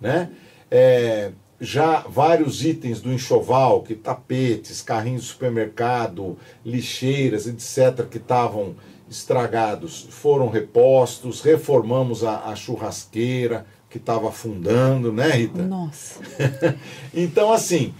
né? 0.00 0.30
É, 0.70 1.32
já 1.60 2.00
vários 2.00 2.64
itens 2.64 3.00
do 3.00 3.12
enxoval, 3.12 3.82
que 3.82 3.94
tapetes, 3.94 4.82
carrinhos 4.82 5.22
de 5.22 5.28
supermercado, 5.28 6.36
lixeiras, 6.64 7.46
etc., 7.46 8.06
que 8.08 8.18
estavam 8.18 8.74
estragados, 9.08 10.06
foram 10.10 10.48
repostos, 10.48 11.40
reformamos 11.40 12.24
a, 12.24 12.50
a 12.50 12.56
churrasqueira 12.56 13.64
que 13.88 13.98
estava 13.98 14.28
afundando, 14.28 15.12
né, 15.12 15.30
Rita? 15.30 15.62
Nossa. 15.62 16.20
então, 17.14 17.52
assim, 17.52 17.94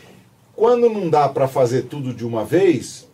quando 0.56 0.88
não 0.88 1.10
dá 1.10 1.28
para 1.28 1.46
fazer 1.46 1.82
tudo 1.82 2.14
de 2.14 2.24
uma 2.24 2.42
vez, 2.42 3.06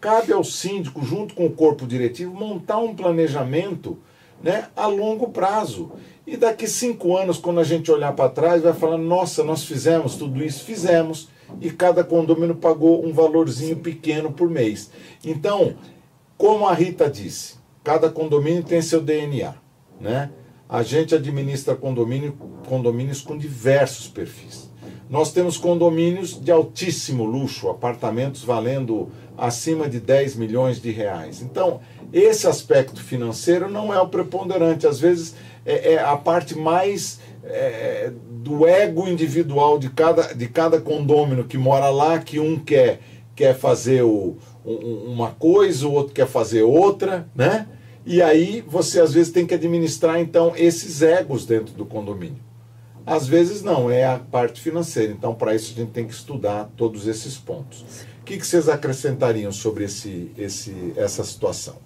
cabe 0.00 0.32
ao 0.32 0.42
síndico, 0.42 1.04
junto 1.04 1.34
com 1.34 1.44
o 1.44 1.52
corpo 1.52 1.86
diretivo, 1.86 2.34
montar 2.34 2.78
um 2.78 2.96
planejamento 2.96 3.98
né, 4.42 4.68
a 4.74 4.86
longo 4.86 5.28
prazo. 5.28 5.92
E 6.26 6.34
daqui 6.34 6.66
cinco 6.66 7.14
anos, 7.14 7.36
quando 7.36 7.60
a 7.60 7.64
gente 7.64 7.92
olhar 7.92 8.12
para 8.12 8.30
trás, 8.30 8.62
vai 8.62 8.72
falar: 8.72 8.96
nossa, 8.96 9.44
nós 9.44 9.64
fizemos 9.64 10.16
tudo 10.16 10.42
isso, 10.42 10.64
fizemos, 10.64 11.28
e 11.60 11.70
cada 11.70 12.02
condomínio 12.02 12.56
pagou 12.56 13.06
um 13.06 13.12
valorzinho 13.12 13.76
pequeno 13.76 14.32
por 14.32 14.48
mês. 14.48 14.90
Então, 15.22 15.74
como 16.38 16.66
a 16.66 16.72
Rita 16.72 17.10
disse, 17.10 17.56
cada 17.84 18.08
condomínio 18.08 18.64
tem 18.64 18.80
seu 18.80 19.02
DNA. 19.02 19.54
Né? 20.00 20.30
A 20.68 20.82
gente 20.82 21.14
administra 21.14 21.76
condomínio, 21.76 22.32
condomínios 22.66 23.20
com 23.20 23.36
diversos 23.36 24.08
perfis. 24.08 24.65
Nós 25.08 25.32
temos 25.32 25.56
condomínios 25.56 26.40
de 26.40 26.50
altíssimo 26.50 27.24
luxo, 27.24 27.68
apartamentos 27.68 28.42
valendo 28.42 29.08
acima 29.38 29.88
de 29.88 30.00
10 30.00 30.36
milhões 30.36 30.80
de 30.80 30.90
reais. 30.90 31.42
Então, 31.42 31.80
esse 32.12 32.46
aspecto 32.46 33.02
financeiro 33.02 33.70
não 33.70 33.94
é 33.94 34.00
o 34.00 34.08
preponderante. 34.08 34.86
Às 34.86 34.98
vezes, 34.98 35.34
é, 35.64 35.94
é 35.94 35.98
a 35.98 36.16
parte 36.16 36.58
mais 36.58 37.20
é, 37.44 38.12
do 38.28 38.66
ego 38.66 39.06
individual 39.06 39.78
de 39.78 39.90
cada, 39.90 40.34
de 40.34 40.48
cada 40.48 40.80
condômino 40.80 41.44
que 41.44 41.56
mora 41.56 41.88
lá, 41.88 42.18
que 42.18 42.40
um 42.40 42.58
quer, 42.58 43.00
quer 43.34 43.54
fazer 43.56 44.02
o, 44.02 44.36
um, 44.64 45.12
uma 45.12 45.30
coisa, 45.30 45.86
o 45.86 45.92
outro 45.92 46.12
quer 46.12 46.26
fazer 46.26 46.62
outra, 46.62 47.28
né? 47.34 47.68
E 48.04 48.22
aí 48.22 48.64
você 48.66 49.00
às 49.00 49.12
vezes 49.12 49.32
tem 49.32 49.44
que 49.44 49.54
administrar 49.54 50.20
então 50.20 50.52
esses 50.56 51.02
egos 51.02 51.44
dentro 51.44 51.74
do 51.74 51.84
condomínio. 51.84 52.45
Às 53.06 53.28
vezes 53.28 53.62
não, 53.62 53.88
é 53.88 54.04
a 54.04 54.18
parte 54.18 54.60
financeira. 54.60 55.12
Então, 55.12 55.32
para 55.32 55.54
isso, 55.54 55.72
a 55.72 55.80
gente 55.80 55.92
tem 55.92 56.06
que 56.06 56.12
estudar 56.12 56.68
todos 56.76 57.06
esses 57.06 57.36
pontos. 57.36 57.84
O 58.20 58.24
que, 58.24 58.36
que 58.36 58.46
vocês 58.46 58.68
acrescentariam 58.68 59.52
sobre 59.52 59.84
esse, 59.84 60.32
esse, 60.36 60.92
essa 60.96 61.22
situação? 61.22 61.76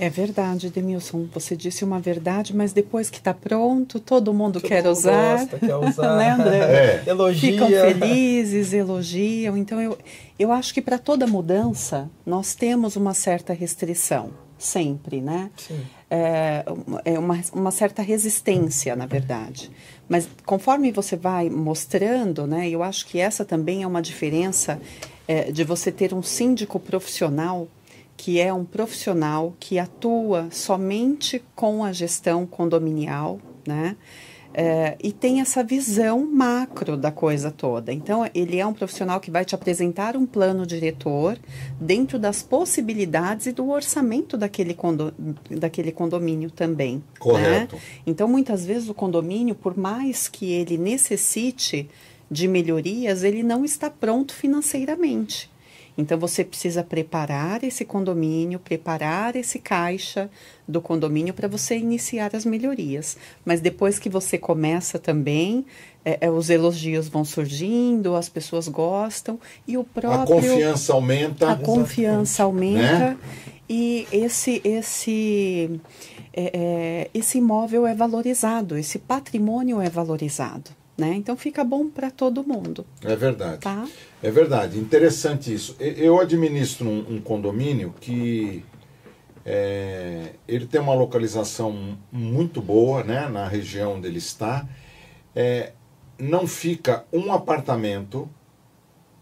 É 0.00 0.08
verdade, 0.08 0.70
Demilson. 0.70 1.26
Você 1.32 1.56
disse 1.56 1.84
uma 1.84 1.98
verdade, 1.98 2.54
mas 2.54 2.72
depois 2.72 3.10
que 3.10 3.18
está 3.18 3.34
pronto, 3.34 3.98
todo 3.98 4.32
mundo 4.32 4.60
todo 4.60 4.68
quer 4.68 4.84
mundo 4.84 4.92
usar. 4.92 5.38
Gosta, 5.38 5.58
quer 5.58 5.74
usar. 5.78 6.16
né, 6.16 6.30
André? 6.30 6.58
É. 6.58 7.02
Elogia. 7.06 7.52
Ficam 7.52 7.68
felizes, 7.68 8.72
elogiam. 8.72 9.56
Então, 9.56 9.80
eu, 9.80 9.98
eu 10.38 10.52
acho 10.52 10.72
que 10.72 10.80
para 10.80 10.98
toda 10.98 11.26
mudança, 11.26 12.08
nós 12.24 12.54
temos 12.54 12.94
uma 12.94 13.12
certa 13.12 13.52
restrição. 13.52 14.30
Sempre, 14.56 15.20
né? 15.20 15.50
Sim. 15.56 15.80
É, 16.10 16.64
é 17.04 17.18
uma, 17.18 17.38
uma 17.52 17.70
certa 17.70 18.00
resistência, 18.00 18.96
na 18.96 19.04
verdade. 19.04 19.70
Mas 20.08 20.26
conforme 20.46 20.90
você 20.90 21.16
vai 21.16 21.50
mostrando, 21.50 22.46
né? 22.46 22.68
Eu 22.68 22.82
acho 22.82 23.06
que 23.06 23.18
essa 23.18 23.44
também 23.44 23.82
é 23.82 23.86
uma 23.86 24.00
diferença 24.00 24.80
é, 25.26 25.52
de 25.52 25.64
você 25.64 25.92
ter 25.92 26.14
um 26.14 26.22
síndico 26.22 26.80
profissional 26.80 27.68
que 28.16 28.40
é 28.40 28.52
um 28.52 28.64
profissional 28.64 29.54
que 29.60 29.78
atua 29.78 30.48
somente 30.50 31.40
com 31.54 31.84
a 31.84 31.92
gestão 31.92 32.44
condominial, 32.44 33.38
né? 33.64 33.96
É, 34.60 34.96
e 35.00 35.12
tem 35.12 35.40
essa 35.40 35.62
visão 35.62 36.26
macro 36.26 36.96
da 36.96 37.12
coisa 37.12 37.48
toda. 37.48 37.92
Então, 37.92 38.28
ele 38.34 38.58
é 38.58 38.66
um 38.66 38.72
profissional 38.72 39.20
que 39.20 39.30
vai 39.30 39.44
te 39.44 39.54
apresentar 39.54 40.16
um 40.16 40.26
plano 40.26 40.66
diretor 40.66 41.38
dentro 41.80 42.18
das 42.18 42.42
possibilidades 42.42 43.46
e 43.46 43.52
do 43.52 43.70
orçamento 43.70 44.36
daquele, 44.36 44.74
condo, 44.74 45.14
daquele 45.48 45.92
condomínio 45.92 46.50
também. 46.50 46.96
Né? 46.96 47.02
Correto. 47.20 47.76
Né? 47.76 47.82
Então, 48.04 48.26
muitas 48.26 48.66
vezes 48.66 48.88
o 48.88 48.94
condomínio, 48.94 49.54
por 49.54 49.76
mais 49.76 50.26
que 50.26 50.50
ele 50.50 50.76
necessite 50.76 51.88
de 52.28 52.48
melhorias, 52.48 53.22
ele 53.22 53.44
não 53.44 53.64
está 53.64 53.88
pronto 53.88 54.34
financeiramente. 54.34 55.48
Então 55.98 56.16
você 56.16 56.44
precisa 56.44 56.84
preparar 56.84 57.64
esse 57.64 57.84
condomínio, 57.84 58.60
preparar 58.60 59.34
esse 59.34 59.58
caixa 59.58 60.30
do 60.66 60.80
condomínio 60.80 61.34
para 61.34 61.48
você 61.48 61.76
iniciar 61.76 62.36
as 62.36 62.44
melhorias. 62.44 63.16
Mas 63.44 63.60
depois 63.60 63.98
que 63.98 64.08
você 64.08 64.38
começa 64.38 64.96
também, 64.96 65.66
é, 66.04 66.18
é, 66.20 66.30
os 66.30 66.50
elogios 66.50 67.08
vão 67.08 67.24
surgindo, 67.24 68.14
as 68.14 68.28
pessoas 68.28 68.68
gostam 68.68 69.40
e 69.66 69.76
o 69.76 69.82
próprio 69.82 70.22
a 70.22 70.40
confiança 70.40 70.92
aumenta. 70.92 71.50
A 71.50 71.56
confiança 71.56 72.44
aumenta 72.44 72.98
né? 72.98 73.18
e 73.68 74.06
esse 74.12 74.62
esse 74.62 75.80
é, 76.32 76.50
é, 76.54 77.10
esse 77.12 77.38
imóvel 77.38 77.84
é 77.84 77.94
valorizado, 77.94 78.78
esse 78.78 79.00
patrimônio 79.00 79.80
é 79.80 79.90
valorizado. 79.90 80.77
Né? 80.98 81.14
Então 81.14 81.36
fica 81.36 81.62
bom 81.62 81.88
para 81.88 82.10
todo 82.10 82.42
mundo. 82.42 82.84
É 83.04 83.14
verdade. 83.14 83.60
Tá? 83.60 83.86
É 84.20 84.30
verdade. 84.32 84.78
Interessante 84.80 85.54
isso. 85.54 85.76
Eu 85.78 86.18
administro 86.18 86.88
um, 86.88 87.14
um 87.14 87.20
condomínio 87.20 87.94
que 88.00 88.64
é, 89.46 90.32
ele 90.46 90.66
tem 90.66 90.80
uma 90.80 90.94
localização 90.94 91.96
muito 92.10 92.60
boa, 92.60 93.04
né, 93.04 93.28
na 93.28 93.46
região 93.46 93.94
onde 93.94 94.08
ele 94.08 94.18
está. 94.18 94.68
É, 95.34 95.72
não 96.18 96.46
fica 96.46 97.04
um 97.12 97.32
apartamento 97.32 98.28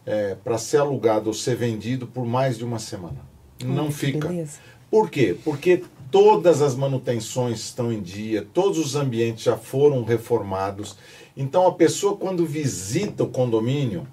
é, 0.07 0.35
para 0.35 0.57
ser 0.57 0.79
alugado 0.79 1.29
ou 1.29 1.35
ser 1.35 1.57
vendido 1.57 2.07
por 2.07 2.25
mais 2.25 2.57
de 2.57 2.65
uma 2.65 2.79
semana. 2.79 3.21
Hum, 3.63 3.75
não 3.75 3.93
fica. 3.93 4.29
Beleza. 4.29 4.59
Por 4.91 5.11
quê? 5.11 5.37
Porque 5.45 5.85
todas 6.11 6.63
as 6.63 6.75
manutenções 6.75 7.61
estão 7.61 7.93
em 7.93 8.01
dia, 8.01 8.47
todos 8.55 8.79
os 8.79 8.97
ambientes 8.97 9.45
já 9.45 9.57
foram 9.57 10.03
reformados. 10.05 10.97
Então 11.37 11.67
a 11.67 11.73
pessoa 11.73 12.17
quando 12.17 12.47
visita 12.47 13.25
o 13.25 13.29
condomínio, 13.29 14.07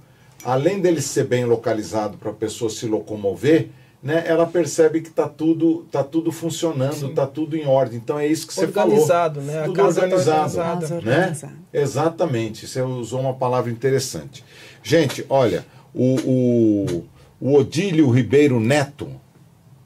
além 0.43 0.82
dele 0.82 1.01
ser 1.01 1.26
bem 1.26 1.45
localizado 1.45 2.17
para 2.17 2.32
a 2.32 2.34
pessoa 2.34 2.69
se 2.69 2.86
locomover, 2.86 3.69
né, 4.03 4.21
ela 4.28 4.45
percebe 4.45 4.99
que 4.99 5.07
está 5.07 5.30
tudo, 5.30 5.88
tá 5.89 6.03
tudo 6.03 6.30
funcionando, 6.30 7.09
está 7.09 7.26
tudo 7.26 7.55
em 7.55 7.65
ordem. 7.65 7.97
Então 7.97 8.19
é 8.19 8.28
isso 8.28 8.45
que 8.45 8.53
você 8.53 8.65
organizado, 8.65 9.41
falou. 9.41 9.55
Né? 9.55 9.63
Tudo 9.63 9.82
organizado. 9.82 10.55
Tá 10.55 10.95
organizado. 10.95 11.05
Né? 11.05 11.57
Exatamente. 11.71 12.67
Você 12.67 12.82
usou 12.82 13.21
uma 13.21 13.34
palavra 13.34 13.71
interessante. 13.71 14.43
Gente, 14.84 15.26
olha, 15.30 15.65
o, 15.93 16.15
o, 16.26 17.05
o 17.39 17.53
Odílio 17.55 18.09
Ribeiro 18.09 18.59
Neto, 18.59 19.09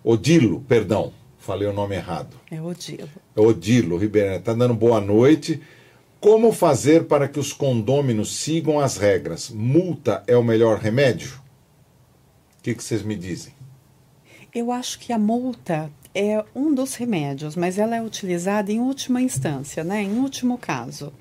Odilo, 0.04 0.62
perdão, 0.62 1.14
falei 1.38 1.68
o 1.68 1.74
nome 1.74 1.96
errado. 1.96 2.36
É 2.50 2.60
Odilo. 2.60 3.10
É 3.36 3.40
Odilo 3.40 3.98
Ribeiro 3.98 4.30
Neto, 4.30 4.40
está 4.40 4.54
dando 4.54 4.74
boa 4.74 5.00
noite. 5.00 5.62
Como 6.20 6.52
fazer 6.52 7.06
para 7.06 7.28
que 7.28 7.40
os 7.40 7.54
condôminos 7.54 8.38
sigam 8.38 8.80
as 8.80 8.98
regras? 8.98 9.50
Multa 9.50 10.24
é 10.26 10.36
o 10.36 10.44
melhor 10.44 10.80
remédio? 10.80 11.40
O 12.60 12.64
que, 12.64 12.74
que 12.74 12.84
vocês 12.84 13.04
me 13.04 13.16
dizem? 13.16 13.54
Eu 14.54 14.72
acho 14.72 15.00
que 15.00 15.14
a 15.14 15.20
multa 15.20 15.92
é 16.16 16.44
um 16.56 16.74
dos 16.74 16.96
remédios, 16.96 17.56
mas 17.56 17.78
ela 17.78 17.96
é 17.96 18.02
utilizada 18.02 18.72
em 18.72 18.80
última 18.80 19.22
instância, 19.22 19.84
né? 19.84 20.02
em 20.02 20.18
último 20.18 20.58
caso. 20.58 21.14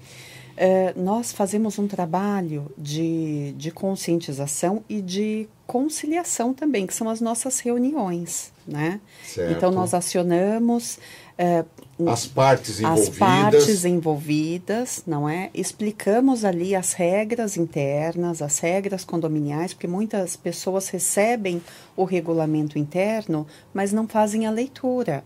É, 0.57 0.95
nós 0.97 1.33
fazemos 1.33 1.79
um 1.79 1.87
trabalho 1.87 2.73
de, 2.79 3.53
de 3.59 3.71
conscientização 3.71 4.83
e 4.89 5.03
de 5.03 5.47
conciliação 5.67 6.55
também, 6.55 6.87
que 6.87 6.95
são 6.95 7.11
as 7.11 7.21
nossas 7.21 7.61
reuniões. 7.61 8.51
Né? 8.67 8.99
Certo. 9.23 9.53
Então, 9.53 9.71
nós 9.71 9.93
acionamos 9.93 10.99
é, 11.39 11.65
as 12.07 12.27
partes 12.27 12.81
envolvidas. 12.81 13.09
As 13.09 13.19
partes 13.19 13.85
envolvidas, 13.85 15.03
não 15.07 15.29
é? 15.29 15.51
Explicamos 15.55 16.45
ali 16.45 16.75
as 16.75 16.93
regras 16.93 17.57
internas, 17.57 18.41
as 18.43 18.59
regras 18.59 19.05
condominiais, 19.05 19.73
porque 19.73 19.87
muitas 19.87 20.37
pessoas 20.37 20.89
recebem 20.89 21.63
o 21.97 22.05
regulamento 22.05 22.79
interno, 22.79 23.47
mas 23.73 23.93
não 23.93 24.07
fazem 24.07 24.47
a 24.47 24.51
leitura. 24.51 25.25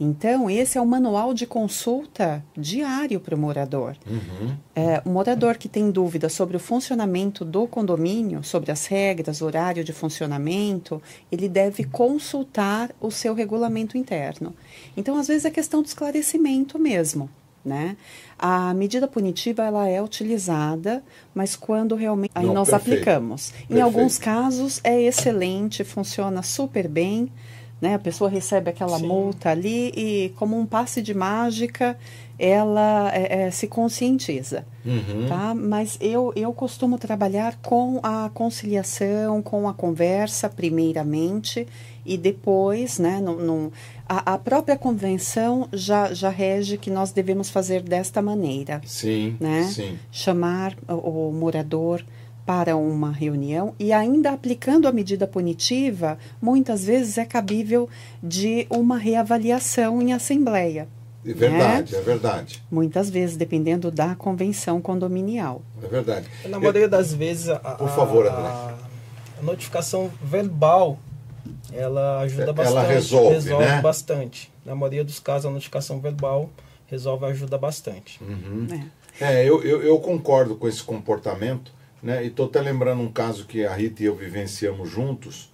Então, 0.00 0.48
esse 0.48 0.78
é 0.78 0.80
o 0.80 0.86
manual 0.86 1.34
de 1.34 1.44
consulta 1.44 2.44
diário 2.56 3.18
para 3.18 3.34
o 3.34 3.38
morador. 3.38 3.96
Uhum. 4.06 4.56
É, 4.74 5.02
o 5.04 5.10
morador 5.10 5.56
que 5.56 5.68
tem 5.68 5.90
dúvida 5.90 6.28
sobre 6.28 6.56
o 6.56 6.60
funcionamento 6.60 7.44
do 7.44 7.66
condomínio, 7.66 8.44
sobre 8.44 8.70
as 8.70 8.86
regras, 8.86 9.42
horário 9.42 9.82
de 9.82 9.92
funcionamento, 9.92 11.02
ele 11.32 11.48
deve 11.48 11.82
consultar 11.82 12.90
o 13.00 13.10
seu 13.10 13.34
regulamento 13.34 13.98
interno. 13.98 14.54
Então, 14.96 15.16
às 15.16 15.26
vezes, 15.26 15.44
é 15.44 15.50
questão 15.50 15.82
de 15.82 15.88
esclarecimento 15.88 16.78
mesmo. 16.78 17.28
Né? 17.64 17.96
A 18.38 18.72
medida 18.72 19.08
punitiva 19.08 19.64
ela 19.64 19.88
é 19.88 20.00
utilizada, 20.00 21.02
mas 21.34 21.56
quando 21.56 21.96
realmente 21.96 22.30
aí 22.34 22.46
Não, 22.46 22.54
nós 22.54 22.70
perfeito. 22.70 22.94
aplicamos. 22.94 23.48
Em 23.48 23.52
Perfeito. 23.52 23.82
alguns 23.82 24.16
casos 24.16 24.80
é 24.84 25.02
excelente, 25.02 25.82
funciona 25.82 26.40
super 26.42 26.86
bem. 26.88 27.30
Né? 27.80 27.94
A 27.94 27.98
pessoa 27.98 28.28
recebe 28.28 28.70
aquela 28.70 28.98
Sim. 28.98 29.06
multa 29.06 29.50
ali 29.50 29.92
e, 29.96 30.32
como 30.36 30.58
um 30.58 30.66
passe 30.66 31.00
de 31.00 31.14
mágica, 31.14 31.96
ela 32.38 33.10
é, 33.14 33.42
é, 33.46 33.50
se 33.50 33.66
conscientiza. 33.68 34.64
Uhum. 34.84 35.26
Tá? 35.28 35.54
Mas 35.54 35.96
eu, 36.00 36.32
eu 36.34 36.52
costumo 36.52 36.98
trabalhar 36.98 37.56
com 37.62 38.00
a 38.02 38.30
conciliação, 38.34 39.42
com 39.42 39.68
a 39.68 39.74
conversa, 39.74 40.48
primeiramente, 40.48 41.66
e 42.04 42.16
depois, 42.16 42.98
né, 42.98 43.20
no, 43.20 43.72
a, 44.08 44.34
a 44.34 44.38
própria 44.38 44.76
convenção 44.76 45.68
já, 45.72 46.12
já 46.14 46.30
rege 46.30 46.78
que 46.78 46.90
nós 46.90 47.12
devemos 47.12 47.50
fazer 47.50 47.82
desta 47.82 48.22
maneira. 48.22 48.80
Sim, 48.86 49.36
Né? 49.38 49.64
sim. 49.64 49.98
Chamar 50.10 50.76
o, 50.88 51.28
o 51.28 51.32
morador 51.32 52.04
para 52.48 52.78
uma 52.78 53.12
reunião 53.12 53.74
e 53.78 53.92
ainda 53.92 54.30
aplicando 54.30 54.88
a 54.88 54.92
medida 54.92 55.26
punitiva, 55.26 56.16
muitas 56.40 56.82
vezes 56.82 57.18
é 57.18 57.26
cabível 57.26 57.90
de 58.22 58.66
uma 58.70 58.96
reavaliação 58.96 60.00
em 60.00 60.14
assembleia. 60.14 60.88
É 61.26 61.34
verdade, 61.34 61.92
né? 61.92 61.98
é 61.98 62.02
verdade. 62.02 62.64
Muitas 62.70 63.10
vezes, 63.10 63.36
dependendo 63.36 63.90
da 63.90 64.14
convenção 64.14 64.80
condominial. 64.80 65.60
É 65.82 65.88
verdade. 65.88 66.26
Na 66.48 66.58
maioria 66.58 66.88
das 66.88 67.12
vezes, 67.12 67.50
a, 67.50 67.58
Por 67.58 67.90
favor, 67.90 68.26
André. 68.26 68.40
a, 68.40 68.78
a 69.40 69.42
notificação 69.42 70.10
verbal 70.22 70.98
ela 71.70 72.20
ajuda 72.20 72.50
bastante. 72.54 72.78
Ela 72.78 72.88
resolve, 72.88 73.34
resolve 73.34 73.66
né? 73.66 73.80
bastante. 73.82 74.52
Na 74.64 74.74
maioria 74.74 75.04
dos 75.04 75.20
casos, 75.20 75.44
a 75.44 75.50
notificação 75.50 76.00
verbal 76.00 76.48
resolve 76.86 77.26
ajuda 77.26 77.58
bastante. 77.58 78.18
Uhum. 78.24 78.66
É, 79.20 79.42
é 79.42 79.44
eu, 79.44 79.62
eu, 79.62 79.82
eu, 79.82 79.98
concordo 79.98 80.56
com 80.56 80.66
esse 80.66 80.82
comportamento, 80.82 81.76
né? 82.02 82.24
E 82.24 82.28
estou 82.28 82.46
até 82.46 82.60
lembrando 82.60 83.02
um 83.02 83.10
caso 83.10 83.46
que 83.46 83.64
a 83.64 83.74
Rita 83.74 84.02
e 84.02 84.06
eu 84.06 84.14
vivenciamos 84.14 84.88
juntos, 84.88 85.50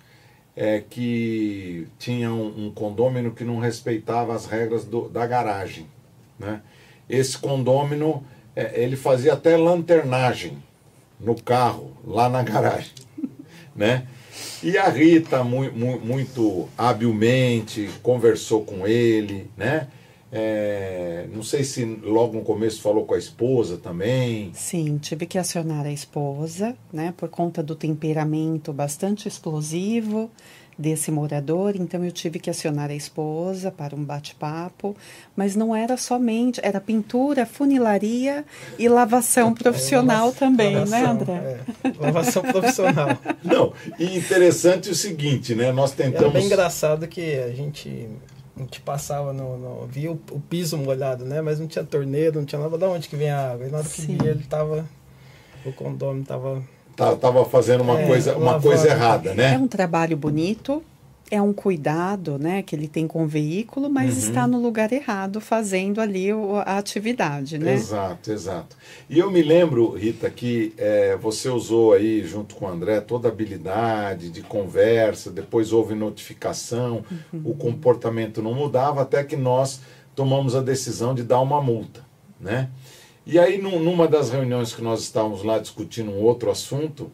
é 0.57 0.81
que 0.89 1.89
tinha 1.99 2.31
um, 2.33 2.67
um 2.67 2.71
condômino 2.71 3.33
que 3.33 3.45
não 3.45 3.59
respeitava 3.59 4.35
as 4.35 4.47
regras 4.47 4.85
do, 4.85 5.09
da 5.09 5.27
garagem, 5.27 5.87
né? 6.39 6.63
Esse 7.09 7.37
condômino, 7.37 8.25
é, 8.55 8.83
ele 8.83 8.97
fazia 8.97 9.33
até 9.33 9.57
lanternagem 9.57 10.63
no 11.19 11.35
carro, 11.35 11.93
lá 12.05 12.29
na 12.29 12.43
garagem, 12.45 12.93
né? 13.75 14.07
E 14.63 14.79
a 14.79 14.89
Rita, 14.89 15.45
mu 15.45 15.71
mu 15.73 16.01
muito 16.01 16.69
habilmente, 16.77 17.91
conversou 18.03 18.65
com 18.65 18.87
ele, 18.87 19.51
né? 19.57 19.89
É, 20.37 21.29
não 21.33 21.45
sei 21.45 21.63
se 21.63 21.85
logo 21.85 22.37
no 22.37 22.43
começo 22.43 22.83
falou 22.83 23.05
com 23.05 23.15
a 23.15 23.19
esposa 23.19 23.79
também. 23.79 24.51
Sim, 24.53 24.99
tive 24.99 25.27
que 25.27 25.39
acionar 25.39 25.87
a 25.87 25.93
esposa, 25.93 26.77
né? 26.93 27.15
Por 27.17 27.29
conta 27.29 27.63
do 27.63 27.77
temperamento 27.77 28.73
bastante 28.73 29.29
explosivo 29.29 30.29
desse 30.77 31.13
morador, 31.13 31.77
então 31.77 32.05
eu 32.05 32.11
tive 32.11 32.41
que 32.41 32.51
acionar 32.51 32.91
a 32.91 32.95
esposa 32.95 33.71
para 33.71 33.95
um 33.95 34.03
bate-papo, 34.03 34.97
mas 35.37 35.55
não 35.55 35.73
era 35.75 35.97
somente, 35.97 36.61
era 36.65 36.81
pintura, 36.81 37.47
funilaria 37.47 38.45
e 38.77 38.89
lavação 38.89 39.51
é, 39.53 39.63
profissional 39.63 40.27
lava, 40.27 40.37
também, 40.37 40.75
lavação, 40.75 40.99
né, 40.99 41.07
André? 41.07 41.61
É, 41.85 41.93
lavação 42.01 42.43
profissional. 42.43 43.09
Não, 43.45 43.73
e 44.01 44.17
interessante 44.19 44.91
o 44.91 44.97
seguinte, 44.97 45.55
né? 45.55 45.71
Nós 45.71 45.93
tentamos. 45.93 46.23
Era 46.23 46.31
bem 46.31 46.47
engraçado 46.47 47.07
que 47.07 47.37
a 47.37 47.53
gente 47.53 48.09
a 48.57 48.61
gente 48.61 48.81
passava 48.81 49.33
no, 49.33 49.59
no 49.59 49.87
via 49.87 50.13
o, 50.13 50.21
o, 50.31 50.41
piso 50.41 50.79
molhado, 50.79 51.25
né? 51.25 51.41
Mas 51.41 51.59
não 51.59 51.67
tinha 51.67 51.85
torneiro, 51.85 52.39
não 52.39 52.47
tinha 52.47 52.61
nada. 52.61 52.79
Da 52.79 52.89
onde 52.89 53.09
que 53.09 53.17
vem 53.17 53.31
a 53.31 53.53
água? 53.53 53.67
E 53.67 53.71
na 53.71 53.79
hora 53.79 53.89
que 53.89 54.03
via, 54.03 54.31
ele 54.31 54.45
tava 54.45 54.85
o 55.65 55.73
condomínio 55.73 56.27
tava 56.27 56.63
Tá, 56.97 57.17
tava 57.17 57.45
fazendo 57.45 57.81
uma 57.83 58.01
é, 58.01 58.07
coisa 58.07 58.37
uma 58.37 58.61
coisa 58.61 58.89
errada, 58.89 59.35
né? 59.35 59.55
É 59.55 59.59
um 59.59 59.67
trabalho 59.67 60.17
bonito, 60.17 60.83
é 61.31 61.41
um 61.41 61.53
cuidado, 61.53 62.39
né, 62.39 62.63
que 62.63 62.77
ele 62.77 62.87
tem 62.87 63.07
com 63.07 63.25
o 63.25 63.27
veículo, 63.27 63.89
mas 63.89 64.13
uhum. 64.13 64.29
está 64.29 64.47
no 64.47 64.61
lugar 64.61 64.93
errado 64.93 65.41
fazendo 65.41 66.01
ali 66.01 66.29
a 66.65 66.79
atividade, 66.79 67.59
né? 67.59 67.75
Exato, 67.75 68.31
exato. 68.31 68.77
E 69.09 69.19
eu 69.19 69.31
me 69.31 69.43
lembro, 69.43 69.91
Rita, 69.93 70.29
que 70.31 70.75
é, 70.77 71.17
você 71.17 71.49
usou 71.49 71.93
aí 71.93 72.25
junto 72.25 72.55
com 72.55 72.67
o 72.67 72.69
André 72.69 73.01
toda 73.01 73.29
a 73.29 73.31
habilidade 73.33 74.31
de 74.31 74.43
conversa, 74.43 75.31
depois 75.31 75.73
houve 75.73 75.95
notificação, 75.95 77.05
uhum. 77.33 77.43
o 77.45 77.55
comportamento 77.55 78.43
não 78.43 78.55
mudava 78.55 79.03
até 79.03 79.25
que 79.25 79.37
nós 79.37 79.81
tomamos 80.15 80.55
a 80.55 80.61
decisão 80.61 81.15
de 81.15 81.23
dar 81.23 81.41
uma 81.41 81.61
multa, 81.61 82.05
né? 82.39 82.69
E 83.27 83.39
aí, 83.39 83.57
numa 83.57 84.07
das 84.07 84.29
reuniões 84.29 84.75
que 84.75 84.83
nós 84.83 85.01
estávamos 85.01 85.43
lá 85.43 85.59
discutindo 85.59 86.11
um 86.11 86.23
outro 86.23 86.51
assunto, 86.51 87.11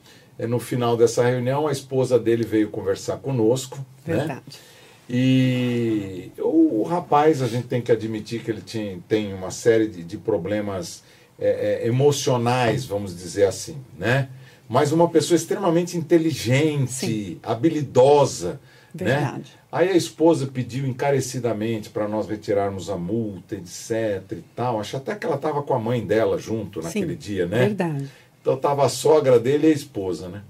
no 0.47 0.59
final 0.59 0.97
dessa 0.97 1.25
reunião, 1.25 1.67
a 1.67 1.73
esposa 1.73 2.19
dele 2.19 2.45
veio 2.45 2.71
conversar 2.71 3.19
conosco. 3.19 3.79
Né? 4.07 4.17
Verdade. 4.17 4.43
Né? 4.47 4.71
E 5.13 6.31
o, 6.39 6.81
o, 6.81 6.83
rapaz, 6.85 7.43
a 7.43 7.49
gente 7.49 7.67
tem 7.67 7.83
que 7.83 7.91
admitir 7.91 8.45
que 8.45 8.51
ele 8.51 8.61
tinha, 8.61 8.99
tem 9.09 9.35
uma 9.35 9.51
série 9.51 9.89
de, 9.89 10.05
de 10.05 10.17
problemas 10.17 11.03
é, 11.37 11.83
é, 11.83 11.89
emocionais, 11.89 12.85
vamos 12.85 13.17
dizer 13.17 13.47
assim, 13.47 13.79
né? 13.99 14.29
Mas 14.69 14.93
uma 14.93 15.09
pessoa 15.09 15.35
extremamente 15.35 15.97
inteligente, 15.97 16.93
Sim. 16.93 17.41
habilidosa. 17.43 18.61
Né? 18.95 19.05
Verdade. 19.05 19.39
Né? 19.39 19.61
Aí 19.73 19.89
a 19.89 19.97
esposa 19.97 20.47
pediu 20.47 20.87
encarecidamente 20.87 21.91
para 21.91 22.07
nós 22.07 22.29
retirarmos 22.29 22.89
a 22.89 22.97
multa, 22.97 23.57
etc 23.57 24.31
e 24.31 24.45
tal. 24.55 24.79
Acho 24.79 24.97
até 24.97 25.17
que 25.17 25.27
ela 25.27 25.35
estava 25.35 25.61
com 25.63 25.75
a 25.75 25.79
mãe 25.79 26.07
dela 26.07 26.39
junto 26.39 26.81
naquele 26.81 27.15
Sim, 27.15 27.19
dia, 27.19 27.47
né? 27.47 27.67
Verdade. 27.67 28.09
Então 28.41 28.55
estava 28.55 28.85
a 28.85 28.89
sogra 28.89 29.39
dele 29.39 29.69
e 29.69 29.71
a 29.71 29.75
esposa, 29.75 30.29
né? 30.29 30.43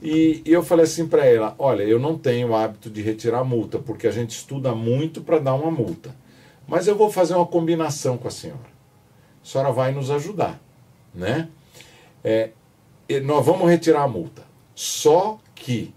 E, 0.00 0.42
e 0.44 0.52
eu 0.52 0.62
falei 0.62 0.84
assim 0.84 1.08
para 1.08 1.24
ela: 1.24 1.54
olha, 1.58 1.82
eu 1.82 1.98
não 1.98 2.16
tenho 2.18 2.54
hábito 2.54 2.90
de 2.90 3.02
retirar 3.02 3.44
multa, 3.44 3.78
porque 3.78 4.06
a 4.06 4.10
gente 4.10 4.30
estuda 4.30 4.74
muito 4.74 5.22
para 5.22 5.38
dar 5.38 5.54
uma 5.54 5.70
multa. 5.70 6.14
Mas 6.68 6.86
eu 6.86 6.96
vou 6.96 7.10
fazer 7.10 7.34
uma 7.34 7.46
combinação 7.46 8.18
com 8.18 8.28
a 8.28 8.30
senhora. 8.30 8.76
A 9.42 9.46
senhora 9.46 9.72
vai 9.72 9.92
nos 9.92 10.10
ajudar, 10.10 10.60
né? 11.14 11.48
É, 12.22 12.50
nós 13.22 13.44
vamos 13.44 13.68
retirar 13.68 14.02
a 14.02 14.08
multa. 14.08 14.42
Só 14.74 15.38
que 15.54 15.94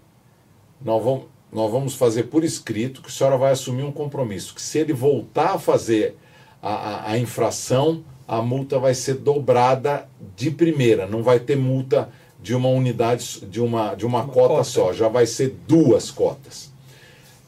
nós 0.80 1.02
vamos, 1.02 1.24
nós 1.52 1.70
vamos 1.70 1.94
fazer 1.94 2.24
por 2.24 2.44
escrito 2.44 3.02
que 3.02 3.08
a 3.08 3.10
senhora 3.10 3.36
vai 3.36 3.52
assumir 3.52 3.82
um 3.82 3.92
compromisso, 3.92 4.54
que 4.54 4.62
se 4.62 4.78
ele 4.78 4.92
voltar 4.92 5.54
a 5.54 5.58
fazer 5.58 6.16
a, 6.62 6.72
a, 6.72 7.10
a 7.10 7.18
infração, 7.18 8.04
a 8.30 8.40
multa 8.40 8.78
vai 8.78 8.94
ser 8.94 9.14
dobrada 9.14 10.08
de 10.36 10.52
primeira, 10.52 11.04
não 11.04 11.20
vai 11.20 11.40
ter 11.40 11.56
multa 11.56 12.08
de 12.40 12.54
uma 12.54 12.68
unidade, 12.68 13.40
de 13.44 13.60
uma, 13.60 13.96
de 13.96 14.06
uma, 14.06 14.20
uma 14.20 14.32
cota, 14.32 14.48
cota, 14.48 14.64
só, 14.64 14.92
já 14.92 15.08
vai 15.08 15.26
ser 15.26 15.56
duas 15.66 16.12
cotas. 16.12 16.70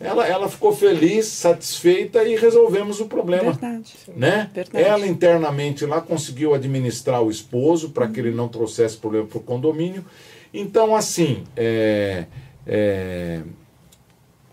Ela, 0.01 0.27
ela 0.27 0.49
ficou 0.49 0.75
feliz, 0.75 1.27
satisfeita 1.27 2.25
e 2.25 2.35
resolvemos 2.35 2.99
o 2.99 3.07
problema. 3.07 3.53
Verdade. 3.53 3.93
Né? 4.17 4.51
Verdade. 4.53 4.85
Ela 4.85 5.07
internamente 5.07 5.87
lá 5.87 6.01
conseguiu 6.01 6.53
administrar 6.53 7.23
o 7.23 7.31
esposo 7.31 7.91
para 7.91 8.09
que 8.09 8.19
ele 8.19 8.33
não 8.33 8.49
trouxesse 8.49 8.97
problema 8.97 9.29
para 9.29 9.39
o 9.39 9.41
condomínio. 9.41 10.05
Então, 10.53 10.97
assim, 10.97 11.45
é, 11.57 12.25
é, 12.67 13.43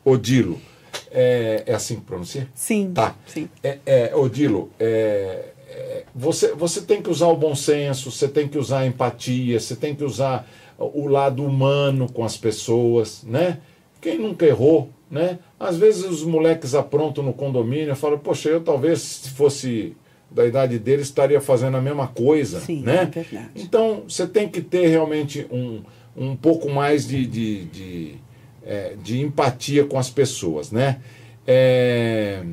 Odilo, 0.05 0.61
é, 1.09 1.63
é 1.65 1.73
assim 1.73 1.95
que 1.95 2.01
pronuncia? 2.01 2.47
Sim. 2.53 2.91
Tá. 2.93 3.15
Sim. 3.25 3.49
É, 3.63 3.79
é, 3.83 4.15
Odilo, 4.15 4.69
é, 4.79 5.53
é, 5.79 6.03
você, 6.13 6.53
você 6.53 6.81
tem 6.81 7.01
que 7.01 7.09
usar 7.09 7.27
o 7.27 7.37
bom 7.37 7.55
senso, 7.55 8.11
você 8.11 8.27
tem 8.27 8.47
que 8.47 8.57
usar 8.57 8.79
a 8.79 8.85
empatia, 8.85 9.59
você 9.59 9.75
tem 9.75 9.95
que 9.95 10.03
usar 10.03 10.45
o 10.77 11.07
lado 11.07 11.43
humano 11.43 12.11
com 12.11 12.23
as 12.23 12.37
pessoas, 12.37 13.23
né? 13.23 13.59
Quem 14.01 14.17
nunca 14.17 14.45
errou, 14.45 14.89
né? 15.09 15.39
Às 15.59 15.77
vezes 15.77 16.03
os 16.05 16.23
moleques 16.23 16.75
aprontam 16.75 17.23
no 17.23 17.33
condomínio 17.33 17.91
e 17.91 17.95
falam, 17.95 18.19
poxa, 18.19 18.49
eu 18.49 18.61
talvez 18.61 18.99
se 18.99 19.29
fosse 19.31 19.95
da 20.29 20.45
idade 20.45 20.77
deles 20.77 21.07
estaria 21.07 21.41
fazendo 21.41 21.77
a 21.77 21.81
mesma 21.81 22.07
coisa, 22.07 22.59
Sim, 22.59 22.81
né? 22.81 23.03
É 23.03 23.05
verdade. 23.05 23.49
Então 23.55 24.03
você 24.07 24.27
tem 24.27 24.47
que 24.47 24.61
ter 24.61 24.87
realmente 24.87 25.47
um, 25.49 25.81
um 26.15 26.35
pouco 26.35 26.69
mais 26.69 27.07
de, 27.07 27.25
de, 27.25 27.65
de, 27.65 28.15
é, 28.63 28.95
de 29.01 29.21
empatia 29.21 29.85
com 29.85 29.97
as 29.97 30.09
pessoas, 30.09 30.71
né? 30.71 30.99
É, 31.47 32.43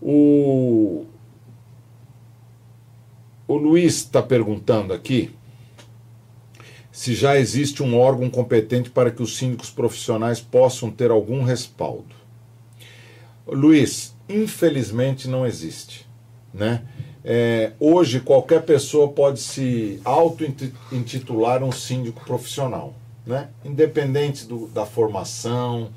o, 0.00 1.06
o 3.46 3.56
Luiz 3.56 3.96
está 3.96 4.22
perguntando 4.22 4.92
aqui 4.92 5.30
se 6.92 7.14
já 7.14 7.38
existe 7.38 7.82
um 7.82 7.98
órgão 7.98 8.28
competente 8.28 8.90
para 8.90 9.10
que 9.10 9.22
os 9.22 9.36
síndicos 9.36 9.70
profissionais 9.70 10.40
possam 10.40 10.90
ter 10.90 11.10
algum 11.10 11.42
respaldo. 11.42 12.14
Luiz, 13.46 14.14
infelizmente 14.28 15.26
não 15.26 15.46
existe. 15.46 16.06
Né? 16.52 16.82
É, 17.24 17.72
hoje 17.80 18.20
qualquer 18.20 18.62
pessoa 18.62 19.08
pode 19.08 19.40
se 19.40 20.00
auto-intitular 20.04 21.64
um 21.64 21.72
síndico 21.72 22.22
profissional, 22.24 22.94
né? 23.26 23.48
independente 23.64 24.44
do, 24.44 24.66
da 24.68 24.84
formação, 24.84 25.90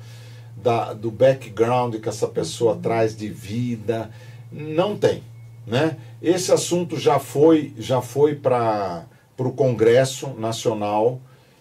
da, 0.56 0.94
do 0.94 1.10
background 1.10 1.96
que 1.96 2.08
essa 2.08 2.26
pessoa 2.26 2.76
traz 2.76 3.14
de 3.14 3.28
vida, 3.28 4.10
não 4.50 4.96
tem. 4.96 5.22
Né? 5.66 5.96
Esse 6.20 6.52
assunto 6.52 6.98
já 6.98 7.18
foi, 7.18 7.74
já 7.76 8.00
foi 8.00 8.34
para 8.34 9.06
o 9.38 9.52
Congresso 9.52 10.30
Nacional, 10.38 11.20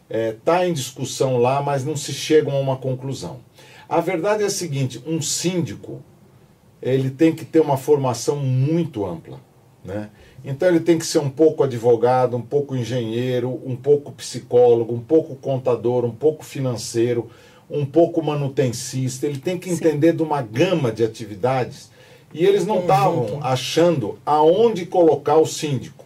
está 0.10 0.18
é, 0.18 0.32
tá 0.32 0.68
em 0.68 0.74
discussão 0.74 1.38
lá, 1.38 1.62
mas 1.62 1.84
não 1.84 1.96
se 1.96 2.14
chegam 2.14 2.56
a 2.56 2.60
uma 2.60 2.78
conclusão. 2.78 3.40
A 3.88 4.00
verdade 4.00 4.44
é 4.44 4.46
a 4.46 4.50
seguinte: 4.50 5.04
um 5.06 5.22
síndico 5.22 6.02
ele 6.82 7.10
tem 7.10 7.34
que 7.34 7.44
ter 7.44 7.60
uma 7.60 7.78
formação 7.78 8.38
muito 8.38 9.06
ampla. 9.06 9.40
Né? 9.84 10.10
Então 10.44 10.68
ele 10.68 10.80
tem 10.80 10.98
que 10.98 11.06
ser 11.06 11.20
um 11.20 11.30
pouco 11.30 11.64
advogado, 11.64 12.38
um 12.38 12.42
pouco 12.42 12.76
engenheiro, 12.76 13.62
um 13.66 13.76
pouco 13.76 14.12
psicólogo, 14.12 14.94
um 14.94 15.00
pouco 15.00 15.36
contador, 15.36 16.06
um 16.06 16.12
pouco 16.12 16.44
financeiro, 16.44 17.30
um 17.70 17.86
pouco 17.86 18.24
manutencista. 18.24 19.26
Ele 19.26 19.40
tem 19.40 19.58
que 19.58 19.70
entender 19.70 20.12
Sim. 20.12 20.18
de 20.18 20.24
uma 20.24 20.42
gama 20.42 20.92
de 20.92 21.04
atividades 21.04 21.90
e 22.36 22.46
eles 22.46 22.66
não 22.66 22.82
estavam 22.82 23.40
achando 23.42 24.20
aonde 24.26 24.86
colocar 24.86 25.38
o 25.38 25.46
síndico. 25.46 26.04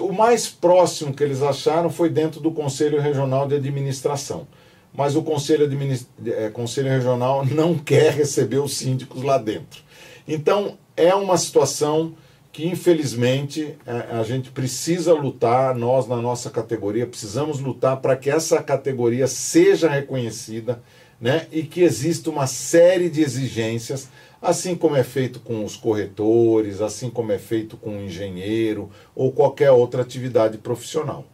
O 0.00 0.10
mais 0.10 0.48
próximo 0.48 1.12
que 1.12 1.22
eles 1.22 1.42
acharam 1.42 1.90
foi 1.90 2.08
dentro 2.08 2.40
do 2.40 2.50
Conselho 2.50 2.98
Regional 2.98 3.46
de 3.46 3.56
Administração. 3.56 4.46
Mas 4.94 5.14
o 5.14 5.22
Conselho, 5.22 5.64
Administ... 5.64 6.06
é, 6.24 6.48
Conselho 6.48 6.88
Regional 6.88 7.44
não 7.44 7.76
quer 7.76 8.14
receber 8.14 8.58
os 8.58 8.74
síndicos 8.74 9.22
lá 9.22 9.36
dentro. 9.36 9.82
Então, 10.26 10.78
é 10.96 11.14
uma 11.14 11.36
situação 11.36 12.14
que, 12.50 12.66
infelizmente, 12.66 13.76
a, 13.86 14.20
a 14.20 14.22
gente 14.22 14.50
precisa 14.50 15.12
lutar, 15.12 15.74
nós, 15.74 16.08
na 16.08 16.16
nossa 16.16 16.48
categoria, 16.48 17.06
precisamos 17.06 17.60
lutar 17.60 17.98
para 17.98 18.16
que 18.16 18.30
essa 18.30 18.62
categoria 18.62 19.26
seja 19.26 19.90
reconhecida 19.90 20.80
né, 21.20 21.46
e 21.52 21.64
que 21.64 21.82
exista 21.82 22.30
uma 22.30 22.46
série 22.46 23.10
de 23.10 23.20
exigências 23.20 24.08
assim 24.44 24.76
como 24.76 24.94
é 24.94 25.02
feito 25.02 25.40
com 25.40 25.64
os 25.64 25.74
corretores, 25.74 26.82
assim 26.82 27.08
como 27.08 27.32
é 27.32 27.38
feito 27.38 27.78
com 27.78 27.96
o 27.96 28.02
engenheiro 28.02 28.90
ou 29.14 29.32
qualquer 29.32 29.70
outra 29.70 30.02
atividade 30.02 30.58
profissional. 30.58 31.24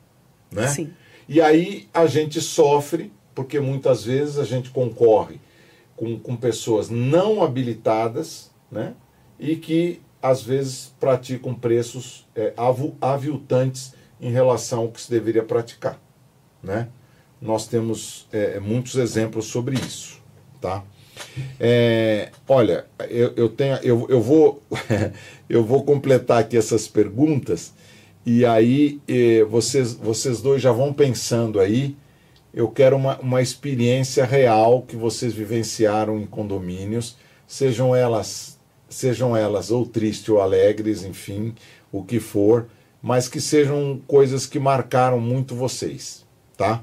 Né? 0.49 0.69
Sim. 0.69 0.93
E 1.29 1.41
aí 1.41 1.89
a 1.93 2.07
gente 2.07 2.41
sofre, 2.41 3.13
porque 3.35 3.59
muitas 3.59 4.05
vezes 4.05 4.39
a 4.39 4.45
gente 4.45 4.71
concorre 4.71 5.41
com, 5.97 6.17
com 6.21 6.37
pessoas 6.37 6.89
não 6.89 7.43
habilitadas 7.43 8.53
né? 8.71 8.95
e 9.41 9.57
que 9.57 10.01
às 10.23 10.43
vezes 10.43 10.95
praticam 11.01 11.53
preços 11.53 12.29
é, 12.37 12.55
aviltantes 13.01 13.93
em 14.21 14.31
relação 14.31 14.83
ao 14.83 14.89
que 14.89 15.01
se 15.01 15.11
deveria 15.11 15.43
praticar. 15.43 16.01
Né? 16.63 16.89
Nós 17.41 17.67
temos 17.67 18.29
é, 18.31 18.61
muitos 18.61 18.95
exemplos 18.95 19.47
sobre 19.47 19.75
isso. 19.75 20.21
Tá? 20.61 20.85
É, 21.59 22.31
olha, 22.49 22.87
eu, 23.09 23.33
eu, 23.37 23.49
tenho, 23.49 23.77
eu, 23.83 24.07
eu, 24.09 24.21
vou, 24.21 24.63
eu 25.49 25.65
vou 25.65 25.85
completar 25.85 26.41
aqui 26.41 26.57
essas 26.57 26.89
perguntas 26.89 27.73
e 28.25 28.45
aí 28.45 29.01
eh, 29.09 29.45
vocês, 29.45 29.95
vocês 29.95 30.41
dois 30.41 30.61
já 30.61 30.73
vão 30.73 30.93
pensando 30.93 31.59
aí. 31.59 31.97
Eu 32.53 32.69
quero 32.69 32.97
uma, 32.97 33.19
uma 33.21 33.41
experiência 33.41 34.25
real 34.25 34.83
que 34.83 34.97
vocês 34.97 35.33
vivenciaram 35.33 36.19
em 36.19 36.27
condomínios, 36.27 37.17
sejam 37.47 37.95
elas, 37.95 38.59
sejam 38.89 39.37
elas 39.37 39.71
ou 39.71 39.87
tristes 39.87 40.29
ou 40.29 40.41
alegres, 40.41 41.05
enfim, 41.05 41.55
o 41.93 42.03
que 42.03 42.19
for, 42.19 42.67
mas 43.01 43.29
que 43.29 43.41
sejam 43.41 44.01
coisas 44.07 44.47
que 44.47 44.59
marcaram 44.59 45.21
muito 45.21 45.55
vocês, 45.55 46.27
tá? 46.57 46.83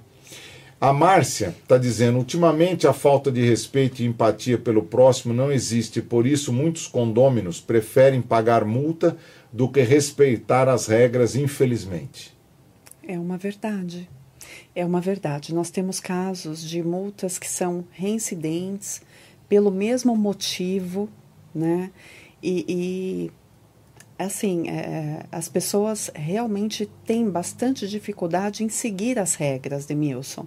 A 0.80 0.94
Márcia 0.94 1.56
está 1.60 1.78
dizendo: 1.78 2.20
ultimamente 2.20 2.88
a 2.88 2.94
falta 2.94 3.32
de 3.32 3.44
respeito 3.44 4.02
e 4.02 4.06
empatia 4.06 4.60
pelo 4.60 4.84
próximo 4.84 5.34
não 5.34 5.52
existe, 5.52 6.02
por 6.02 6.28
isso 6.28 6.54
muitos 6.54 6.88
condôminos 6.88 7.60
preferem 7.60 8.22
pagar 8.22 8.64
multa 8.64 9.18
do 9.52 9.68
que 9.68 9.82
respeitar 9.82 10.70
as 10.70 10.86
regras, 10.86 11.36
infelizmente. 11.36 12.36
É 13.08 13.18
uma 13.18 13.38
verdade. 13.38 14.08
É 14.76 14.86
uma 14.86 15.02
verdade. 15.02 15.54
Nós 15.54 15.72
temos 15.72 16.00
casos 16.00 16.62
de 16.62 16.84
multas 16.84 17.40
que 17.40 17.50
são 17.50 17.84
reincidentes 17.90 19.02
pelo 19.50 19.72
mesmo 19.72 20.16
motivo, 20.16 21.10
né? 21.56 21.90
E, 22.44 22.66
e 22.68 23.32
assim, 24.20 24.70
é, 24.70 25.26
as 25.32 25.50
pessoas 25.50 26.12
realmente 26.14 26.88
têm 27.04 27.28
bastante 27.30 27.88
dificuldade 27.88 28.64
em 28.64 28.70
seguir 28.70 29.18
as 29.18 29.34
regras 29.34 29.88
de 29.88 29.96
Milson. 29.96 30.46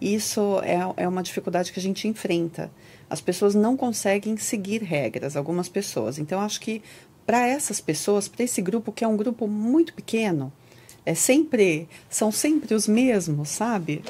Isso 0.00 0.60
é, 0.62 1.04
é 1.04 1.08
uma 1.08 1.22
dificuldade 1.22 1.72
que 1.72 1.78
a 1.78 1.82
gente 1.82 2.06
enfrenta. 2.06 2.70
As 3.08 3.20
pessoas 3.20 3.54
não 3.54 3.76
conseguem 3.76 4.36
seguir 4.36 4.82
regras, 4.82 5.36
algumas 5.36 5.68
pessoas. 5.68 6.18
Então, 6.18 6.40
acho 6.40 6.60
que 6.60 6.82
para 7.24 7.46
essas 7.46 7.80
pessoas, 7.80 8.28
para 8.28 8.44
esse 8.44 8.62
grupo, 8.62 8.92
que 8.92 9.04
é 9.04 9.08
um 9.08 9.16
grupo 9.16 9.48
muito 9.48 9.94
pequeno, 9.94 10.52
é 11.04 11.14
sempre 11.14 11.88
são 12.10 12.30
sempre 12.30 12.74
os 12.74 12.86
mesmos, 12.86 13.48
sabe? 13.48 14.02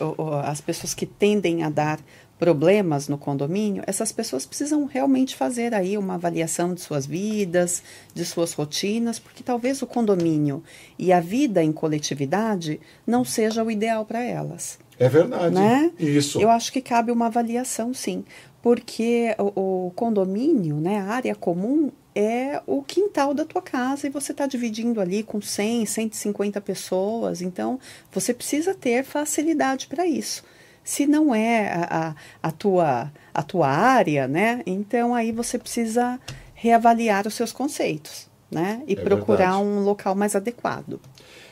As 0.45 0.61
pessoas 0.61 0.95
que 0.95 1.07
tendem 1.07 1.63
a 1.63 1.71
dar 1.71 2.01
problemas 2.39 3.09
no 3.09 3.17
condomínio, 3.17 3.83
essas 3.87 4.13
pessoas 4.13 4.45
precisam 4.45 4.85
realmente 4.85 5.35
fazer 5.35 5.73
aí 5.73 5.97
uma 5.97 6.15
avaliação 6.15 6.75
de 6.75 6.81
suas 6.81 7.07
vidas, 7.07 7.83
de 8.15 8.25
suas 8.25 8.53
rotinas, 8.53 9.19
porque 9.19 9.43
talvez 9.43 9.81
o 9.81 9.87
condomínio 9.87 10.63
e 10.99 11.13
a 11.13 11.21
vida 11.21 11.63
em 11.63 11.73
coletividade 11.73 12.81
não 13.07 13.25
seja 13.25 13.65
o 13.65 13.71
ideal 13.71 14.05
para 14.05 14.23
elas. 14.23 14.79
É 14.99 15.09
verdade. 15.09 15.55
Né? 15.55 15.93
Isso. 15.99 16.41
Eu 16.41 16.51
acho 16.51 16.73
que 16.73 16.81
cabe 16.81 17.13
uma 17.13 17.27
avaliação, 17.27 17.93
sim, 17.93 18.25
porque 18.63 19.35
o, 19.39 19.87
o 19.87 19.91
condomínio, 19.91 20.77
né, 20.77 20.99
a 21.01 21.05
área 21.05 21.35
comum 21.35 21.91
é 22.15 22.63
o 22.67 22.83
quintal 22.83 23.35
da 23.35 23.45
tua 23.45 23.61
casa 23.61 24.07
e 24.07 24.11
você 24.11 24.33
está 24.33 24.47
dividindo 24.47 25.01
ali 25.01 25.23
com 25.23 25.41
100, 25.41 25.85
150 25.85 26.61
pessoas, 26.63 27.43
então 27.43 27.79
você 28.11 28.33
precisa 28.33 28.75
ter 28.75 29.05
facilidade 29.05 29.87
para 29.87 30.07
isso. 30.07 30.43
Se 30.83 31.07
não 31.07 31.35
é 31.35 31.69
a, 31.75 32.09
a, 32.43 32.49
a, 32.49 32.51
tua, 32.51 33.13
a 33.35 33.43
tua 33.43 33.69
área, 33.69 34.27
né, 34.27 34.63
então 34.65 35.15
aí 35.15 35.31
você 35.31 35.59
precisa 35.59 36.19
reavaliar 36.55 37.27
os 37.27 37.35
seus 37.35 37.53
conceitos, 37.53 38.29
né, 38.51 38.83
e 38.87 38.95
é 38.95 38.97
procurar 38.97 39.59
verdade. 39.59 39.65
um 39.65 39.85
local 39.85 40.15
mais 40.15 40.35
adequado. 40.35 40.99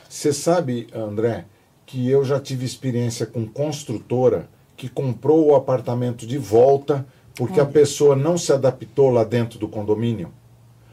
Você 0.08 0.32
sabe, 0.32 0.86
André, 0.94 1.44
que 1.94 2.10
eu 2.10 2.24
já 2.24 2.40
tive 2.40 2.66
experiência 2.66 3.24
com 3.24 3.46
construtora 3.46 4.48
que 4.76 4.88
comprou 4.88 5.46
o 5.46 5.54
apartamento 5.54 6.26
de 6.26 6.36
volta 6.36 7.06
porque 7.36 7.60
Olha. 7.60 7.68
a 7.68 7.72
pessoa 7.72 8.16
não 8.16 8.36
se 8.36 8.52
adaptou 8.52 9.10
lá 9.10 9.22
dentro 9.22 9.60
do 9.60 9.68
condomínio. 9.68 10.32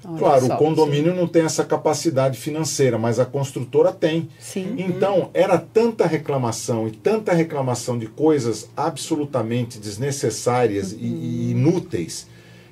Olha 0.05 0.17
claro, 0.19 0.45
só, 0.45 0.53
o 0.53 0.57
condomínio 0.57 1.11
sim. 1.11 1.17
não 1.17 1.27
tem 1.27 1.43
essa 1.43 1.65
capacidade 1.65 2.37
financeira, 2.37 2.99
mas 2.99 3.19
a 3.19 3.25
construtora 3.25 3.91
tem. 3.91 4.29
Sim. 4.39 4.75
Então, 4.77 5.31
era 5.33 5.57
tanta 5.57 6.05
reclamação 6.05 6.87
e 6.87 6.91
tanta 6.91 7.33
reclamação 7.33 7.97
de 7.97 8.05
coisas 8.05 8.69
absolutamente 8.77 9.79
desnecessárias 9.79 10.91
uhum. 10.91 10.99
e, 11.01 11.51
inúteis 11.51 12.27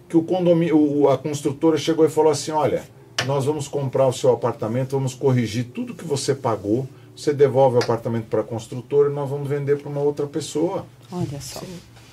que 0.07 0.17
o 0.17 0.21
condomínio, 0.21 1.09
a 1.09 1.17
construtora 1.17 1.77
chegou 1.77 2.05
e 2.05 2.09
falou 2.09 2.32
assim: 2.32 2.51
"Olha, 2.51 2.84
nós 3.25 3.45
vamos 3.45 3.67
comprar 3.67 4.07
o 4.07 4.13
seu 4.13 4.32
apartamento, 4.32 4.91
vamos 4.91 5.15
corrigir 5.15 5.65
tudo 5.73 5.95
que 5.95 6.05
você 6.05 6.36
pagou, 6.36 6.88
você 7.20 7.34
devolve 7.34 7.78
o 7.78 7.80
apartamento 7.80 8.26
para 8.26 8.41
a 8.41 8.43
construtora 8.43 9.09
e 9.09 9.13
nós 9.13 9.30
vamos 9.30 9.47
vender 9.47 9.78
para 9.78 9.89
uma 9.89 10.01
outra 10.01 10.26
pessoa. 10.26 10.86
Olha 11.11 11.41
só. 11.41 11.61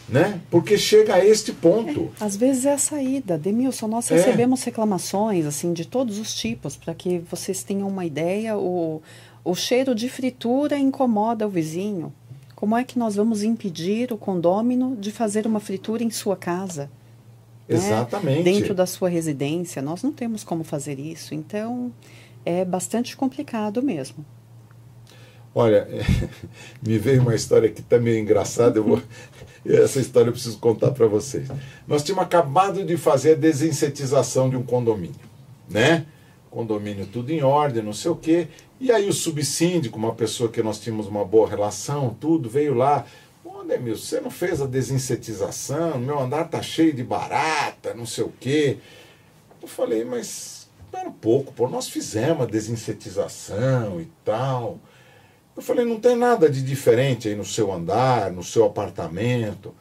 Né? 0.09 0.41
Porque 0.51 0.79
chega 0.79 1.15
a 1.15 1.25
este 1.25 1.53
ponto. 1.53 2.11
É, 2.21 2.25
às 2.25 2.37
vezes 2.37 2.65
é 2.65 2.73
a 2.73 2.79
saída. 2.79 3.37
Demilson, 3.37 3.89
nós 3.89 4.11
é. 4.11 4.17
recebemos 4.17 4.63
reclamações 4.63 5.47
assim 5.47 5.73
de 5.73 5.85
todos 5.85 6.19
os 6.19 6.35
tipos, 6.35 6.77
para 6.77 6.95
que 6.95 7.19
vocês 7.31 7.63
tenham 7.65 7.89
uma 7.89 8.05
ideia, 8.05 8.57
o, 8.57 9.03
o 9.45 9.55
cheiro 9.55 9.95
de 9.95 10.09
fritura 10.09 10.79
incomoda 10.79 11.47
o 11.47 11.51
vizinho. 11.51 12.13
Como 12.55 12.77
é 12.77 12.85
que 12.85 12.99
nós 12.99 13.17
vamos 13.17 13.43
impedir 13.43 14.13
o 14.13 14.17
condômino 14.17 14.97
de 14.97 15.11
fazer 15.11 15.47
uma 15.47 15.61
fritura 15.61 16.03
em 16.03 16.11
sua 16.11 16.37
casa? 16.37 16.91
Né? 17.69 17.77
Exatamente. 17.77 18.39
Né? 18.39 18.43
Dentro 18.45 18.75
da 18.75 18.87
sua 18.87 19.09
residência. 19.09 19.83
Nós 19.83 20.03
não 20.03 20.13
temos 20.13 20.43
como 20.45 20.65
fazer 20.65 20.99
isso. 20.99 21.35
Então, 21.35 21.93
é 22.45 22.65
bastante 22.65 23.17
complicado 23.17 23.83
mesmo. 23.83 24.25
Olha, 25.59 25.89
me 26.87 26.99
veio 26.99 27.23
uma 27.23 27.35
história 27.35 27.71
que 27.71 27.81
está 27.81 27.99
meio 27.99 28.19
engraçada, 28.19 28.79
eu 28.79 28.85
vou, 28.85 29.03
essa 29.65 29.99
história 29.99 30.29
eu 30.29 30.33
preciso 30.35 30.59
contar 30.59 30.91
para 30.91 31.07
vocês. 31.07 31.49
Nós 31.89 32.03
tínhamos 32.03 32.27
acabado 32.27 32.85
de 32.85 32.95
fazer 32.99 33.33
a 33.33 33.37
desinsetização 33.37 34.51
de 34.51 34.57
um 34.57 34.63
condomínio, 34.63 35.17
né? 35.67 36.05
Condomínio 36.51 37.07
tudo 37.07 37.31
em 37.31 37.43
ordem, 37.43 37.83
não 37.83 37.95
sei 37.95 38.11
o 38.11 38.17
quê. 38.17 38.49
E 38.79 38.93
aí 38.93 39.09
o 39.09 39.15
subsíndico, 39.15 39.99
uma 39.99 40.15
pessoa 40.15 40.51
que 40.51 40.63
nós 40.63 40.79
tínhamos 40.79 41.07
uma 41.07 41.25
boa 41.25 41.49
relação, 41.49 42.15
tudo, 42.21 42.51
veio 42.51 42.75
lá. 42.75 43.07
Ô, 43.43 43.65
Demilson, 43.65 44.05
você 44.05 44.21
não 44.21 44.31
fez 44.31 44.61
a 44.61 44.67
desinsetização? 44.67 45.99
Meu 45.99 46.21
andar 46.21 46.51
tá 46.51 46.61
cheio 46.61 46.93
de 46.93 47.03
barata, 47.03 47.95
não 47.95 48.05
sei 48.05 48.25
o 48.25 48.33
quê. 48.39 48.77
Eu 49.63 49.69
falei, 49.69 50.05
mas 50.05 50.69
espera 50.85 51.09
um 51.09 51.13
pouco, 51.13 51.51
pô, 51.55 51.67
nós 51.67 51.89
fizemos 51.89 52.43
a 52.43 52.47
desinsetização 52.47 54.03
e 54.03 54.09
tal. 54.23 54.79
Eu 55.57 55.63
falei, 55.63 55.87
não 55.87 55.99
tem 55.99 56.15
nada 56.15 56.51
de 56.51 56.63
diferente 56.63 57.29
aí 57.29 57.35
no 57.35 57.45
seu 57.45 57.73
andar, 57.73 58.31
no 58.31 58.45
seu 58.45 58.67
apartamento. 58.67 59.75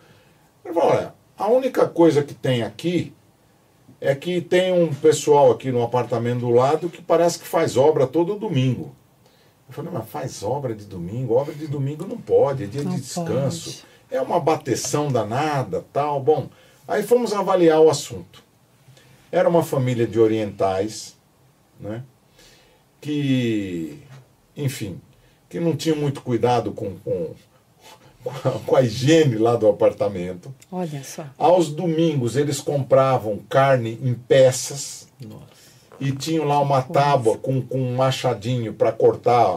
Ele 0.64 0.74
falou, 0.74 0.90
olha, 0.92 1.14
a 1.38 1.50
única 1.50 1.86
coisa 1.86 2.24
que 2.24 2.34
tem 2.34 2.64
aqui 2.64 3.14
é 4.00 4.16
que 4.16 4.40
tem 4.40 4.72
um 4.72 4.94
pessoal 4.94 5.52
aqui 5.52 5.72
no 5.72 5.84
apartamento 5.84 6.42
do 6.42 6.52
lado 6.52 6.90
que 6.90 7.02
parece 7.02 7.40
que 7.40 7.48
faz 7.48 7.76
obra 7.76 8.08
todo 8.08 8.40
domingo. 8.40 8.96
Eu 9.68 9.74
falei, 9.74 9.92
mas 9.92 10.08
faz 10.08 10.44
obra 10.44 10.74
de 10.74 10.86
domingo? 10.86 11.34
Obra 11.34 11.54
de 11.54 11.68
domingo 11.68 12.06
não 12.06 12.18
pode, 12.18 12.64
é 12.64 12.68
dia 12.68 12.84
não 12.84 12.92
de 12.92 13.02
descanso. 13.02 13.72
Pode. 13.72 13.86
É 14.12 14.22
uma 14.22 14.40
bateção 14.40 15.12
danada, 15.12 15.84
tal. 15.92 16.22
Bom, 16.22 16.50
aí 16.88 17.04
fomos 17.04 17.34
avaliar 17.34 17.82
o 17.82 17.90
assunto. 17.90 18.44
Era 19.32 19.50
uma 19.50 19.64
família 19.64 20.08
de 20.08 20.20
orientais, 20.20 21.18
né? 21.80 22.04
Que, 23.02 24.00
enfim, 24.56 25.02
que 25.50 25.60
não 25.60 25.76
tinha 25.76 25.96
muito 25.96 26.22
cuidado 26.22 26.72
com, 26.72 26.96
com, 27.00 27.34
com 28.66 28.76
a 28.76 28.82
higiene 28.82 29.38
lá 29.38 29.56
do 29.56 29.68
apartamento. 29.68 30.54
Olha 30.72 31.04
só. 31.04 31.26
Aos 31.38 31.70
domingos 31.70 32.36
eles 32.36 32.60
compravam 32.60 33.40
carne 33.50 34.00
em 34.04 34.14
peças. 34.14 35.08
Nossa. 35.22 35.46
e 35.98 36.12
tinham 36.12 36.44
lá 36.46 36.60
uma 36.60 36.82
tábua 36.82 37.38
com, 37.38 37.62
com 37.62 37.80
um 37.80 37.96
machadinho 37.96 38.74
para 38.74 38.92
cortar 38.92 39.48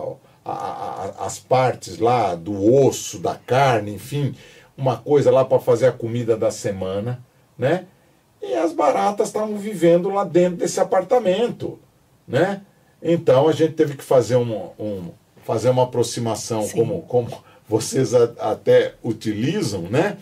a, 0.44 0.52
a, 0.52 1.26
as 1.26 1.38
partes 1.38 1.98
lá 1.98 2.36
do 2.36 2.74
osso, 2.74 3.18
da 3.18 3.34
carne, 3.34 3.94
enfim, 3.94 4.34
uma 4.76 4.96
coisa 4.96 5.30
lá 5.30 5.44
para 5.44 5.58
fazer 5.58 5.86
a 5.86 5.92
comida 5.92 6.36
da 6.36 6.50
semana, 6.50 7.20
né? 7.58 7.86
E 8.40 8.54
as 8.54 8.72
baratas 8.72 9.28
estavam 9.28 9.58
vivendo 9.58 10.08
lá 10.10 10.22
dentro 10.22 10.58
desse 10.58 10.78
apartamento, 10.78 11.78
né? 12.26 12.62
Então 13.02 13.48
a 13.48 13.52
gente 13.52 13.74
teve 13.74 13.96
que 13.96 14.04
fazer 14.04 14.36
um, 14.36 14.70
um 14.78 15.10
fazer 15.48 15.70
uma 15.70 15.84
aproximação 15.84 16.68
como, 16.68 17.00
como 17.08 17.28
vocês 17.66 18.14
a, 18.14 18.24
até 18.38 18.92
utilizam, 19.02 19.80
né? 19.80 20.18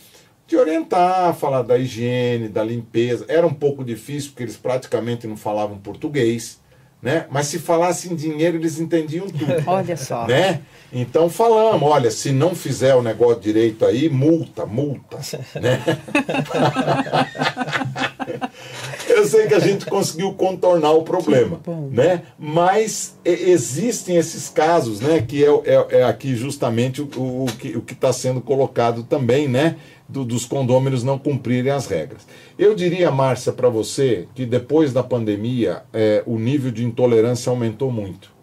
De 0.46 0.56
orientar, 0.56 1.34
falar 1.34 1.62
da 1.62 1.76
higiene, 1.76 2.48
da 2.48 2.62
limpeza. 2.62 3.24
Era 3.26 3.44
um 3.44 3.52
pouco 3.52 3.84
difícil 3.84 4.30
porque 4.30 4.44
eles 4.44 4.56
praticamente 4.56 5.26
não 5.26 5.36
falavam 5.36 5.78
português, 5.78 6.60
né? 7.02 7.26
Mas 7.28 7.48
se 7.48 7.58
falassem 7.58 8.14
dinheiro 8.14 8.56
eles 8.56 8.78
entendiam 8.78 9.26
tudo. 9.26 9.52
Olha 9.66 9.96
só. 9.96 10.28
Né? 10.28 10.62
Então 10.92 11.28
falamos, 11.28 11.90
olha, 11.90 12.12
se 12.12 12.30
não 12.30 12.54
fizer 12.54 12.94
o 12.94 13.02
negócio 13.02 13.40
direito 13.40 13.84
aí, 13.84 14.08
multa, 14.08 14.64
multa, 14.64 15.18
né? 15.60 15.82
Eu 19.16 19.24
sei 19.24 19.46
que 19.46 19.54
a 19.54 19.58
gente 19.58 19.86
conseguiu 19.86 20.34
contornar 20.34 20.92
o 20.92 21.02
problema, 21.02 21.58
né? 21.90 22.22
Mas 22.38 23.18
existem 23.24 24.16
esses 24.16 24.50
casos, 24.50 25.00
né? 25.00 25.24
Que 25.26 25.42
é, 25.42 25.48
é, 25.64 25.86
é 26.00 26.04
aqui 26.04 26.36
justamente 26.36 27.00
o, 27.00 27.08
o, 27.16 27.44
o 27.46 27.80
que 27.80 27.94
está 27.94 28.12
sendo 28.12 28.42
colocado 28.42 29.02
também, 29.02 29.48
né? 29.48 29.76
Do, 30.06 30.22
dos 30.22 30.44
condôminos 30.44 31.02
não 31.02 31.18
cumprirem 31.18 31.72
as 31.72 31.86
regras. 31.86 32.26
Eu 32.58 32.74
diria, 32.74 33.10
Márcia, 33.10 33.52
para 33.52 33.68
você 33.70 34.28
que 34.34 34.44
depois 34.44 34.92
da 34.92 35.02
pandemia 35.02 35.82
é, 35.92 36.22
o 36.26 36.38
nível 36.38 36.70
de 36.70 36.84
intolerância 36.84 37.50
aumentou 37.50 37.90
muito. 37.90 38.36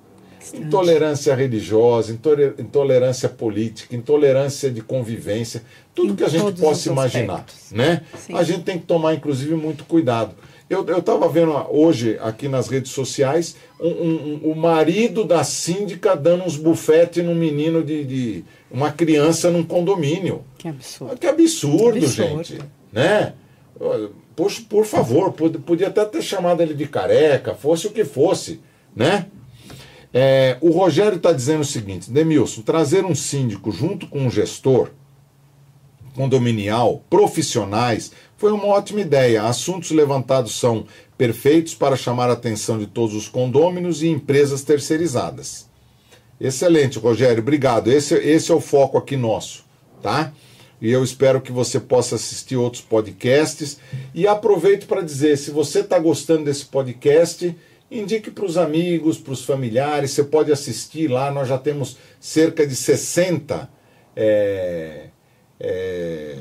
Intolerância 0.53 1.33
religiosa, 1.33 2.11
intolerância 2.59 3.29
política, 3.29 3.95
intolerância 3.95 4.69
de 4.69 4.81
convivência, 4.81 5.63
tudo 5.95 6.11
em 6.11 6.15
que 6.15 6.23
a 6.23 6.27
gente 6.27 6.59
possa 6.59 6.89
imaginar. 6.89 7.45
Né? 7.71 8.01
A 8.33 8.43
gente 8.43 8.63
tem 8.63 8.77
que 8.77 8.85
tomar, 8.85 9.13
inclusive, 9.13 9.55
muito 9.55 9.85
cuidado. 9.85 10.35
Eu 10.69 10.97
estava 10.97 11.27
vendo 11.27 11.51
hoje 11.69 12.17
aqui 12.21 12.47
nas 12.47 12.67
redes 12.67 12.91
sociais 12.91 13.55
um, 13.79 13.87
um, 13.87 14.41
um, 14.45 14.51
o 14.51 14.55
marido 14.55 15.23
da 15.23 15.43
síndica 15.43 16.15
dando 16.15 16.45
uns 16.45 16.55
bufetes 16.55 17.23
num 17.23 17.35
menino 17.35 17.83
de, 17.83 18.03
de, 18.03 18.45
uma 18.71 18.91
criança 18.91 19.51
num 19.51 19.63
condomínio. 19.63 20.43
Que 20.57 20.69
absurdo. 20.69 21.17
Que 21.17 21.27
absurdo, 21.27 21.99
que 21.99 22.05
absurdo. 22.05 22.43
gente. 22.43 22.59
Né? 22.91 23.33
Poxa, 24.35 24.63
por 24.67 24.85
favor, 24.85 25.31
podia 25.33 25.87
até 25.87 26.05
ter 26.05 26.21
chamado 26.21 26.61
ele 26.61 26.73
de 26.73 26.87
careca, 26.87 27.53
fosse 27.53 27.87
o 27.87 27.91
que 27.91 28.03
fosse, 28.03 28.61
né? 28.95 29.27
É, 30.13 30.57
o 30.61 30.69
Rogério 30.69 31.17
está 31.17 31.31
dizendo 31.31 31.61
o 31.61 31.65
seguinte: 31.65 32.09
Demilson, 32.09 32.61
trazer 32.61 33.03
um 33.03 33.15
síndico 33.15 33.71
junto 33.71 34.07
com 34.07 34.19
um 34.19 34.29
gestor 34.29 34.91
condominial, 36.15 37.03
profissionais, 37.09 38.11
foi 38.43 38.51
uma 38.51 38.65
ótima 38.65 38.99
ideia. 38.99 39.43
Assuntos 39.43 39.91
levantados 39.91 40.59
são 40.59 40.85
perfeitos 41.17 41.73
para 41.73 41.95
chamar 41.95 42.29
a 42.29 42.33
atenção 42.33 42.77
de 42.77 42.85
todos 42.85 43.15
os 43.15 43.29
condôminos 43.29 44.03
e 44.03 44.09
empresas 44.09 44.63
terceirizadas. 44.63 45.69
Excelente, 46.41 46.99
Rogério, 46.99 47.41
obrigado. 47.41 47.89
Esse, 47.89 48.15
esse 48.15 48.51
é 48.51 48.53
o 48.53 48.59
foco 48.59 48.97
aqui 48.97 49.15
nosso, 49.15 49.63
tá? 50.01 50.33
E 50.81 50.91
eu 50.91 51.05
espero 51.05 51.39
que 51.39 51.53
você 51.53 51.79
possa 51.79 52.15
assistir 52.15 52.57
outros 52.57 52.81
podcasts. 52.81 53.79
E 54.13 54.27
aproveito 54.27 54.87
para 54.87 55.01
dizer: 55.01 55.37
se 55.37 55.49
você 55.49 55.79
está 55.79 55.97
gostando 55.97 56.43
desse 56.43 56.65
podcast, 56.65 57.55
indique 57.89 58.29
para 58.29 58.43
os 58.43 58.57
amigos, 58.57 59.17
para 59.17 59.31
os 59.31 59.45
familiares. 59.45 60.11
Você 60.11 60.23
pode 60.25 60.51
assistir 60.51 61.07
lá, 61.07 61.31
nós 61.31 61.47
já 61.47 61.57
temos 61.57 61.95
cerca 62.19 62.67
de 62.67 62.75
60 62.75 63.69
é, 64.17 65.05
é, 65.61 66.35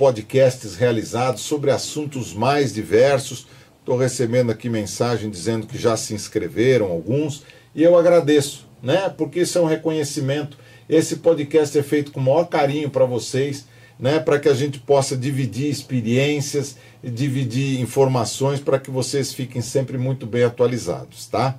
podcasts 0.00 0.76
realizados 0.76 1.42
sobre 1.42 1.70
assuntos 1.70 2.32
mais 2.32 2.72
diversos. 2.72 3.46
Estou 3.80 3.98
recebendo 3.98 4.50
aqui 4.50 4.66
mensagem 4.66 5.28
dizendo 5.28 5.66
que 5.66 5.76
já 5.76 5.94
se 5.94 6.14
inscreveram 6.14 6.86
alguns 6.86 7.42
e 7.74 7.82
eu 7.82 7.98
agradeço, 7.98 8.66
né? 8.82 9.10
Porque 9.10 9.40
isso 9.40 9.58
é 9.58 9.60
um 9.60 9.66
reconhecimento. 9.66 10.56
Esse 10.88 11.16
podcast 11.16 11.78
é 11.78 11.82
feito 11.82 12.12
com 12.12 12.20
o 12.20 12.22
maior 12.22 12.46
carinho 12.46 12.88
para 12.88 13.04
vocês, 13.04 13.66
né? 13.98 14.18
Para 14.18 14.38
que 14.38 14.48
a 14.48 14.54
gente 14.54 14.78
possa 14.78 15.14
dividir 15.14 15.68
experiências 15.68 16.76
dividir 17.04 17.78
informações 17.78 18.58
para 18.58 18.78
que 18.78 18.90
vocês 18.90 19.34
fiquem 19.34 19.60
sempre 19.60 19.98
muito 19.98 20.24
bem 20.24 20.44
atualizados, 20.44 21.26
tá? 21.26 21.58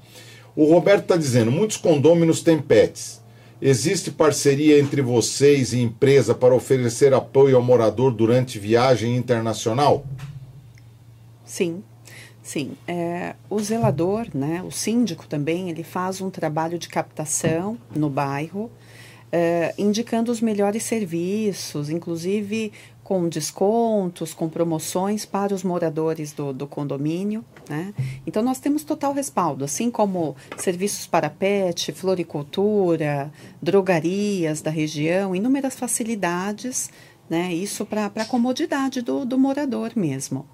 O 0.55 0.65
Roberto 0.65 1.03
está 1.03 1.15
dizendo: 1.15 1.51
muitos 1.51 1.77
condôminos 1.77 2.41
têm 2.41 2.57
pets. 2.57 3.20
Existe 3.61 4.09
parceria 4.09 4.79
entre 4.79 5.03
vocês 5.03 5.71
e 5.71 5.79
empresa 5.79 6.33
para 6.33 6.55
oferecer 6.55 7.13
apoio 7.13 7.55
ao 7.55 7.61
morador 7.61 8.11
durante 8.11 8.57
viagem 8.57 9.15
internacional? 9.15 10.03
Sim, 11.45 11.83
sim. 12.41 12.71
É, 12.87 13.35
o 13.47 13.59
zelador, 13.59 14.27
né, 14.33 14.63
o 14.65 14.71
síndico 14.71 15.27
também, 15.27 15.69
ele 15.69 15.83
faz 15.83 16.21
um 16.21 16.31
trabalho 16.31 16.79
de 16.79 16.89
captação 16.89 17.77
no 17.95 18.09
bairro, 18.09 18.71
é, 19.31 19.75
indicando 19.77 20.31
os 20.31 20.41
melhores 20.41 20.81
serviços, 20.81 21.91
inclusive 21.91 22.73
com 23.11 23.27
descontos, 23.27 24.33
com 24.33 24.47
promoções 24.47 25.25
para 25.25 25.53
os 25.53 25.63
moradores 25.65 26.31
do, 26.31 26.53
do 26.53 26.65
condomínio. 26.65 27.43
Né? 27.69 27.93
Então, 28.25 28.41
nós 28.41 28.57
temos 28.57 28.85
total 28.85 29.11
respaldo, 29.11 29.65
assim 29.65 29.91
como 29.91 30.33
serviços 30.55 31.07
para 31.07 31.29
pet, 31.29 31.91
floricultura, 31.91 33.29
drogarias 33.61 34.61
da 34.61 34.71
região, 34.71 35.35
inúmeras 35.35 35.75
facilidades, 35.75 36.89
né? 37.29 37.53
isso 37.53 37.85
para 37.85 38.05
a 38.05 38.23
comodidade 38.23 39.01
do, 39.01 39.25
do 39.25 39.37
morador 39.37 39.91
mesmo. 39.93 40.45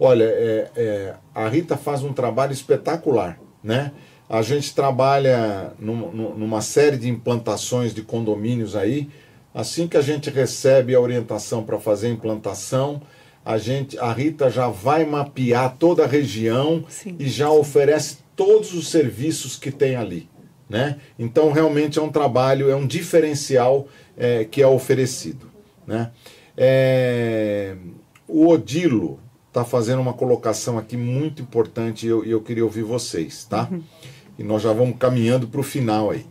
Olha, 0.00 0.24
é, 0.24 0.70
é, 0.74 1.14
a 1.34 1.50
Rita 1.50 1.76
faz 1.76 2.02
um 2.02 2.14
trabalho 2.14 2.54
espetacular, 2.54 3.38
né? 3.62 3.92
A 4.26 4.40
gente 4.40 4.74
trabalha 4.74 5.74
num, 5.78 6.10
numa 6.10 6.62
série 6.62 6.96
de 6.96 7.10
implantações 7.10 7.92
de 7.92 8.00
condomínios 8.00 8.74
aí, 8.74 9.10
Assim 9.54 9.88
que 9.88 9.96
a 9.96 10.00
gente 10.00 10.30
recebe 10.30 10.94
a 10.94 11.00
orientação 11.00 11.62
para 11.62 11.78
fazer 11.78 12.06
a 12.06 12.10
implantação, 12.10 13.02
a 13.44 13.58
gente, 13.58 13.98
a 13.98 14.12
Rita 14.12 14.50
já 14.50 14.68
vai 14.68 15.04
mapear 15.04 15.76
toda 15.76 16.04
a 16.04 16.06
região 16.06 16.84
sim, 16.88 17.16
e 17.18 17.28
já 17.28 17.48
sim. 17.48 17.58
oferece 17.58 18.18
todos 18.36 18.72
os 18.74 18.88
serviços 18.88 19.56
que 19.56 19.70
tem 19.70 19.96
ali, 19.96 20.28
né? 20.68 20.98
Então 21.18 21.50
realmente 21.50 21.98
é 21.98 22.02
um 22.02 22.10
trabalho, 22.10 22.70
é 22.70 22.76
um 22.76 22.86
diferencial 22.86 23.88
é, 24.16 24.44
que 24.44 24.62
é 24.62 24.66
oferecido, 24.66 25.50
né? 25.86 26.10
É, 26.56 27.76
o 28.28 28.46
Odilo 28.46 29.18
está 29.48 29.64
fazendo 29.64 30.00
uma 30.00 30.12
colocação 30.12 30.78
aqui 30.78 30.96
muito 30.96 31.42
importante 31.42 32.06
e 32.06 32.08
eu, 32.08 32.24
eu 32.24 32.40
queria 32.40 32.64
ouvir 32.64 32.82
vocês, 32.82 33.44
tá? 33.44 33.68
Uhum. 33.70 33.82
E 34.38 34.44
nós 34.44 34.62
já 34.62 34.72
vamos 34.72 34.96
caminhando 34.98 35.48
para 35.48 35.60
o 35.60 35.64
final 35.64 36.10
aí. 36.10 36.24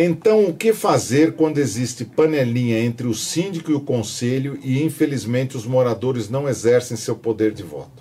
Então, 0.00 0.44
o 0.44 0.54
que 0.54 0.72
fazer 0.72 1.32
quando 1.34 1.58
existe 1.58 2.04
panelinha 2.04 2.78
entre 2.78 3.08
o 3.08 3.12
síndico 3.12 3.72
e 3.72 3.74
o 3.74 3.80
conselho 3.80 4.56
e, 4.62 4.80
infelizmente, 4.80 5.56
os 5.56 5.66
moradores 5.66 6.30
não 6.30 6.48
exercem 6.48 6.96
seu 6.96 7.16
poder 7.16 7.52
de 7.52 7.64
voto? 7.64 8.00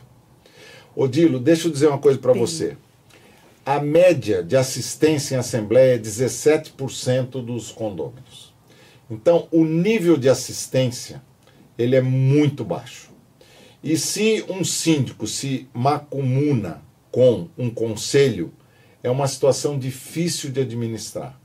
Odilo, 0.95 1.40
deixa 1.40 1.68
eu 1.68 1.72
dizer 1.72 1.88
uma 1.88 1.98
coisa 1.98 2.19
para 2.19 2.34
você. 2.34 2.78
A 3.65 3.80
média 3.80 4.44
de 4.44 4.56
assistência 4.56 5.34
em 5.34 5.40
assembleia 5.40 5.95
é 5.95 5.98
17% 5.98 7.44
dos 7.44 7.72
condôminos. 7.72 8.53
Então, 9.10 9.48
o 9.49 9.65
nível 9.65 10.18
de 10.18 10.30
assistência 10.30 11.24
ele 11.80 11.95
é 11.95 12.02
muito 12.02 12.64
baixo. 12.64 13.10
E 13.84 13.98
se 13.98 14.45
um 14.48 14.64
síndico 14.64 15.26
se 15.26 15.68
macumuna 15.74 16.84
com 17.10 17.48
um 17.57 17.72
conselho, 17.72 18.53
é 19.02 19.10
uma 19.10 19.28
situação 19.28 19.80
difícil 19.80 20.52
de 20.52 20.61
administrar 20.61 21.40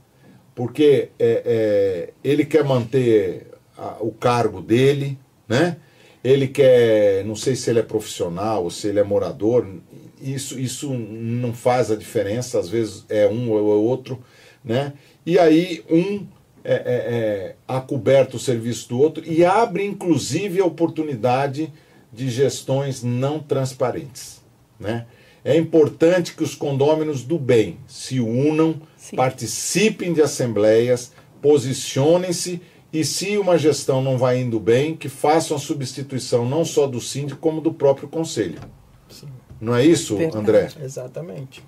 porque 0.55 1.09
é, 1.19 1.43
é, 1.45 2.13
ele 2.23 2.45
quer 2.45 2.63
manter 2.63 3.47
a, 3.77 3.97
o 3.99 4.11
cargo 4.11 4.61
dele, 4.61 5.17
né? 5.47 5.77
Ele 6.23 6.47
quer, 6.47 7.25
não 7.25 7.35
sei 7.35 7.55
se 7.55 7.69
ele 7.69 7.79
é 7.79 7.83
profissional 7.83 8.63
ou 8.63 8.69
se 8.69 8.87
ele 8.87 8.99
é 8.99 9.03
morador, 9.03 9.67
isso, 10.21 10.57
isso 10.57 10.93
não 10.93 11.53
faz 11.53 11.91
a 11.91 11.95
diferença, 11.97 12.57
às 12.57 12.69
vezes 12.69 13.05
é 13.09 13.27
um 13.27 13.51
ou 13.51 13.57
é 13.57 13.75
outro, 13.75 14.23
né? 14.63 14.93
E 15.25 15.37
aí 15.37 15.83
um 15.89 16.25
é, 16.63 16.73
é, 16.73 16.75
é 16.85 17.55
acoberta 17.67 18.37
o 18.37 18.39
serviço 18.39 18.87
do 18.89 18.99
outro 18.99 19.23
e 19.29 19.43
abre 19.43 19.85
inclusive 19.85 20.61
a 20.61 20.65
oportunidade 20.65 21.73
de 22.11 22.29
gestões 22.29 23.03
não 23.03 23.39
transparentes, 23.39 24.41
né? 24.79 25.05
É 25.43 25.57
importante 25.57 26.35
que 26.35 26.43
os 26.43 26.55
condôminos 26.55 27.23
do 27.23 27.37
bem 27.37 27.77
se 27.85 28.19
unam 28.19 28.81
Sim. 28.95 29.15
participem 29.15 30.13
de 30.13 30.21
assembleias, 30.21 31.11
posicionem-se 31.41 32.61
e 32.93 33.03
se 33.03 33.37
uma 33.37 33.57
gestão 33.57 34.01
não 34.01 34.17
vai 34.17 34.39
indo 34.39 34.59
bem, 34.59 34.95
que 34.95 35.09
façam 35.09 35.57
a 35.57 35.59
substituição 35.59 36.47
não 36.47 36.63
só 36.63 36.87
do 36.87 37.01
síndico, 37.01 37.41
como 37.41 37.59
do 37.59 37.73
próprio 37.73 38.07
conselho. 38.07 38.59
Sim. 39.09 39.27
Não 39.59 39.75
é 39.75 39.85
isso, 39.85 40.15
Verdade. 40.15 40.37
André? 40.37 40.69
Exatamente. 40.81 41.63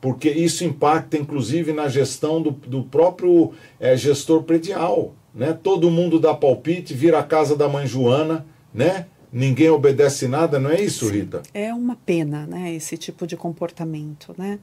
Porque 0.00 0.30
isso 0.30 0.64
impacta, 0.64 1.16
inclusive, 1.16 1.72
na 1.72 1.88
gestão 1.88 2.42
do, 2.42 2.50
do 2.50 2.84
próprio 2.84 3.52
é, 3.80 3.96
gestor 3.96 4.42
predial. 4.42 5.14
Né? 5.34 5.52
Todo 5.52 5.90
mundo 5.90 6.20
dá 6.20 6.34
palpite, 6.34 6.94
vira 6.94 7.18
a 7.18 7.22
casa 7.22 7.56
da 7.56 7.68
mãe 7.68 7.86
Joana, 7.86 8.46
né? 8.72 9.06
Ninguém 9.32 9.70
obedece 9.70 10.28
nada, 10.28 10.58
não 10.58 10.70
é 10.70 10.80
isso, 10.80 11.08
Rita? 11.08 11.42
É 11.52 11.72
uma 11.74 11.96
pena, 11.96 12.46
né, 12.46 12.72
esse 12.74 12.96
tipo 12.96 13.26
de 13.26 13.36
comportamento, 13.36 14.34
né? 14.38 14.58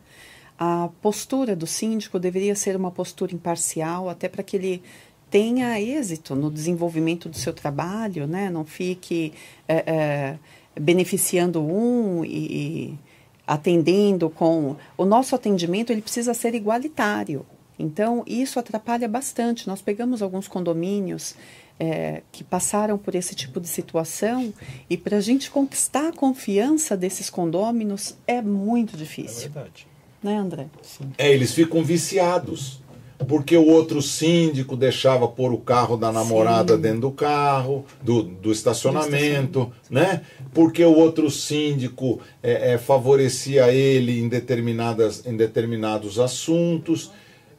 A 0.57 0.89
postura 1.01 1.55
do 1.55 1.67
síndico 1.67 2.19
deveria 2.19 2.55
ser 2.55 2.75
uma 2.75 2.91
postura 2.91 3.33
imparcial, 3.33 4.07
até 4.07 4.29
para 4.29 4.43
que 4.43 4.55
ele 4.55 4.83
tenha 5.29 5.81
êxito 5.81 6.35
no 6.35 6.51
desenvolvimento 6.51 7.27
do 7.27 7.35
seu 7.35 7.51
trabalho, 7.51 8.27
né? 8.27 8.49
Não 8.49 8.63
fique 8.63 9.33
é, 9.67 9.83
é, 9.85 10.39
beneficiando 10.79 11.61
um 11.61 12.23
e, 12.23 12.29
e 12.29 12.99
atendendo 13.45 14.29
com 14.29 14.75
o 14.97 15.05
nosso 15.05 15.35
atendimento 15.35 15.91
ele 15.91 16.01
precisa 16.01 16.33
ser 16.33 16.53
igualitário. 16.53 17.45
Então 17.77 18.23
isso 18.27 18.59
atrapalha 18.59 19.07
bastante. 19.07 19.67
Nós 19.67 19.81
pegamos 19.81 20.21
alguns 20.21 20.47
condomínios 20.47 21.35
é, 21.79 22.21
que 22.31 22.43
passaram 22.43 22.97
por 22.97 23.15
esse 23.15 23.35
tipo 23.35 23.59
de 23.59 23.67
situação 23.67 24.53
e 24.89 24.95
para 24.95 25.17
a 25.17 25.21
gente 25.21 25.49
conquistar 25.49 26.09
a 26.09 26.13
confiança 26.13 26.95
desses 26.95 27.29
condôminos 27.29 28.15
é 28.27 28.41
muito 28.41 28.95
É 28.95 28.97
difícil, 28.97 29.49
verdade. 29.49 29.87
né, 30.21 30.37
André? 30.37 30.67
Sim. 30.81 31.11
É, 31.17 31.31
eles 31.31 31.53
ficam 31.53 31.83
viciados. 31.83 32.81
Porque 33.27 33.55
o 33.55 33.65
outro 33.67 34.01
síndico 34.01 34.75
deixava 34.75 35.27
pôr 35.29 35.53
o 35.53 35.57
carro 35.57 35.95
da 35.95 36.11
namorada 36.11 36.75
Sim. 36.75 36.81
dentro 36.81 37.01
do 37.01 37.11
carro, 37.11 37.85
do, 38.01 38.23
do 38.23 38.51
estacionamento, 38.51 39.71
né? 39.89 40.23
Porque 40.53 40.83
o 40.83 40.93
outro 40.93 41.31
síndico 41.31 42.19
é, 42.41 42.73
é, 42.73 42.77
favorecia 42.77 43.71
ele 43.71 44.19
em, 44.19 44.27
determinadas, 44.27 45.25
em 45.25 45.37
determinados 45.37 46.19
assuntos. 46.19 47.11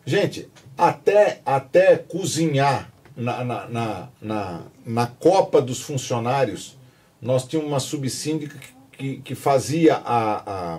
Gente, 0.05 0.49
até, 0.77 1.41
até 1.47 1.97
cozinhar 1.97 2.93
na, 3.17 3.45
na, 3.45 4.09
na, 4.21 4.61
na, 4.85 5.07
copa 5.07 5.61
dos 5.63 5.81
funcionários, 5.81 6.77
nós 7.21 7.45
tínhamos 7.45 7.71
uma 7.71 7.81
subsíndica 7.81 8.59
que, 8.93 9.19
que, 9.19 9.35
fazia 9.35 9.95
a, 9.97 10.79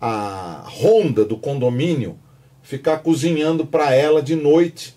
a 0.00 0.62
ronda 0.66 1.24
do 1.24 1.36
condomínio 1.36 2.18
ficar 2.62 2.98
cozinhando 2.98 3.66
para 3.66 3.94
ela 3.94 4.22
de 4.22 4.34
noite. 4.34 4.94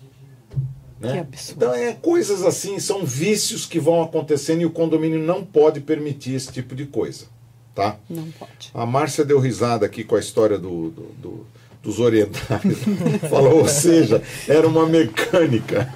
Né? 0.98 1.12
Que 1.12 1.18
absurdo. 1.18 1.64
Então 1.64 1.74
é 1.74 1.92
coisas 1.94 2.42
assim, 2.42 2.78
são 2.78 3.04
vícios 3.04 3.64
que 3.66 3.78
vão 3.78 4.02
acontecendo 4.02 4.62
e 4.62 4.66
o 4.66 4.70
condomínio 4.70 5.20
não 5.20 5.44
pode 5.44 5.80
permitir 5.80 6.34
esse 6.34 6.52
tipo 6.52 6.74
de 6.74 6.86
coisa. 6.86 7.26
Tá? 7.74 7.96
Não 8.08 8.30
pode. 8.32 8.70
A 8.74 8.84
Márcia 8.84 9.24
deu 9.24 9.38
risada 9.38 9.86
aqui 9.86 10.02
com 10.02 10.16
a 10.16 10.20
história 10.20 10.58
do, 10.58 10.90
do- 10.90 11.12
do- 11.22 11.46
dos 11.82 11.98
orientais. 11.98 12.62
Falou, 13.30 13.60
ou 13.60 13.68
seja, 13.68 14.22
era 14.48 14.66
uma 14.68 14.86
mecânica. 14.86 15.92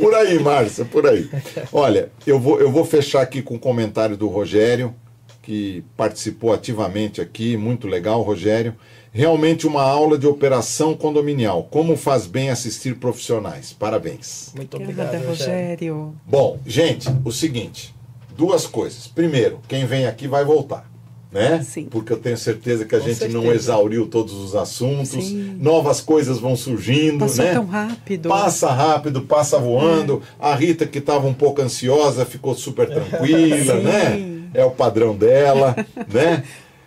Por 0.00 0.14
aí, 0.14 0.38
Márcia, 0.38 0.84
por 0.84 1.06
aí. 1.06 1.28
Olha, 1.72 2.10
eu 2.26 2.40
vou, 2.40 2.60
eu 2.60 2.70
vou 2.70 2.84
fechar 2.84 3.22
aqui 3.22 3.42
com 3.42 3.54
o 3.54 3.58
comentário 3.58 4.16
do 4.16 4.26
Rogério, 4.28 4.94
que 5.42 5.84
participou 5.96 6.52
ativamente 6.52 7.20
aqui. 7.20 7.56
Muito 7.56 7.86
legal, 7.86 8.22
Rogério. 8.22 8.74
Realmente 9.12 9.66
uma 9.66 9.82
aula 9.82 10.16
de 10.16 10.26
operação 10.26 10.94
condominial. 10.94 11.64
Como 11.70 11.96
faz 11.96 12.26
bem 12.26 12.50
assistir 12.50 12.96
profissionais. 12.96 13.72
Parabéns. 13.72 14.52
Muito 14.54 14.76
Obrigada, 14.76 15.10
obrigado, 15.10 15.28
Rogério. 15.28 15.94
Rogério. 15.94 16.14
Bom, 16.26 16.58
gente, 16.64 17.08
o 17.24 17.32
seguinte, 17.32 17.94
duas 18.36 18.66
coisas. 18.66 19.06
Primeiro, 19.06 19.60
quem 19.68 19.84
vem 19.84 20.06
aqui 20.06 20.26
vai 20.26 20.44
voltar, 20.44 20.89
né? 21.32 21.62
Sim. 21.62 21.84
Porque 21.84 22.12
eu 22.12 22.16
tenho 22.18 22.36
certeza 22.36 22.84
que 22.84 22.94
a 22.94 22.98
Com 22.98 23.06
gente 23.06 23.20
não 23.28 23.42
certeza. 23.42 23.54
exauriu 23.54 24.06
todos 24.06 24.32
os 24.34 24.54
assuntos, 24.56 25.24
Sim. 25.24 25.56
novas 25.60 26.00
coisas 26.00 26.38
vão 26.40 26.56
surgindo, 26.56 27.20
Passou 27.20 27.44
né? 27.44 27.52
tão 27.54 27.66
rápido. 27.66 28.28
Passa 28.28 28.70
rápido, 28.72 29.22
passa 29.22 29.58
voando. 29.58 30.22
A 30.38 30.54
Rita, 30.54 30.86
que 30.86 30.98
estava 30.98 31.26
um 31.26 31.34
pouco 31.34 31.62
ansiosa, 31.62 32.24
ficou 32.26 32.54
super 32.54 32.88
tranquila, 32.88 33.76
Sim. 33.76 33.82
né? 33.82 34.40
É 34.52 34.64
o 34.64 34.70
padrão 34.72 35.14
dela, 35.16 35.76
né? 36.12 36.42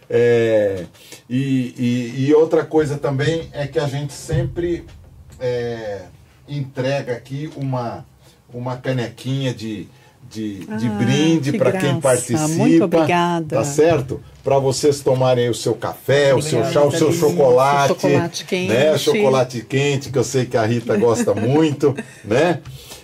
É, 0.09 0.85
e, 1.29 1.73
e- 2.17 2.25
e 2.27 2.33
outra 2.33 2.65
coisa 2.65 2.97
também 2.97 3.49
é 3.53 3.65
que 3.65 3.79
a 3.79 3.87
gente 3.87 4.11
sempre 4.13 4.83
é, 5.39 6.01
entrega 6.47 7.13
aqui 7.13 7.49
uma, 7.55 8.05
uma 8.53 8.75
canequinha 8.77 9.53
de, 9.53 9.87
de, 10.29 10.59
de 10.65 10.87
Ah, 10.87 10.89
brinde 10.97 11.53
para 11.57 11.71
quem 11.73 11.99
participa. 11.99 12.47
Muito 12.47 12.83
obrigada. 12.83 13.57
Tá 13.57 13.63
certo? 13.63 14.21
Para 14.43 14.59
vocês 14.59 14.99
tomarem 15.01 15.49
o 15.49 15.53
seu 15.53 15.73
café, 15.75 16.33
o 16.33 16.41
seu 16.41 16.63
chá, 16.65 16.83
o 16.83 16.91
seu 16.91 17.11
chocolate. 17.13 17.93
Chocolate 18.01 18.45
quente. 18.45 18.69
Né? 18.73 18.97
Chocolate 18.97 19.61
quente, 19.61 20.11
que 20.11 20.17
eu 20.17 20.23
sei 20.23 20.45
que 20.45 20.57
a 20.57 20.65
Rita 20.65 20.97
gosta 20.97 21.33
muito, 21.35 21.95
né? 22.25 22.59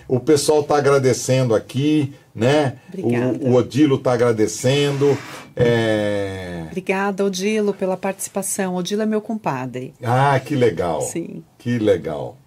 O 0.07 0.19
pessoal 0.19 0.63
tá 0.63 0.75
agradecendo 0.75 1.53
aqui, 1.53 2.13
né? 2.33 2.77
Obrigada. 2.91 3.37
O, 3.41 3.51
o 3.51 3.55
Odilo 3.55 3.99
tá 3.99 4.11
agradecendo. 4.13 5.15
é, 5.55 6.63
Obrigada, 6.71 7.23
Odilo, 7.23 7.73
pela 7.75 7.95
participação. 7.95 8.73
Odilo 8.75 9.03
é 9.03 9.05
meu 9.05 9.21
compadre. 9.21 9.93
Ah, 10.03 10.39
que 10.43 10.55
legal. 10.55 11.01
Sim. 11.01 11.43
Que 11.59 11.77
legal. 11.77 12.38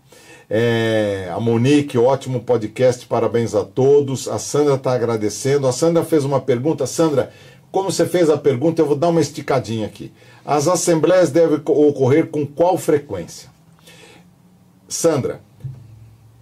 É, 0.55 1.31
a 1.35 1.41
Monique, 1.41 1.97
ótimo 1.97 2.41
podcast, 2.41 3.07
parabéns 3.07 3.55
a 3.55 3.65
todos. 3.65 4.29
A 4.29 4.39
Sandra 4.39 4.75
está 4.75 4.93
agradecendo. 4.93 5.67
A 5.67 5.73
Sandra 5.73 6.05
fez 6.05 6.27
uma 6.27 6.43
pergunta. 6.43 6.87
Sandra, 6.87 7.33
como 7.71 7.91
você 7.91 8.05
fez 8.05 8.29
a 8.29 8.37
pergunta, 8.37 8.83
eu 8.83 8.87
vou 8.87 8.95
dar 8.95 9.09
uma 9.09 9.23
esticadinha 9.23 9.87
aqui. 9.87 10.13
As 10.45 10.69
assembleias 10.69 11.31
devem 11.31 11.59
co- 11.59 11.89
ocorrer 11.89 12.27
com 12.27 12.47
qual 12.47 12.77
frequência? 12.77 13.49
Sandra, 14.87 15.41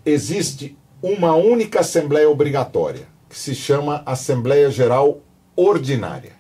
existe 0.05 0.77
uma 1.01 1.37
única 1.37 1.79
assembleia 1.79 2.29
obrigatória, 2.29 3.07
que 3.29 3.39
se 3.39 3.55
chama 3.55 4.03
Assembleia 4.05 4.73
Geral 4.73 5.21
Ordinária. 5.55 6.33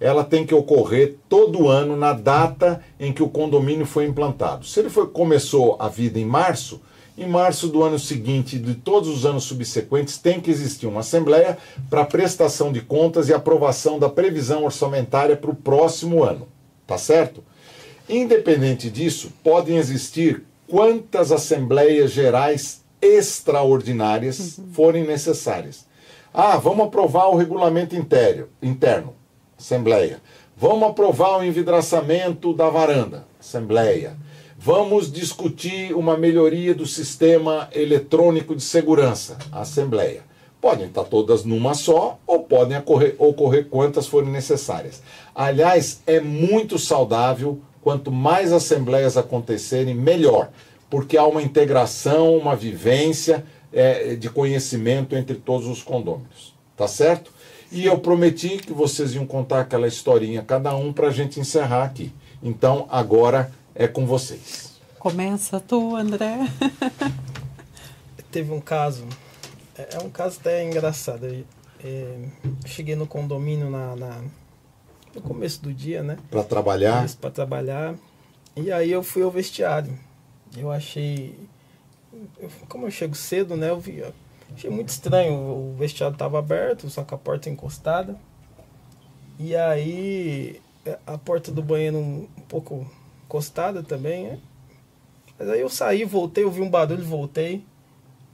Ela 0.00 0.24
tem 0.24 0.46
que 0.46 0.54
ocorrer 0.54 1.16
todo 1.28 1.68
ano 1.68 1.94
na 1.94 2.14
data 2.14 2.82
em 2.98 3.12
que 3.12 3.22
o 3.22 3.28
condomínio 3.28 3.84
foi 3.84 4.06
implantado. 4.06 4.64
Se 4.64 4.80
ele 4.80 4.88
foi, 4.88 5.08
começou 5.08 5.76
a 5.78 5.88
vida 5.88 6.18
em 6.18 6.24
março, 6.24 6.80
em 7.18 7.26
março 7.26 7.66
do 7.66 7.82
ano 7.82 7.98
seguinte 7.98 8.56
e 8.56 8.58
de 8.60 8.74
todos 8.74 9.08
os 9.08 9.26
anos 9.26 9.42
subsequentes 9.44 10.18
tem 10.18 10.40
que 10.40 10.50
existir 10.50 10.86
uma 10.86 11.00
assembleia 11.00 11.58
para 11.90 12.04
prestação 12.04 12.72
de 12.72 12.80
contas 12.80 13.28
e 13.28 13.34
aprovação 13.34 13.98
da 13.98 14.08
previsão 14.08 14.64
orçamentária 14.64 15.36
para 15.36 15.50
o 15.50 15.56
próximo 15.56 16.22
ano. 16.22 16.46
Tá 16.86 16.96
certo? 16.96 17.42
Independente 18.08 18.88
disso, 18.88 19.32
podem 19.42 19.76
existir 19.76 20.44
quantas 20.68 21.32
assembleias 21.32 22.12
gerais 22.12 22.82
extraordinárias 23.02 24.60
forem 24.72 25.04
necessárias. 25.04 25.86
Ah, 26.32 26.56
vamos 26.56 26.86
aprovar 26.86 27.28
o 27.28 27.36
regulamento 27.36 27.96
interno, 27.96 28.46
interno, 28.62 29.14
assembleia. 29.58 30.20
Vamos 30.56 30.88
aprovar 30.88 31.38
o 31.38 31.44
envidraçamento 31.44 32.54
da 32.54 32.68
varanda, 32.68 33.26
assembleia. 33.40 34.16
Vamos 34.60 35.12
discutir 35.12 35.94
uma 35.94 36.16
melhoria 36.16 36.74
do 36.74 36.84
sistema 36.84 37.68
eletrônico 37.72 38.56
de 38.56 38.62
segurança, 38.62 39.38
assembleia. 39.52 40.22
Podem 40.60 40.88
estar 40.88 41.04
todas 41.04 41.44
numa 41.44 41.74
só 41.74 42.18
ou 42.26 42.40
podem 42.40 42.76
ocorrer, 42.76 43.14
ocorrer 43.18 43.66
quantas 43.66 44.08
forem 44.08 44.30
necessárias. 44.30 45.00
Aliás, 45.32 46.02
é 46.08 46.18
muito 46.18 46.76
saudável 46.76 47.60
quanto 47.80 48.10
mais 48.10 48.52
assembleias 48.52 49.16
acontecerem, 49.16 49.94
melhor, 49.94 50.50
porque 50.90 51.16
há 51.16 51.24
uma 51.24 51.40
integração, 51.40 52.36
uma 52.36 52.56
vivência 52.56 53.44
é, 53.72 54.16
de 54.16 54.28
conhecimento 54.28 55.14
entre 55.14 55.36
todos 55.36 55.68
os 55.68 55.84
condôminos. 55.84 56.52
Tá 56.76 56.88
certo? 56.88 57.30
E 57.70 57.86
eu 57.86 57.98
prometi 57.98 58.56
que 58.56 58.72
vocês 58.72 59.14
iam 59.14 59.24
contar 59.24 59.60
aquela 59.60 59.86
historinha 59.86 60.42
cada 60.42 60.74
um 60.74 60.92
para 60.92 61.06
a 61.06 61.12
gente 61.12 61.38
encerrar 61.38 61.84
aqui. 61.84 62.12
Então 62.42 62.88
agora 62.90 63.52
é 63.78 63.88
com 63.88 64.04
vocês. 64.04 64.78
Começa 64.98 65.58
tu, 65.60 65.96
André. 65.96 66.36
Teve 68.30 68.52
um 68.52 68.60
caso, 68.60 69.06
é 69.76 69.96
é 69.96 69.98
um 70.04 70.10
caso 70.10 70.38
até 70.40 70.64
engraçado. 70.64 71.24
Eu, 71.24 71.44
é, 71.82 72.28
cheguei 72.66 72.94
no 72.96 73.06
condomínio 73.06 73.70
na, 73.70 73.96
na- 73.96 74.20
no 75.14 75.22
começo 75.22 75.62
do 75.62 75.72
dia, 75.72 76.02
né? 76.02 76.18
Para 76.30 76.44
trabalhar. 76.44 77.08
Pra 77.20 77.30
trabalhar. 77.30 77.94
E 78.56 78.70
aí 78.70 78.90
eu 78.90 79.02
fui 79.02 79.22
ao 79.22 79.30
vestiário. 79.30 79.98
Eu 80.56 80.70
achei. 80.70 81.38
eu- 82.38 82.50
como 82.68 82.86
eu 82.86 82.90
chego 82.90 83.14
cedo, 83.14 83.56
né? 83.56 83.70
Eu 83.70 83.80
vi. 83.80 84.02
Achei 84.54 84.68
muito 84.68 84.88
estranho. 84.90 85.34
O 85.34 85.76
vestiário 85.78 86.14
estava 86.14 86.38
aberto, 86.38 86.90
só 86.90 87.04
com 87.04 87.14
a 87.14 87.18
porta 87.18 87.48
encostada. 87.48 88.16
E 89.38 89.54
aí 89.56 90.60
é, 90.84 90.98
a 91.06 91.16
porta 91.16 91.50
do 91.52 91.62
banheiro 91.62 91.96
um 91.98 92.26
pouco 92.48 92.84
encostada 93.28 93.82
também, 93.82 94.24
né? 94.24 94.38
Mas 95.38 95.50
aí 95.50 95.60
eu 95.60 95.68
saí, 95.68 96.04
voltei, 96.04 96.42
eu 96.44 96.50
vi 96.50 96.62
um 96.62 96.70
barulho, 96.70 97.04
voltei. 97.04 97.62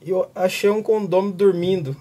E 0.01 0.11
eu 0.11 0.31
achei 0.35 0.71
um 0.71 0.83
condômino 0.83 1.35
dormindo 1.35 1.97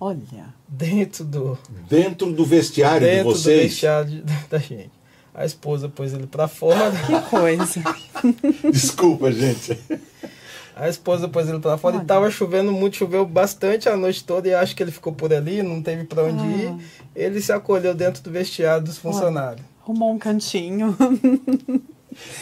Olha, 0.00 0.54
dentro 0.66 1.24
do, 1.24 1.58
Dentro 1.88 2.32
do 2.32 2.44
vestiário 2.44 3.00
de 3.00 3.06
dentro 3.14 3.32
do 3.32 3.38
vocês. 3.38 3.62
vestiário 3.62 4.10
de- 4.10 4.22
da 4.48 4.58
gente. 4.58 4.90
A 5.34 5.44
esposa 5.44 5.88
pôs 5.88 6.12
ele 6.12 6.26
para 6.26 6.48
fora. 6.48 6.92
Que 7.06 7.20
coisa. 7.28 7.82
Desculpa, 8.72 9.30
gente. 9.30 9.78
A 10.74 10.88
esposa 10.88 11.28
pôs 11.28 11.48
ele 11.48 11.58
para 11.58 11.76
fora 11.76 11.96
Olha. 11.96 12.04
e 12.04 12.06
tava 12.06 12.30
chovendo 12.30 12.72
muito, 12.72 12.96
choveu 12.96 13.26
bastante 13.26 13.88
a 13.88 13.96
noite 13.96 14.24
toda 14.24 14.48
e 14.48 14.54
acho 14.54 14.74
que 14.74 14.82
ele 14.82 14.92
ficou 14.92 15.12
por 15.12 15.32
ali, 15.32 15.62
não 15.62 15.82
teve 15.82 16.04
para 16.04 16.24
onde 16.24 16.42
ah. 16.42 16.46
ir. 16.46 16.74
Ele 17.14 17.40
se 17.40 17.52
acolheu 17.52 17.94
dentro 17.94 18.22
do 18.22 18.30
vestiário 18.30 18.84
dos 18.84 18.98
funcionários. 18.98 19.60
Olha, 19.60 19.82
arrumou 19.82 20.12
um 20.12 20.18
cantinho. 20.18 20.96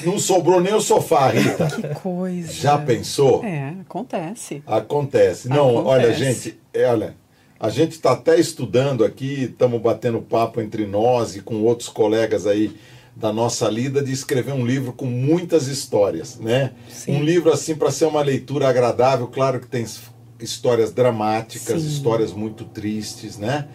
Não 0.04 0.18
sobrou 0.18 0.60
nem 0.60 0.74
o 0.74 0.80
sofá, 0.80 1.28
Rita. 1.30 1.66
Que 1.66 1.94
coisa. 2.00 2.52
Já 2.52 2.78
pensou? 2.78 3.44
É, 3.44 3.74
acontece. 3.80 4.62
Acontece. 4.66 5.48
Não, 5.48 5.78
acontece. 5.78 5.88
olha, 5.88 6.14
gente, 6.14 6.58
é, 6.72 6.86
olha, 6.86 7.14
a 7.58 7.70
gente 7.70 7.92
está 7.92 8.12
até 8.12 8.38
estudando 8.38 9.04
aqui, 9.04 9.44
estamos 9.44 9.80
batendo 9.80 10.20
papo 10.20 10.60
entre 10.60 10.86
nós 10.86 11.36
e 11.36 11.40
com 11.40 11.62
outros 11.62 11.88
colegas 11.88 12.46
aí 12.46 12.76
da 13.16 13.32
nossa 13.32 13.66
lida 13.68 14.02
de 14.02 14.12
escrever 14.12 14.52
um 14.52 14.66
livro 14.66 14.92
com 14.92 15.06
muitas 15.06 15.68
histórias, 15.68 16.38
né? 16.38 16.72
Sim. 16.90 17.16
Um 17.16 17.22
livro 17.22 17.50
assim 17.50 17.74
para 17.74 17.90
ser 17.90 18.04
uma 18.04 18.20
leitura 18.20 18.68
agradável, 18.68 19.26
claro 19.26 19.58
que 19.58 19.66
tem 19.66 19.86
histórias 20.38 20.92
dramáticas, 20.92 21.80
Sim. 21.80 21.88
histórias 21.88 22.32
muito 22.32 22.64
tristes, 22.64 23.38
né? 23.38 23.68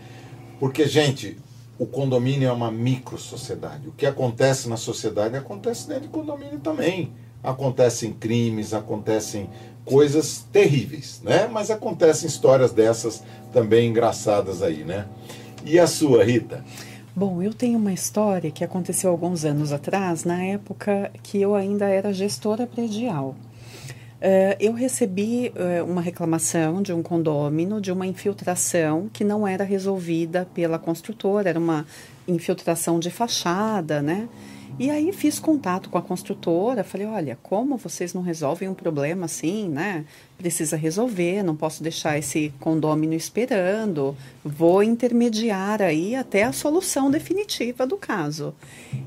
Porque 0.59 0.87
gente, 0.87 1.39
o 1.81 1.87
condomínio 1.87 2.47
é 2.47 2.51
uma 2.51 2.69
micro 2.69 3.17
sociedade. 3.17 3.87
O 3.87 3.91
que 3.91 4.05
acontece 4.05 4.69
na 4.69 4.77
sociedade 4.77 5.35
acontece 5.35 5.87
dentro 5.87 6.03
do 6.03 6.09
condomínio 6.09 6.59
também. 6.59 7.11
Acontecem 7.41 8.13
crimes, 8.13 8.71
acontecem 8.71 9.49
coisas 9.83 10.45
terríveis, 10.51 11.19
né? 11.23 11.47
Mas 11.51 11.71
acontecem 11.71 12.27
histórias 12.27 12.71
dessas 12.71 13.23
também 13.51 13.89
engraçadas 13.89 14.61
aí, 14.61 14.83
né? 14.83 15.07
E 15.65 15.79
a 15.79 15.87
sua, 15.87 16.23
Rita? 16.23 16.63
Bom, 17.15 17.41
eu 17.41 17.51
tenho 17.51 17.79
uma 17.79 17.91
história 17.91 18.51
que 18.51 18.63
aconteceu 18.63 19.09
alguns 19.09 19.43
anos 19.43 19.71
atrás, 19.73 20.23
na 20.23 20.39
época 20.43 21.11
que 21.23 21.41
eu 21.41 21.55
ainda 21.55 21.87
era 21.87 22.13
gestora 22.13 22.67
predial. 22.67 23.35
Uh, 24.21 24.53
eu 24.59 24.71
recebi 24.73 25.51
uh, 25.55 25.83
uma 25.83 25.99
reclamação 25.99 26.79
de 26.79 26.93
um 26.93 27.01
condômino 27.01 27.81
de 27.81 27.91
uma 27.91 28.05
infiltração 28.05 29.09
que 29.11 29.23
não 29.23 29.47
era 29.47 29.63
resolvida 29.63 30.47
pela 30.53 30.77
construtora, 30.77 31.49
era 31.49 31.57
uma 31.57 31.87
infiltração 32.27 32.99
de 32.99 33.09
fachada, 33.09 33.99
né? 33.99 34.29
E 34.79 34.89
aí 34.89 35.11
fiz 35.11 35.37
contato 35.37 35.89
com 35.89 35.97
a 35.97 36.01
construtora, 36.01 36.83
falei, 36.83 37.05
olha, 37.05 37.37
como 37.43 37.77
vocês 37.77 38.13
não 38.13 38.21
resolvem 38.21 38.67
um 38.67 38.73
problema 38.73 39.25
assim, 39.25 39.69
né? 39.69 40.05
Precisa 40.37 40.75
resolver, 40.75 41.43
não 41.43 41.55
posso 41.55 41.83
deixar 41.83 42.17
esse 42.17 42.51
condômino 42.59 43.13
esperando, 43.13 44.15
vou 44.43 44.81
intermediar 44.81 45.81
aí 45.81 46.15
até 46.15 46.43
a 46.43 46.51
solução 46.51 47.11
definitiva 47.11 47.85
do 47.85 47.95
caso. 47.95 48.55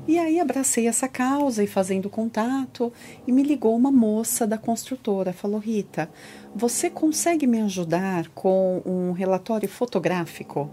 E 0.07 0.17
aí 0.17 0.39
abracei 0.39 0.87
essa 0.87 1.09
causa 1.09 1.61
e 1.63 1.67
fazendo 1.67 2.09
contato, 2.09 2.93
e 3.27 3.31
me 3.31 3.43
ligou 3.43 3.75
uma 3.75 3.91
moça 3.91 4.47
da 4.47 4.57
construtora, 4.57 5.33
falou, 5.33 5.59
Rita, 5.59 6.09
você 6.55 6.89
consegue 6.89 7.45
me 7.45 7.59
ajudar 7.61 8.29
com 8.29 8.81
um 8.85 9.11
relatório 9.11 9.67
fotográfico? 9.67 10.69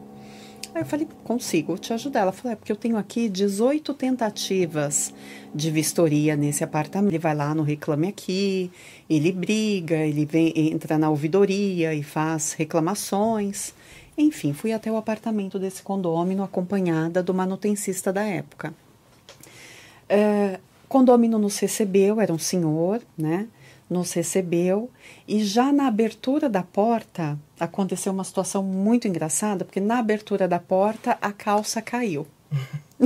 Aí 0.74 0.81
eu 0.82 0.86
falei, 0.86 1.07
consigo 1.23 1.77
te 1.77 1.93
ajudar. 1.93 2.20
Ela 2.20 2.32
falou, 2.32 2.53
é 2.53 2.57
porque 2.57 2.73
eu 2.73 2.77
tenho 2.77 2.97
aqui 2.97 3.28
18 3.28 3.93
tentativas 3.94 5.12
de 5.55 5.70
vistoria 5.70 6.35
nesse 6.35 6.65
apartamento. 6.65 7.11
Ele 7.11 7.19
vai 7.19 7.35
lá 7.35 7.55
no 7.55 7.62
Reclame 7.62 8.09
Aqui, 8.09 8.70
ele 9.09 9.32
briga, 9.32 9.97
ele 9.97 10.24
vem, 10.24 10.53
entra 10.57 10.97
na 10.97 11.11
ouvidoria 11.11 11.94
e 11.94 12.03
faz 12.03 12.55
reclamações. 12.55 13.74
Enfim, 14.16 14.53
fui 14.53 14.73
até 14.73 14.90
o 14.90 14.97
apartamento 14.97 15.59
desse 15.59 15.82
condômino 15.82 16.43
acompanhada 16.43 17.23
do 17.23 17.35
manutencista 17.35 18.12
da 18.12 18.23
época. 18.23 18.74
É, 20.09 20.59
condômino 20.89 21.39
nos 21.39 21.59
recebeu, 21.59 22.20
era 22.20 22.32
um 22.32 22.39
senhor, 22.39 23.01
né? 23.16 23.47
Nos 23.93 24.12
recebeu 24.12 24.90
e 25.28 25.44
já 25.44 25.70
na 25.70 25.86
abertura 25.86 26.48
da 26.48 26.62
porta, 26.62 27.39
aconteceu 27.60 28.12
uma 28.12 28.24
situação 28.24 28.62
muito 28.62 29.06
engraçada, 29.06 29.64
porque 29.64 29.81
na 29.81 29.98
abertura 29.98 30.48
da 30.48 30.59
porta 30.59 31.19
a 31.20 31.31
calça 31.31 31.82
caiu. 31.82 32.27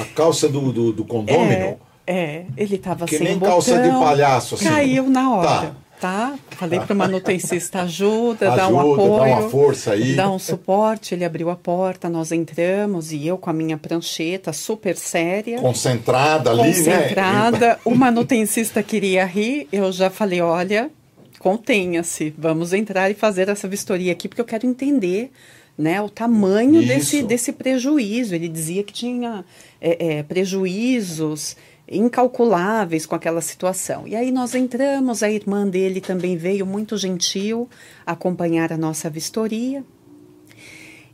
A 0.00 0.04
calça 0.14 0.48
do, 0.48 0.70
do, 0.70 0.92
do 0.92 1.04
condômino? 1.04 1.78
É, 2.06 2.14
é 2.14 2.46
ele 2.56 2.76
estava 2.76 3.06
sem 3.06 3.20
nem 3.20 3.38
botão, 3.38 3.54
calça 3.54 3.80
de 3.80 3.88
palhaço 3.88 4.54
assim. 4.56 4.66
Caiu 4.66 5.08
na 5.08 5.34
hora. 5.34 5.48
Tá. 5.48 5.76
Tá? 6.04 6.38
Falei 6.50 6.80
para 6.80 6.92
o 6.92 6.96
manutencista, 6.98 7.80
ajuda, 7.80 8.48
ajuda, 8.48 8.56
dá 8.56 8.68
um 8.68 8.78
apoio, 8.78 9.16
dá 9.16 9.24
uma 9.24 9.48
força 9.48 9.92
aí. 9.92 10.14
Dá 10.14 10.30
um 10.30 10.38
suporte, 10.38 11.14
ele 11.14 11.24
abriu 11.24 11.48
a 11.48 11.56
porta, 11.56 12.10
nós 12.10 12.30
entramos 12.30 13.10
e 13.10 13.26
eu 13.26 13.38
com 13.38 13.48
a 13.48 13.54
minha 13.54 13.78
prancheta 13.78 14.52
super 14.52 14.98
séria. 14.98 15.58
Concentrada 15.58 16.50
ali, 16.50 16.74
concentrada, 16.74 16.90
né? 16.90 17.04
Concentrada, 17.04 17.80
o 17.86 17.94
manutencista 17.94 18.82
queria 18.82 19.24
rir, 19.24 19.66
eu 19.72 19.90
já 19.90 20.10
falei, 20.10 20.42
olha, 20.42 20.90
contenha-se, 21.38 22.34
vamos 22.36 22.74
entrar 22.74 23.10
e 23.10 23.14
fazer 23.14 23.48
essa 23.48 23.66
vistoria 23.66 24.12
aqui, 24.12 24.28
porque 24.28 24.42
eu 24.42 24.46
quero 24.46 24.66
entender 24.66 25.30
né, 25.76 26.02
o 26.02 26.10
tamanho 26.10 26.86
desse, 26.86 27.22
desse 27.22 27.50
prejuízo. 27.50 28.34
Ele 28.34 28.48
dizia 28.48 28.82
que 28.82 28.92
tinha 28.92 29.42
é, 29.80 30.18
é, 30.18 30.22
prejuízos 30.22 31.56
incalculáveis 31.88 33.06
com 33.06 33.14
aquela 33.14 33.40
situação. 33.40 34.06
E 34.06 34.16
aí 34.16 34.30
nós 34.30 34.54
entramos, 34.54 35.22
a 35.22 35.30
irmã 35.30 35.66
dele 35.66 36.00
também 36.00 36.36
veio 36.36 36.64
muito 36.64 36.96
gentil 36.96 37.68
acompanhar 38.06 38.72
a 38.72 38.76
nossa 38.76 39.10
vistoria. 39.10 39.84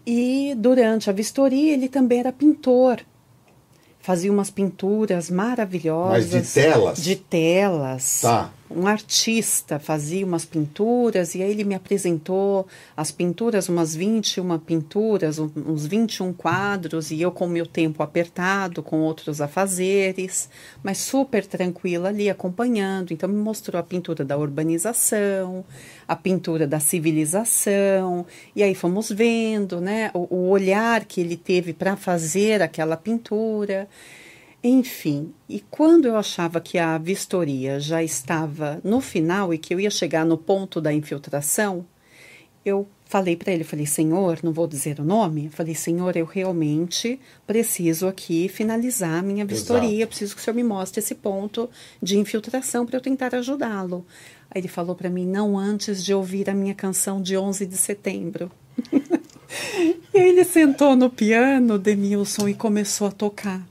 E 0.06 0.55
durante 0.56 1.10
a 1.10 1.12
vistoria 1.12 1.72
ele 1.72 1.88
também 1.88 2.20
era 2.20 2.32
pintor 2.32 3.01
fazia 4.01 4.32
umas 4.32 4.51
pinturas 4.51 5.30
maravilhosas. 5.30 6.32
Mas 6.32 6.47
de 6.47 6.52
telas? 6.55 7.02
De 7.02 7.16
telas. 7.16 8.20
Tá 8.22 8.51
um 8.70 8.86
artista 8.86 9.80
fazia 9.80 10.24
umas 10.24 10.44
pinturas 10.44 11.34
e 11.34 11.42
aí 11.42 11.51
ele 11.51 11.64
me 11.64 11.74
apresentou 11.74 12.68
as 12.97 13.10
pinturas, 13.10 13.68
umas 13.68 13.94
21 13.97 14.59
pinturas, 14.60 15.38
uns 15.38 15.86
21 15.86 16.32
quadros 16.32 17.10
e 17.10 17.20
eu 17.20 17.32
com 17.32 17.48
meu 17.48 17.66
tempo 17.66 18.02
apertado, 18.02 18.82
com 18.82 19.01
outros 19.01 19.40
afazeres, 19.40 20.48
mas 20.82 20.98
super 20.98 21.44
tranquila 21.44 22.10
ali 22.10 22.30
acompanhando. 22.30 23.12
Então 23.12 23.28
me 23.28 23.40
mostrou 23.40 23.80
a 23.80 23.82
pintura 23.82 24.24
da 24.24 24.38
urbanização, 24.38 25.64
a 26.06 26.14
pintura 26.14 26.66
da 26.66 26.78
civilização 26.78 28.24
e 28.55 28.62
aí 28.62 28.74
fomos 28.74 29.10
vendo, 29.10 29.80
né, 29.80 30.10
o, 30.14 30.34
o 30.34 30.48
olhar 30.48 31.05
que 31.05 31.20
ele 31.20 31.36
teve 31.36 31.72
para 31.72 31.97
fazer 31.97 32.62
aquela 32.62 32.97
pintura. 32.97 33.88
Enfim, 34.62 35.32
e 35.48 35.60
quando 35.70 36.06
eu 36.06 36.16
achava 36.16 36.60
que 36.60 36.76
a 36.78 36.98
vistoria 36.98 37.80
já 37.80 38.02
estava 38.02 38.78
no 38.84 39.00
final 39.00 39.54
e 39.54 39.58
que 39.58 39.72
eu 39.72 39.80
ia 39.80 39.90
chegar 39.90 40.24
no 40.24 40.36
ponto 40.36 40.82
da 40.82 40.92
infiltração, 40.92 41.86
eu 42.62 42.86
falei 43.06 43.36
para 43.36 43.52
ele, 43.52 43.64
falei, 43.64 43.86
senhor, 43.86 44.38
não 44.42 44.52
vou 44.52 44.66
dizer 44.66 45.00
o 45.00 45.04
nome, 45.04 45.48
falei, 45.48 45.74
senhor, 45.74 46.14
eu 46.14 46.26
realmente 46.26 47.18
preciso 47.46 48.06
aqui 48.06 48.48
finalizar 48.48 49.18
a 49.18 49.22
minha 49.22 49.46
vistoria, 49.46 50.02
Exato. 50.02 50.08
preciso 50.08 50.34
que 50.34 50.42
o 50.42 50.44
senhor 50.44 50.54
me 50.54 50.62
mostre 50.62 51.00
esse 51.00 51.14
ponto 51.14 51.68
de 52.02 52.18
infiltração 52.18 52.84
para 52.84 52.98
eu 52.98 53.00
tentar 53.00 53.34
ajudá-lo. 53.34 54.06
Aí 54.50 54.60
ele 54.60 54.68
falou 54.68 54.94
para 54.94 55.08
mim, 55.08 55.26
não 55.26 55.58
antes 55.58 56.04
de 56.04 56.12
ouvir 56.12 56.50
a 56.50 56.54
minha 56.54 56.74
canção 56.74 57.22
de 57.22 57.36
11 57.36 57.64
de 57.64 57.76
setembro. 57.78 58.50
e 60.12 60.18
aí 60.18 60.28
ele 60.28 60.44
sentou 60.44 60.94
no 60.94 61.08
piano, 61.08 61.78
Demilson, 61.78 62.48
e 62.48 62.54
começou 62.54 63.06
a 63.06 63.10
tocar. 63.10 63.69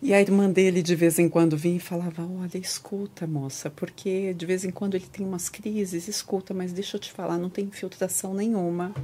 E 0.00 0.12
a 0.14 0.20
irmã 0.20 0.50
dele 0.50 0.82
de 0.82 0.94
vez 0.94 1.18
em 1.18 1.28
quando 1.28 1.56
vinha 1.56 1.76
e 1.76 1.80
falava: 1.80 2.22
Olha, 2.22 2.58
escuta, 2.58 3.26
moça, 3.26 3.70
porque 3.70 4.34
de 4.34 4.46
vez 4.46 4.64
em 4.64 4.70
quando 4.70 4.94
ele 4.94 5.06
tem 5.06 5.26
umas 5.26 5.48
crises, 5.48 6.08
escuta, 6.08 6.54
mas 6.54 6.72
deixa 6.72 6.96
eu 6.96 7.00
te 7.00 7.12
falar, 7.12 7.38
não 7.38 7.50
tem 7.50 7.66
infiltração 7.66 8.34
nenhuma 8.34 8.94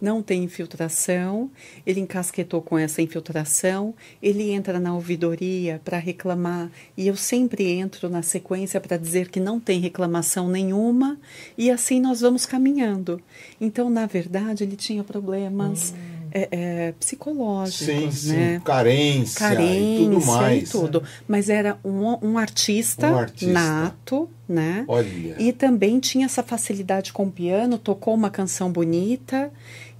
não 0.00 0.22
tem 0.22 0.44
infiltração, 0.44 1.50
ele 1.86 2.00
encasquetou 2.00 2.62
com 2.62 2.78
essa 2.78 3.02
infiltração, 3.02 3.94
ele 4.22 4.50
entra 4.50 4.80
na 4.80 4.94
ouvidoria 4.94 5.80
para 5.84 5.98
reclamar 5.98 6.70
e 6.96 7.06
eu 7.06 7.16
sempre 7.16 7.70
entro 7.70 8.08
na 8.08 8.22
sequência 8.22 8.80
para 8.80 8.96
dizer 8.96 9.28
que 9.28 9.38
não 9.38 9.60
tem 9.60 9.80
reclamação 9.80 10.48
nenhuma 10.48 11.18
e 11.58 11.70
assim 11.70 12.00
nós 12.00 12.20
vamos 12.20 12.46
caminhando. 12.46 13.20
Então, 13.60 13.90
na 13.90 14.06
verdade, 14.06 14.64
ele 14.64 14.76
tinha 14.76 15.04
problemas. 15.04 15.92
Hum. 15.92 16.09
É, 16.32 16.48
é, 16.50 16.92
psicológicos, 16.98 18.14
sim, 18.14 18.32
né? 18.32 18.54
Sim, 18.54 18.60
carência, 18.64 19.38
carência 19.38 19.80
e 19.80 19.96
tudo 19.96 20.26
mais. 20.26 20.68
E 20.68 20.72
tudo. 20.72 21.02
Mas 21.26 21.48
era 21.48 21.78
um, 21.84 22.16
um, 22.22 22.38
artista, 22.38 23.08
um 23.08 23.18
artista 23.18 23.52
nato, 23.52 24.28
né? 24.48 24.84
Olha. 24.88 25.36
E 25.38 25.52
também 25.52 25.98
tinha 26.00 26.26
essa 26.26 26.42
facilidade 26.42 27.12
com 27.12 27.24
o 27.24 27.30
piano, 27.30 27.78
tocou 27.78 28.14
uma 28.14 28.30
canção 28.30 28.70
bonita. 28.70 29.50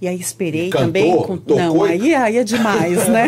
E 0.01 0.07
aí 0.07 0.19
esperei 0.19 0.71
também. 0.71 1.15
Com... 1.17 1.37
Tocou 1.37 1.57
Não, 1.57 1.87
e- 1.87 1.91
aí, 1.91 2.15
aí 2.15 2.37
é 2.37 2.43
demais, 2.43 3.07
né? 3.07 3.27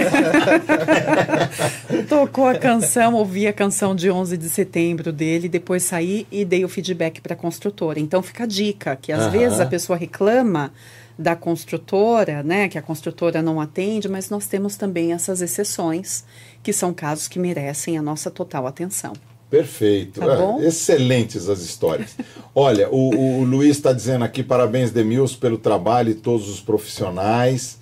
Tocou 2.09 2.47
a 2.47 2.55
canção, 2.55 3.13
ouvi 3.13 3.45
a 3.45 3.53
canção 3.53 3.95
de 3.95 4.09
11 4.09 4.37
de 4.37 4.49
setembro 4.49 5.13
dele, 5.13 5.47
depois 5.47 5.83
saí 5.83 6.25
e 6.31 6.43
dei 6.43 6.65
o 6.65 6.69
feedback 6.69 7.21
para 7.21 7.33
a 7.33 7.37
construtora. 7.37 7.99
Então 7.99 8.23
fica 8.23 8.43
a 8.43 8.47
dica, 8.47 8.95
que 8.99 9.11
às 9.11 9.21
Aham. 9.21 9.29
vezes 9.29 9.59
a 9.59 9.65
pessoa 9.67 9.95
reclama 9.97 10.73
da 11.17 11.35
construtora, 11.35 12.41
né, 12.43 12.67
que 12.67 12.77
a 12.77 12.81
construtora 12.81 13.41
não 13.41 13.61
atende, 13.61 14.07
mas 14.09 14.29
nós 14.29 14.47
temos 14.47 14.75
também 14.75 15.13
essas 15.13 15.41
exceções, 15.41 16.23
que 16.63 16.73
são 16.73 16.93
casos 16.93 17.27
que 17.27 17.37
merecem 17.39 17.97
a 17.97 18.01
nossa 18.01 18.31
total 18.31 18.65
atenção. 18.67 19.13
Perfeito. 19.49 20.19
Tá 20.19 20.33
É, 20.33 20.37
bom? 20.37 20.59
excelentes 20.61 21.47
as 21.47 21.61
histórias. 21.61 22.15
Olha, 22.55 22.89
o, 22.89 23.13
o- 23.15 23.39
o 23.41 23.43
Luiz 23.43 23.77
está 23.77 23.93
dizendo 23.93 24.25
aqui 24.25 24.41
parabéns, 24.41 24.89
Demils, 24.91 25.35
pelo 25.35 25.59
trabalho 25.59 26.09
e 26.09 26.15
todos 26.15 26.49
os 26.49 26.59
profissionais. 26.59 27.77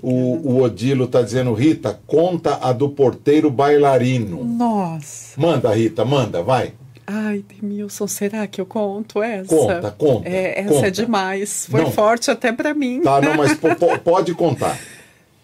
O, 0.00 0.12
o 0.52 0.62
Odilo 0.62 1.06
está 1.06 1.20
dizendo, 1.22 1.52
Rita, 1.54 1.98
conta 2.06 2.60
a 2.62 2.72
do 2.72 2.88
porteiro 2.88 3.50
bailarino. 3.50 4.44
Nossa! 4.44 5.40
Manda, 5.40 5.74
Rita, 5.74 6.04
manda, 6.04 6.40
vai. 6.40 6.72
Ai, 7.10 7.42
Demilson, 7.48 8.06
será 8.06 8.46
que 8.46 8.60
eu 8.60 8.66
conto 8.66 9.22
essa? 9.22 9.48
Conta, 9.48 9.90
conta, 9.92 10.28
É, 10.28 10.60
essa 10.60 10.74
conta. 10.74 10.86
é 10.88 10.90
demais. 10.90 11.66
Foi 11.66 11.80
Não. 11.82 11.90
forte 11.90 12.30
até 12.30 12.52
para 12.52 12.74
mim. 12.74 13.00
Tá, 13.00 13.18
não, 13.20 13.34
mas 13.34 13.54
po- 13.54 13.74
po- 13.76 13.98
pode 14.00 14.34
contar. 14.34 14.78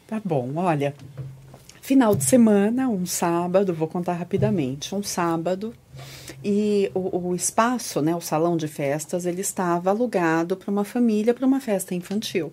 Tá 0.06 0.20
bom, 0.22 0.50
olha. 0.56 0.94
Final 1.80 2.14
de 2.14 2.22
semana, 2.24 2.88
um 2.90 3.06
sábado, 3.06 3.72
vou 3.72 3.88
contar 3.88 4.12
rapidamente. 4.12 4.94
Um 4.94 5.02
sábado, 5.02 5.74
e 6.44 6.90
o, 6.94 7.28
o 7.30 7.34
espaço, 7.34 8.02
né, 8.02 8.14
o 8.14 8.20
salão 8.20 8.54
de 8.54 8.68
festas, 8.68 9.24
ele 9.24 9.40
estava 9.40 9.88
alugado 9.88 10.56
para 10.58 10.70
uma 10.70 10.84
família, 10.84 11.32
para 11.32 11.46
uma 11.46 11.58
festa 11.60 11.94
infantil. 11.94 12.52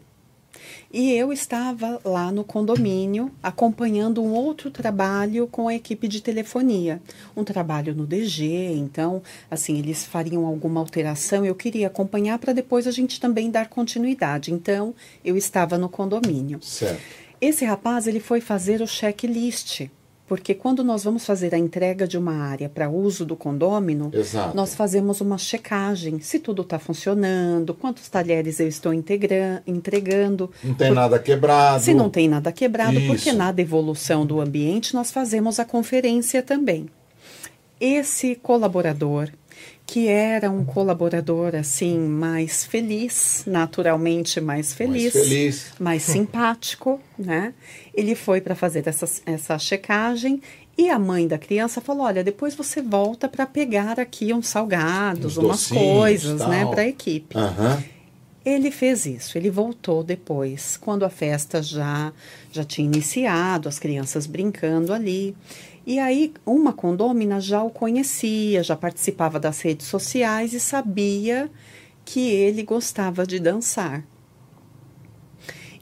E 0.91 1.11
eu 1.13 1.31
estava 1.31 1.99
lá 2.03 2.31
no 2.31 2.43
condomínio 2.43 3.31
acompanhando 3.41 4.23
um 4.23 4.33
outro 4.33 4.69
trabalho 4.69 5.47
com 5.47 5.67
a 5.67 5.75
equipe 5.75 6.07
de 6.07 6.21
telefonia, 6.21 7.01
um 7.35 7.43
trabalho 7.43 7.95
no 7.95 8.05
DG, 8.05 8.73
então, 8.75 9.21
assim, 9.49 9.77
eles 9.77 10.05
fariam 10.05 10.45
alguma 10.45 10.79
alteração, 10.79 11.45
eu 11.45 11.55
queria 11.55 11.87
acompanhar 11.87 12.39
para 12.39 12.53
depois 12.53 12.87
a 12.87 12.91
gente 12.91 13.19
também 13.19 13.49
dar 13.49 13.69
continuidade. 13.69 14.51
Então, 14.51 14.93
eu 15.23 15.37
estava 15.37 15.77
no 15.77 15.89
condomínio. 15.89 16.59
Certo. 16.61 17.01
Esse 17.39 17.65
rapaz 17.65 18.05
ele 18.05 18.19
foi 18.19 18.39
fazer 18.39 18.81
o 18.81 18.87
checklist, 18.87 19.89
porque 20.31 20.53
quando 20.53 20.81
nós 20.81 21.03
vamos 21.03 21.25
fazer 21.25 21.53
a 21.53 21.57
entrega 21.57 22.07
de 22.07 22.17
uma 22.17 22.33
área 22.33 22.69
para 22.69 22.89
uso 22.89 23.25
do 23.25 23.35
condômino, 23.35 24.09
Exato. 24.13 24.55
nós 24.55 24.73
fazemos 24.73 25.19
uma 25.19 25.37
checagem 25.37 26.21
se 26.21 26.39
tudo 26.39 26.61
está 26.61 26.79
funcionando, 26.79 27.73
quantos 27.73 28.07
talheres 28.07 28.57
eu 28.61 28.67
estou 28.69 28.93
entregando. 28.93 30.49
Não 30.63 30.73
tem 30.73 30.89
nada 30.89 31.19
quebrado. 31.19 31.83
Se 31.83 31.93
não 31.93 32.09
tem 32.09 32.29
nada 32.29 32.49
quebrado, 32.49 32.97
Isso. 32.97 33.07
porque 33.07 33.33
na 33.33 33.51
devolução 33.51 34.25
do 34.25 34.39
ambiente 34.39 34.93
nós 34.93 35.11
fazemos 35.11 35.59
a 35.59 35.65
conferência 35.65 36.41
também. 36.41 36.87
Esse 37.77 38.35
colaborador, 38.35 39.27
que 39.91 40.07
era 40.07 40.49
um 40.49 40.63
colaborador 40.63 41.53
assim 41.53 41.99
mais 41.99 42.63
feliz, 42.63 43.43
naturalmente 43.45 44.39
mais 44.39 44.73
feliz, 44.73 45.11
feliz. 45.11 45.73
mais 45.77 46.01
simpático, 46.07 46.97
né? 47.19 47.53
Ele 47.93 48.15
foi 48.15 48.39
para 48.39 48.55
fazer 48.55 48.87
essa, 48.87 49.05
essa 49.25 49.59
checagem 49.59 50.41
e 50.77 50.89
a 50.89 50.97
mãe 50.97 51.27
da 51.27 51.37
criança 51.37 51.81
falou: 51.81 52.05
olha, 52.05 52.23
depois 52.23 52.55
você 52.55 52.81
volta 52.81 53.27
para 53.27 53.45
pegar 53.45 53.99
aqui 53.99 54.33
uns 54.33 54.47
salgados, 54.47 55.37
Uns 55.37 55.43
umas 55.43 55.67
coisas, 55.67 56.39
né, 56.39 56.61
tal. 56.61 56.71
para 56.71 56.83
a 56.83 56.87
equipe. 56.87 57.37
Aham. 57.37 57.83
Ele 58.45 58.71
fez 58.71 59.05
isso, 59.05 59.37
ele 59.37 59.49
voltou 59.51 60.05
depois, 60.05 60.77
quando 60.77 61.03
a 61.03 61.09
festa 61.09 61.61
já, 61.61 62.13
já 62.49 62.63
tinha 62.63 62.87
iniciado, 62.87 63.67
as 63.67 63.77
crianças 63.77 64.25
brincando 64.25 64.93
ali. 64.93 65.35
E 65.85 65.97
aí, 65.99 66.33
uma 66.45 66.71
condômina 66.73 67.39
já 67.39 67.63
o 67.63 67.69
conhecia, 67.69 68.61
já 68.63 68.75
participava 68.75 69.39
das 69.39 69.61
redes 69.61 69.87
sociais 69.87 70.53
e 70.53 70.59
sabia 70.59 71.49
que 72.05 72.29
ele 72.29 72.63
gostava 72.63 73.25
de 73.25 73.39
dançar. 73.39 74.03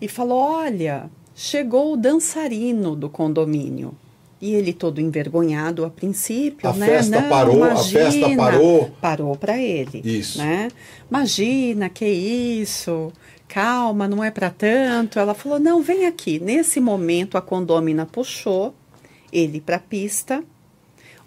E 0.01 0.07
falou: 0.07 0.39
Olha, 0.39 1.09
chegou 1.35 1.93
o 1.93 1.97
dançarino 1.97 2.95
do 2.95 3.09
condomínio. 3.09 3.93
E 4.41 4.53
ele 4.53 4.71
todo 4.71 5.01
envergonhado 5.01 5.83
a 5.83 5.89
princípio, 5.89 6.69
A 6.69 6.71
né? 6.71 6.85
festa 6.85 7.19
Não, 7.19 7.29
parou, 7.29 7.61
a 7.61 7.71
imagina. 7.71 7.99
festa 8.11 8.35
parou. 8.37 8.91
Parou 9.01 9.35
para 9.35 9.57
ele. 9.57 10.01
Isso. 10.05 10.37
Né? 10.37 10.69
Imagina, 11.11 11.89
que 11.89 12.05
isso? 12.05 13.11
Calma, 13.49 14.07
não 14.07 14.23
é 14.23 14.31
para 14.31 14.49
tanto. 14.49 15.19
Ela 15.19 15.33
falou: 15.33 15.59
"Não, 15.59 15.81
vem 15.81 16.05
aqui". 16.05 16.39
Nesse 16.39 16.79
momento 16.79 17.37
a 17.37 17.41
condômina 17.41 18.05
puxou 18.05 18.73
ele 19.31 19.61
para 19.61 19.77
a 19.77 19.79
pista, 19.79 20.43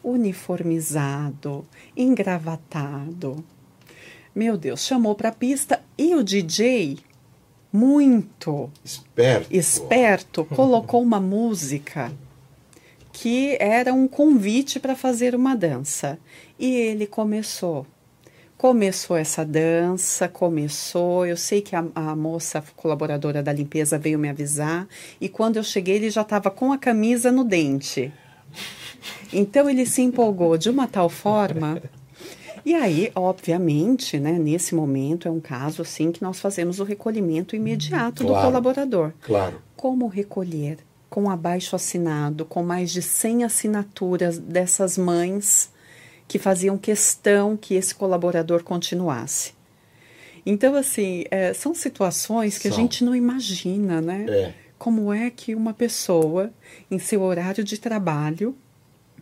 uniformizado, 0.02 1.66
engravatado. 1.96 3.44
Meu 4.34 4.56
Deus, 4.56 4.84
chamou 4.84 5.14
para 5.14 5.28
a 5.28 5.32
pista 5.32 5.82
e 5.96 6.14
o 6.14 6.22
DJ 6.22 6.98
muito 7.72 8.70
Esperto. 8.84 9.54
esperto, 9.54 10.44
colocou 10.44 11.02
uma 11.02 11.20
música 11.20 12.12
que 13.12 13.56
era 13.60 13.92
um 13.92 14.08
convite 14.08 14.80
para 14.80 14.96
fazer 14.96 15.34
uma 15.34 15.54
dança. 15.54 16.18
E 16.58 16.74
ele 16.74 17.06
começou. 17.06 17.86
Começou 18.62 19.16
essa 19.16 19.44
dança, 19.44 20.28
começou. 20.28 21.26
Eu 21.26 21.36
sei 21.36 21.60
que 21.60 21.74
a, 21.74 21.84
a 21.96 22.14
moça 22.14 22.62
colaboradora 22.76 23.42
da 23.42 23.52
limpeza 23.52 23.98
veio 23.98 24.20
me 24.20 24.28
avisar. 24.28 24.86
E 25.20 25.28
quando 25.28 25.56
eu 25.56 25.64
cheguei, 25.64 25.96
ele 25.96 26.10
já 26.10 26.22
estava 26.22 26.48
com 26.48 26.72
a 26.72 26.78
camisa 26.78 27.32
no 27.32 27.42
dente. 27.42 28.12
Então 29.32 29.68
ele 29.68 29.84
se 29.84 30.00
empolgou 30.02 30.56
de 30.56 30.70
uma 30.70 30.86
tal 30.86 31.08
forma. 31.08 31.82
E 32.64 32.72
aí, 32.72 33.10
obviamente, 33.16 34.20
né, 34.20 34.38
nesse 34.38 34.76
momento 34.76 35.26
é 35.26 35.30
um 35.32 35.40
caso 35.40 35.82
assim 35.82 36.12
que 36.12 36.22
nós 36.22 36.38
fazemos 36.38 36.78
o 36.78 36.84
recolhimento 36.84 37.56
imediato 37.56 38.22
do 38.22 38.28
Claro. 38.28 38.46
colaborador. 38.46 39.12
Claro. 39.22 39.60
Como 39.74 40.06
recolher? 40.06 40.78
Com 41.10 41.28
abaixo 41.28 41.74
assinado, 41.74 42.44
com 42.44 42.62
mais 42.62 42.92
de 42.92 43.02
100 43.02 43.42
assinaturas 43.42 44.38
dessas 44.38 44.96
mães 44.96 45.72
que 46.32 46.38
faziam 46.38 46.78
questão 46.78 47.58
que 47.58 47.74
esse 47.74 47.94
colaborador 47.94 48.64
continuasse. 48.64 49.52
Então, 50.46 50.74
assim, 50.74 51.24
é, 51.30 51.52
são 51.52 51.74
situações 51.74 52.56
que 52.56 52.68
a 52.68 52.70
São. 52.70 52.80
gente 52.80 53.04
não 53.04 53.14
imagina, 53.14 54.00
né? 54.00 54.24
É. 54.26 54.54
Como 54.78 55.12
é 55.12 55.28
que 55.28 55.54
uma 55.54 55.74
pessoa, 55.74 56.50
em 56.90 56.98
seu 56.98 57.20
horário 57.20 57.62
de 57.62 57.78
trabalho, 57.78 58.56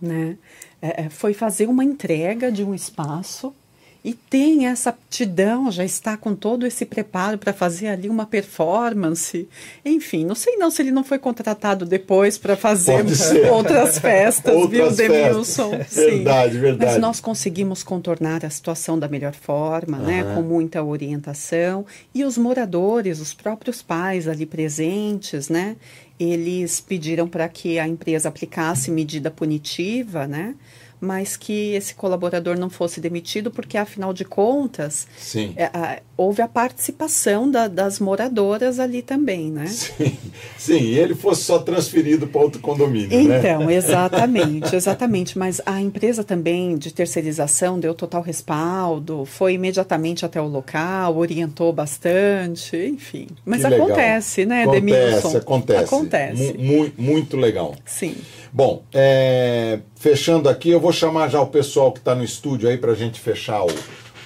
né, 0.01 0.39
é, 0.81 1.03
é, 1.03 1.09
foi 1.11 1.35
fazer 1.35 1.67
uma 1.67 1.83
entrega 1.83 2.51
de 2.53 2.63
um 2.63 2.73
espaço 2.73 3.53
e 4.03 4.15
tem 4.15 4.67
essa 4.67 4.91
aptidão, 4.91 5.71
já 5.71 5.85
está 5.85 6.17
com 6.17 6.35
todo 6.35 6.67
esse 6.67 6.87
preparo 6.87 7.37
para 7.37 7.53
fazer 7.53 7.89
ali 7.89 8.09
uma 8.09 8.25
performance. 8.25 9.47
Enfim, 9.85 10.25
não 10.25 10.35
sei 10.35 10.57
não 10.57 10.71
se 10.71 10.81
ele 10.81 10.91
não 10.91 11.05
foi 11.05 11.19
contratado 11.19 11.85
depois 11.85 12.39
para 12.39 12.57
fazer 12.57 13.05
outras 13.53 13.99
festas, 13.99 14.55
Outras 14.55 14.97
viu, 14.97 15.09
Demilson? 15.09 15.71
Verdade, 15.91 16.59
verdade. 16.59 16.93
Mas 16.93 17.01
nós 17.01 17.21
conseguimos 17.21 17.83
contornar 17.83 18.45
a 18.45 18.49
situação 18.49 18.99
da 18.99 19.07
melhor 19.07 19.35
forma, 19.35 19.99
né, 19.99 20.23
Aham. 20.23 20.35
com 20.37 20.43
muita 20.43 20.83
orientação. 20.83 21.85
E 22.15 22.25
os 22.25 22.39
moradores, 22.39 23.21
os 23.21 23.35
próprios 23.35 23.83
pais 23.83 24.27
ali 24.27 24.47
presentes, 24.47 25.51
né, 25.51 25.77
eles 26.19 26.81
pediram 26.81 27.29
para 27.29 27.49
que 27.49 27.79
a 27.79 27.87
empresa 27.87 28.31
aplicasse 28.31 28.91
medida 28.91 29.31
punitiva, 29.31 30.27
né, 30.27 30.55
mas 31.01 31.37
que 31.37 31.73
esse 31.75 31.95
colaborador 31.95 32.59
não 32.59 32.69
fosse 32.69 33.01
demitido, 33.01 33.51
porque 33.51 33.79
afinal 33.79 34.13
de 34.13 34.25
contas 34.25 35.07
Sim. 35.17 35.53
é, 35.57 35.65
a- 35.73 35.99
houve 36.17 36.43
a 36.43 36.49
participação 36.49 37.51
da- 37.51 37.69
das 37.69 37.99
moradoras 37.99 38.79
ali 38.79 39.01
também, 39.03 39.51
né? 39.51 39.67
Sim, 39.91 40.19
sim, 40.59 40.79
e 40.81 40.99
ele 40.99 41.15
fosse 41.15 41.43
só 41.45 41.59
transferido 41.59 42.27
para 42.27 42.41
outro 42.41 42.61
condomínio, 42.61 43.27
né? 43.29 43.39
Então, 43.39 43.71
exatamente, 43.71 44.75
exatamente. 44.77 45.39
Mas 45.39 45.61
a 45.65 45.81
empresa 45.81 46.23
também 46.23 46.77
de 46.77 46.93
terceirização 46.93 47.79
deu 47.81 47.95
total 47.95 48.23
respaldo, 48.23 49.25
foi 49.25 49.55
imediatamente 49.55 50.25
até 50.27 50.41
o 50.41 50.47
local, 50.47 51.17
orientou 51.17 51.73
bastante, 51.73 52.77
enfim. 52.77 53.29
Mas 53.45 53.65
acontece, 53.65 54.45
né, 54.45 54.63
acontece, 54.65 54.81
Demilson? 54.81 55.37
Acontece, 55.39 55.85
Acontece. 55.85 56.53
Mu- 56.59 56.65
mu- 56.85 56.93
muito 56.99 57.37
legal. 57.37 57.75
Sim. 57.85 58.15
Bom, 58.53 58.83
é, 58.93 59.79
fechando 59.95 60.49
aqui, 60.49 60.71
eu 60.71 60.81
vou 60.81 60.93
chamar 60.93 61.29
já 61.29 61.41
o 61.41 61.47
pessoal 61.47 61.93
que 61.93 62.01
está 62.01 62.15
no 62.15 62.25
estúdio 62.25 62.69
aí 62.69 62.77
para 62.77 62.93
a 62.93 62.97
gente 62.97 63.21
fechar 63.21 63.63
o, 63.65 63.71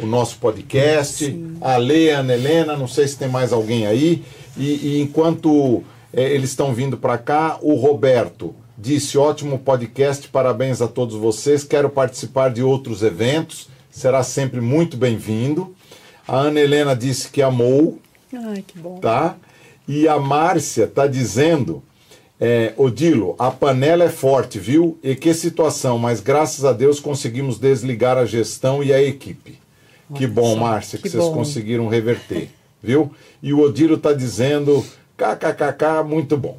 o 0.00 0.06
nosso 0.06 0.38
podcast. 0.38 1.38
A 1.60 1.76
Lê, 1.76 2.10
a 2.10 2.20
Ana 2.20 2.34
Helena, 2.34 2.76
não 2.76 2.88
sei 2.88 3.06
se 3.06 3.18
tem 3.18 3.28
mais 3.28 3.52
alguém 3.52 3.86
aí. 3.86 4.24
E, 4.56 4.96
e 4.96 5.00
enquanto 5.02 5.82
é, 6.12 6.22
eles 6.32 6.50
estão 6.50 6.72
vindo 6.72 6.96
para 6.96 7.18
cá, 7.18 7.58
o 7.60 7.74
Roberto 7.74 8.54
disse: 8.78 9.18
ótimo 9.18 9.58
podcast, 9.58 10.26
parabéns 10.28 10.80
a 10.80 10.88
todos 10.88 11.14
vocês. 11.16 11.62
Quero 11.62 11.90
participar 11.90 12.50
de 12.50 12.62
outros 12.62 13.02
eventos. 13.02 13.68
será 13.90 14.22
sempre 14.22 14.60
muito 14.60 14.96
bem-vindo. 14.96 15.74
A 16.26 16.36
Ana 16.38 16.60
Helena 16.60 16.96
disse 16.96 17.28
que 17.28 17.42
amou, 17.42 17.98
Ai, 18.32 18.64
que 18.66 18.78
bom. 18.78 18.98
tá? 19.00 19.36
E 19.86 20.08
a 20.08 20.18
Márcia 20.18 20.86
tá 20.86 21.06
dizendo, 21.06 21.82
é, 22.46 22.74
Odilo, 22.76 23.34
a 23.38 23.50
panela 23.50 24.04
é 24.04 24.10
forte, 24.10 24.58
viu? 24.58 24.98
E 25.02 25.14
que 25.14 25.32
situação, 25.32 25.98
mas 25.98 26.20
graças 26.20 26.62
a 26.62 26.74
Deus 26.74 27.00
conseguimos 27.00 27.58
desligar 27.58 28.18
a 28.18 28.26
gestão 28.26 28.84
e 28.84 28.92
a 28.92 29.02
equipe. 29.02 29.58
que 30.14 30.26
bom, 30.26 30.54
Márcia, 30.54 30.98
que, 30.98 31.04
que 31.04 31.08
vocês 31.08 31.24
bom. 31.24 31.32
conseguiram 31.32 31.88
reverter, 31.88 32.50
viu? 32.82 33.10
E 33.42 33.54
o 33.54 33.60
Odilo 33.60 33.96
tá 33.96 34.12
dizendo, 34.12 34.84
kkkk, 35.16 36.04
muito 36.06 36.36
bom. 36.36 36.58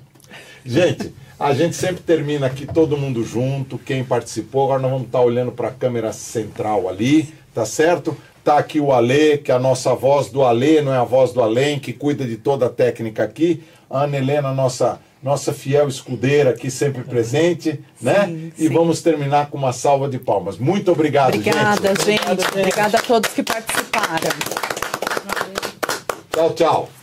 Gente, 0.66 1.14
a 1.40 1.54
gente 1.54 1.76
sempre 1.76 2.02
termina 2.02 2.48
aqui 2.48 2.66
todo 2.66 2.98
mundo 2.98 3.24
junto, 3.24 3.78
quem 3.78 4.04
participou. 4.04 4.64
Agora 4.64 4.82
nós 4.82 4.90
vamos 4.90 5.06
estar 5.06 5.22
olhando 5.22 5.52
para 5.52 5.68
a 5.68 5.72
câmera 5.72 6.12
central 6.12 6.90
ali, 6.90 7.32
tá 7.54 7.64
certo? 7.64 8.18
Tá 8.44 8.58
aqui 8.58 8.80
o 8.80 8.92
Alê, 8.92 9.38
que 9.38 9.52
é 9.52 9.54
a 9.54 9.60
nossa 9.60 9.94
voz 9.94 10.30
do 10.30 10.42
Alê, 10.42 10.82
não 10.82 10.92
é 10.92 10.98
a 10.98 11.04
voz 11.04 11.32
do 11.32 11.44
Além, 11.44 11.78
que 11.78 11.94
cuida 11.94 12.26
de 12.26 12.38
toda 12.38 12.66
a 12.66 12.70
técnica 12.70 13.24
aqui. 13.24 13.64
A 13.88 14.06
Ana 14.06 14.18
Helena, 14.18 14.52
nossa, 14.52 15.00
nossa 15.26 15.52
fiel 15.52 15.88
escudeira 15.88 16.52
aqui, 16.52 16.70
sempre 16.70 17.02
presente, 17.02 17.84
né? 18.00 18.28
Sim, 18.28 18.54
E 18.60 18.68
sim. 18.68 18.74
vamos 18.74 19.02
terminar 19.02 19.48
com 19.50 19.58
uma 19.58 19.74
salva 19.74 20.08
de 20.08 20.20
palmas. 20.20 20.60
Muito 20.60 20.92
obrigado, 20.92 21.34
Obrigada, 21.34 21.96
gente. 21.96 22.06
gente. 22.06 22.48
Obrigada 22.60 23.00
a 23.00 23.02
todos 23.02 23.32
que 23.32 23.42
participaram. 23.42 24.30
Tchau, 26.32 26.54
tchau. 26.54 26.95